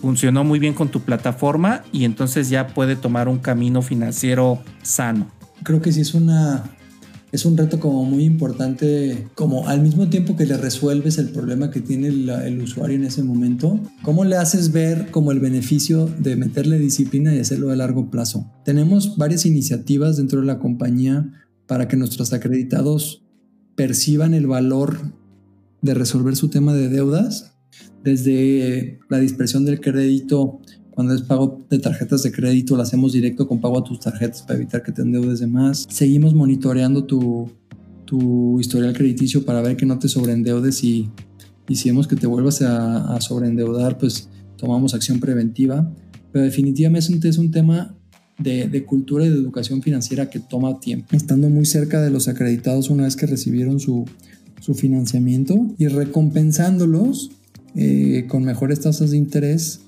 funcionó 0.00 0.44
muy 0.44 0.58
bien 0.58 0.74
con 0.74 0.88
tu 0.88 1.00
plataforma 1.00 1.82
y 1.92 2.04
entonces 2.04 2.48
ya 2.48 2.68
puede 2.68 2.96
tomar 2.96 3.28
un 3.28 3.38
camino 3.38 3.82
financiero 3.82 4.62
sano? 4.82 5.28
Creo 5.62 5.80
que 5.80 5.92
sí 5.92 6.00
es 6.00 6.14
una 6.14 6.64
es 7.32 7.46
un 7.46 7.56
reto 7.56 7.80
como 7.80 8.04
muy 8.04 8.24
importante, 8.24 9.26
como 9.34 9.66
al 9.66 9.80
mismo 9.80 10.10
tiempo 10.10 10.36
que 10.36 10.44
le 10.44 10.58
resuelves 10.58 11.16
el 11.16 11.30
problema 11.30 11.70
que 11.70 11.80
tiene 11.80 12.08
el, 12.08 12.60
usuario 12.60 12.96
en 12.96 13.04
ese 13.04 13.22
momento, 13.24 13.80
¿cómo 14.02 14.24
le 14.24 14.36
haces 14.36 14.70
ver 14.70 15.10
como 15.10 15.32
el 15.32 15.40
beneficio 15.40 16.06
de 16.18 16.36
meterle 16.36 16.78
disciplina 16.78 17.34
y 17.34 17.38
hacerlo 17.38 17.70
a 17.70 17.76
largo 17.76 18.10
plazo? 18.10 18.52
Tenemos 18.66 19.16
varias 19.16 19.46
iniciativas 19.46 20.18
dentro 20.18 20.40
de 20.40 20.46
la 20.46 20.58
compañía 20.58 21.32
para 21.66 21.88
que 21.88 21.96
nuestros 21.96 22.34
acreditados 22.34 23.24
perciban 23.76 24.34
el 24.34 24.46
valor 24.46 24.98
de 25.80 25.94
resolver 25.94 26.36
su 26.36 26.50
tema 26.50 26.74
de 26.74 26.90
deudas, 26.90 27.54
desde 28.04 28.98
la 29.08 29.18
dispersión 29.18 29.64
del 29.64 29.80
crédito 29.80 30.60
cuando 30.94 31.14
es 31.14 31.22
pago 31.22 31.64
de 31.70 31.78
tarjetas 31.78 32.22
de 32.22 32.32
crédito, 32.32 32.76
lo 32.76 32.82
hacemos 32.82 33.12
directo 33.12 33.48
con 33.48 33.60
pago 33.60 33.78
a 33.78 33.84
tus 33.84 34.00
tarjetas 34.00 34.42
para 34.42 34.58
evitar 34.58 34.82
que 34.82 34.92
te 34.92 35.02
endeudes 35.02 35.40
de 35.40 35.46
más. 35.46 35.86
Seguimos 35.88 36.34
monitoreando 36.34 37.04
tu, 37.04 37.50
tu 38.04 38.60
historial 38.60 38.92
crediticio 38.92 39.44
para 39.44 39.62
ver 39.62 39.76
que 39.76 39.86
no 39.86 39.98
te 39.98 40.08
sobreendeudes 40.08 40.84
y, 40.84 41.08
y 41.66 41.76
si 41.76 41.88
vemos 41.88 42.06
que 42.06 42.16
te 42.16 42.26
vuelvas 42.26 42.60
a, 42.60 43.14
a 43.14 43.20
sobreendeudar, 43.20 43.96
pues 43.96 44.28
tomamos 44.56 44.92
acción 44.92 45.18
preventiva. 45.18 45.90
Pero 46.30 46.44
definitivamente 46.44 47.28
es 47.28 47.38
un 47.38 47.50
tema 47.50 47.94
de, 48.38 48.68
de, 48.68 48.84
cultura 48.84 49.24
y 49.24 49.30
de 49.30 49.36
educación 49.36 49.82
financiera 49.82 50.28
que 50.28 50.40
toma 50.40 50.78
tiempo. 50.78 51.08
Estando 51.12 51.48
muy 51.48 51.64
cerca 51.64 52.02
de 52.02 52.10
los 52.10 52.28
acreditados 52.28 52.90
una 52.90 53.04
vez 53.04 53.16
que 53.16 53.26
recibieron 53.26 53.80
su, 53.80 54.04
su 54.60 54.74
financiamiento 54.74 55.74
y 55.78 55.88
recompensándolos 55.88 57.30
eh, 57.74 58.26
con 58.28 58.44
mejores 58.44 58.80
tasas 58.80 59.10
de 59.10 59.16
interés 59.16 59.80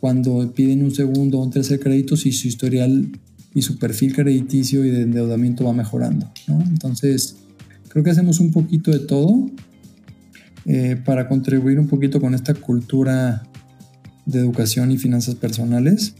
cuando 0.00 0.52
piden 0.52 0.82
un 0.82 0.94
segundo 0.94 1.38
o 1.38 1.44
un 1.44 1.50
tercer 1.50 1.80
crédito 1.80 2.16
si 2.16 2.32
su 2.32 2.48
historial 2.48 3.08
y 3.54 3.62
su 3.62 3.78
perfil 3.78 4.14
crediticio 4.14 4.84
y 4.84 4.90
de 4.90 5.02
endeudamiento 5.02 5.64
va 5.64 5.72
mejorando. 5.72 6.30
Entonces, 6.46 7.36
creo 7.88 8.04
que 8.04 8.10
hacemos 8.10 8.38
un 8.38 8.52
poquito 8.52 8.90
de 8.90 9.00
todo 9.00 9.50
eh, 10.66 11.00
para 11.04 11.28
contribuir 11.28 11.78
un 11.78 11.86
poquito 11.86 12.20
con 12.20 12.34
esta 12.34 12.52
cultura 12.52 13.46
de 14.26 14.40
educación 14.40 14.90
y 14.90 14.98
finanzas 14.98 15.36
personales, 15.36 16.14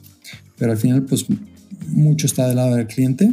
pero 0.57 0.72
al 0.72 0.79
final 0.79 1.03
pues 1.03 1.27
mucho 1.89 2.27
está 2.27 2.47
del 2.47 2.57
lado 2.57 2.77
del 2.77 2.87
cliente. 2.87 3.31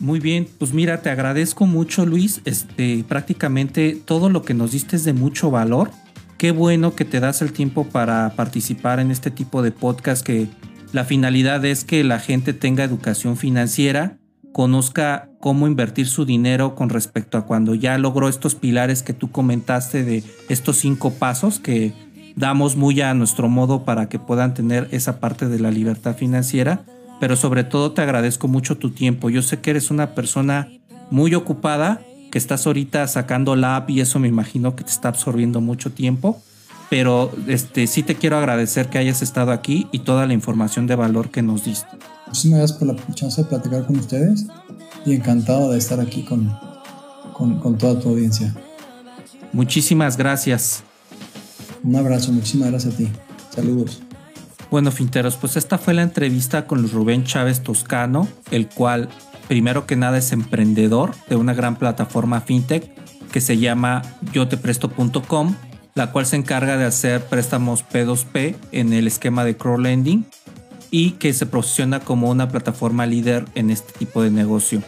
Muy 0.00 0.20
bien, 0.20 0.46
pues 0.58 0.72
mira, 0.72 1.02
te 1.02 1.10
agradezco 1.10 1.66
mucho 1.66 2.06
Luis, 2.06 2.40
este, 2.44 3.04
prácticamente 3.08 4.00
todo 4.04 4.30
lo 4.30 4.42
que 4.42 4.54
nos 4.54 4.72
diste 4.72 4.94
es 4.94 5.04
de 5.04 5.12
mucho 5.12 5.50
valor. 5.50 5.90
Qué 6.38 6.52
bueno 6.52 6.94
que 6.94 7.04
te 7.04 7.18
das 7.18 7.42
el 7.42 7.52
tiempo 7.52 7.88
para 7.88 8.32
participar 8.36 9.00
en 9.00 9.10
este 9.10 9.32
tipo 9.32 9.60
de 9.60 9.72
podcast 9.72 10.24
que 10.24 10.46
la 10.92 11.04
finalidad 11.04 11.64
es 11.64 11.82
que 11.84 12.04
la 12.04 12.20
gente 12.20 12.52
tenga 12.52 12.84
educación 12.84 13.36
financiera, 13.36 14.18
conozca 14.52 15.28
cómo 15.40 15.66
invertir 15.66 16.06
su 16.06 16.24
dinero 16.24 16.76
con 16.76 16.90
respecto 16.90 17.38
a 17.38 17.44
cuando 17.44 17.74
ya 17.74 17.98
logró 17.98 18.28
estos 18.28 18.54
pilares 18.54 19.02
que 19.02 19.14
tú 19.14 19.32
comentaste 19.32 20.04
de 20.04 20.22
estos 20.48 20.76
cinco 20.76 21.12
pasos 21.12 21.58
que 21.58 21.92
damos 22.36 22.76
muy 22.76 23.00
a 23.00 23.14
nuestro 23.14 23.48
modo 23.48 23.84
para 23.84 24.08
que 24.08 24.20
puedan 24.20 24.54
tener 24.54 24.86
esa 24.92 25.18
parte 25.18 25.48
de 25.48 25.58
la 25.58 25.72
libertad 25.72 26.16
financiera. 26.16 26.84
Pero 27.18 27.34
sobre 27.34 27.64
todo 27.64 27.90
te 27.90 28.02
agradezco 28.02 28.46
mucho 28.46 28.78
tu 28.78 28.90
tiempo. 28.90 29.28
Yo 29.28 29.42
sé 29.42 29.58
que 29.58 29.70
eres 29.70 29.90
una 29.90 30.14
persona 30.14 30.68
muy 31.10 31.34
ocupada, 31.34 32.00
que 32.30 32.38
estás 32.38 32.66
ahorita 32.66 33.06
sacando 33.08 33.56
la 33.56 33.76
app 33.76 33.90
y 33.90 34.00
eso 34.00 34.18
me 34.18 34.28
imagino 34.28 34.76
que 34.76 34.84
te 34.84 34.90
está 34.90 35.08
absorbiendo 35.08 35.60
mucho 35.60 35.90
tiempo 35.92 36.40
pero 36.88 37.30
este, 37.46 37.86
sí 37.86 38.02
te 38.02 38.14
quiero 38.14 38.38
agradecer 38.38 38.88
que 38.88 38.98
hayas 38.98 39.22
estado 39.22 39.52
aquí 39.52 39.86
y 39.92 40.00
toda 40.00 40.26
la 40.26 40.32
información 40.32 40.86
de 40.86 40.96
valor 40.96 41.30
que 41.30 41.42
nos 41.42 41.64
diste. 41.64 41.88
Muchísimas 42.26 42.58
gracias 42.58 42.78
por 42.78 42.88
la 42.88 43.14
chance 43.14 43.42
de 43.42 43.48
platicar 43.48 43.86
con 43.86 43.98
ustedes 43.98 44.46
y 45.04 45.14
encantado 45.14 45.70
de 45.70 45.78
estar 45.78 46.00
aquí 46.00 46.24
con, 46.24 46.50
con, 47.32 47.58
con 47.60 47.76
toda 47.76 47.98
tu 48.00 48.10
audiencia. 48.10 48.54
Muchísimas 49.52 50.16
gracias. 50.16 50.82
Un 51.82 51.96
abrazo, 51.96 52.32
muchísimas 52.32 52.70
gracias 52.70 52.94
a 52.94 52.96
ti. 52.96 53.08
Saludos. 53.54 54.02
Bueno, 54.70 54.90
Finteros, 54.90 55.36
pues 55.36 55.56
esta 55.56 55.78
fue 55.78 55.94
la 55.94 56.02
entrevista 56.02 56.66
con 56.66 56.88
Rubén 56.90 57.24
Chávez 57.24 57.62
Toscano, 57.62 58.28
el 58.50 58.68
cual 58.68 59.08
primero 59.48 59.86
que 59.86 59.96
nada 59.96 60.18
es 60.18 60.32
emprendedor 60.32 61.14
de 61.28 61.36
una 61.36 61.54
gran 61.54 61.76
plataforma 61.76 62.40
fintech 62.40 62.88
que 63.32 63.40
se 63.40 63.58
llama 63.58 64.02
yotepresto.com 64.32 65.54
la 65.98 66.12
cual 66.12 66.26
se 66.26 66.36
encarga 66.36 66.76
de 66.76 66.84
hacer 66.84 67.24
préstamos 67.24 67.84
P2P 67.84 68.54
en 68.70 68.92
el 68.92 69.08
esquema 69.08 69.44
de 69.44 69.56
crowdlending 69.56 70.26
y 70.92 71.12
que 71.12 71.32
se 71.32 71.44
posiciona 71.44 71.98
como 71.98 72.30
una 72.30 72.48
plataforma 72.48 73.04
líder 73.04 73.46
en 73.56 73.70
este 73.70 73.92
tipo 73.98 74.22
de 74.22 74.30
negocio. 74.30 74.80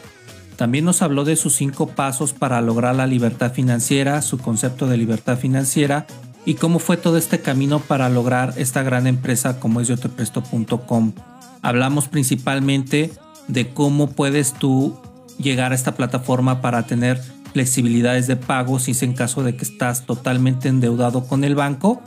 También 0.54 0.84
nos 0.84 1.02
habló 1.02 1.24
de 1.24 1.34
sus 1.34 1.56
cinco 1.56 1.88
pasos 1.88 2.32
para 2.32 2.60
lograr 2.60 2.94
la 2.94 3.08
libertad 3.08 3.52
financiera, 3.52 4.22
su 4.22 4.38
concepto 4.38 4.86
de 4.86 4.98
libertad 4.98 5.36
financiera 5.36 6.06
y 6.44 6.54
cómo 6.54 6.78
fue 6.78 6.96
todo 6.96 7.16
este 7.16 7.40
camino 7.40 7.80
para 7.80 8.08
lograr 8.08 8.54
esta 8.56 8.84
gran 8.84 9.08
empresa 9.08 9.58
como 9.58 9.80
es 9.80 9.88
yotepresto.com. 9.88 11.12
Hablamos 11.60 12.06
principalmente 12.06 13.10
de 13.48 13.72
cómo 13.72 14.10
puedes 14.10 14.52
tú 14.52 14.98
llegar 15.38 15.72
a 15.72 15.74
esta 15.74 15.94
plataforma 15.94 16.60
para 16.60 16.86
tener 16.86 17.20
flexibilidades 17.52 18.26
de 18.26 18.36
pago 18.36 18.78
si 18.78 18.92
es 18.92 19.02
en 19.02 19.14
caso 19.14 19.42
de 19.42 19.56
que 19.56 19.64
estás 19.64 20.06
totalmente 20.06 20.68
endeudado 20.68 21.26
con 21.26 21.44
el 21.44 21.54
banco 21.54 22.00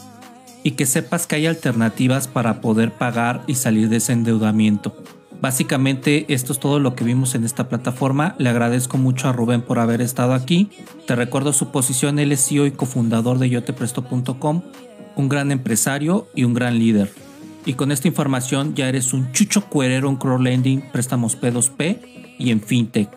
y 0.63 0.71
que 0.71 0.86
sepas 0.86 1.27
que 1.27 1.36
hay 1.36 1.47
alternativas 1.47 2.27
para 2.27 2.61
poder 2.61 2.91
pagar 2.91 3.43
y 3.47 3.55
salir 3.55 3.89
de 3.89 3.97
ese 3.97 4.13
endeudamiento. 4.13 4.95
Básicamente 5.41 6.25
esto 6.29 6.53
es 6.53 6.59
todo 6.59 6.79
lo 6.79 6.95
que 6.95 7.03
vimos 7.03 7.36
en 7.36 7.43
esta 7.43 7.67
plataforma. 7.67 8.34
Le 8.38 8.47
agradezco 8.47 8.97
mucho 8.97 9.27
a 9.27 9.34
Rubén 9.34 9.61
por 9.61 9.77
haber 9.77 9.99
estado 9.99 10.34
aquí. 10.34 10.69
Te 11.05 11.17
recuerdo 11.17 11.51
su 11.51 11.69
posición, 11.69 12.17
él 12.17 12.31
es 12.31 12.47
CEO 12.47 12.65
y 12.65 12.71
cofundador 12.71 13.39
de 13.39 13.49
yotepresto.com, 13.49 14.61
un 15.17 15.29
gran 15.29 15.51
empresario 15.51 16.29
y 16.34 16.45
un 16.45 16.53
gran 16.53 16.79
líder. 16.79 17.11
Y 17.66 17.76
con 17.76 17.91
esta 17.91 18.07
información 18.07 18.76
ya 18.76 18.89
eres 18.89 19.14
un 19.14 19.32
chucho 19.32 19.66
cuerero 19.66 20.09
en 20.09 20.18
crowdlending, 20.18 20.91
préstamos 20.91 21.39
P2P 21.39 22.36
y 22.38 22.51
en 22.51 22.61
fintech. 22.61 23.09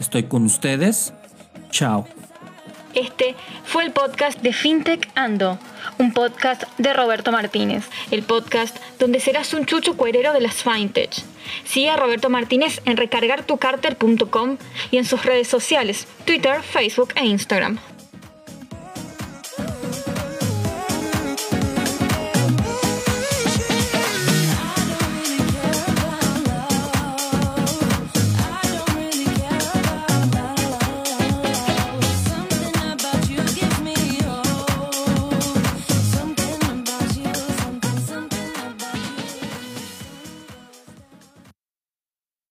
Estoy 0.00 0.24
con 0.24 0.44
ustedes. 0.44 1.12
Chao. 1.70 2.06
Este 2.94 3.34
fue 3.64 3.84
el 3.84 3.92
podcast 3.92 4.40
de 4.42 4.52
FinTech 4.52 5.08
Ando, 5.14 5.58
un 5.98 6.12
podcast 6.12 6.64
de 6.76 6.92
Roberto 6.92 7.32
Martínez, 7.32 7.84
el 8.10 8.22
podcast 8.22 8.76
donde 8.98 9.18
serás 9.18 9.54
un 9.54 9.64
chucho 9.64 9.96
cuerero 9.96 10.34
de 10.34 10.42
las 10.42 10.62
FinTech. 10.62 11.10
Sigue 11.64 11.88
a 11.88 11.96
Roberto 11.96 12.28
Martínez 12.28 12.82
en 12.84 12.98
recargartucarter.com 12.98 14.58
y 14.90 14.98
en 14.98 15.04
sus 15.06 15.24
redes 15.24 15.48
sociales, 15.48 16.06
Twitter, 16.26 16.60
Facebook 16.62 17.12
e 17.14 17.24
Instagram. 17.24 17.78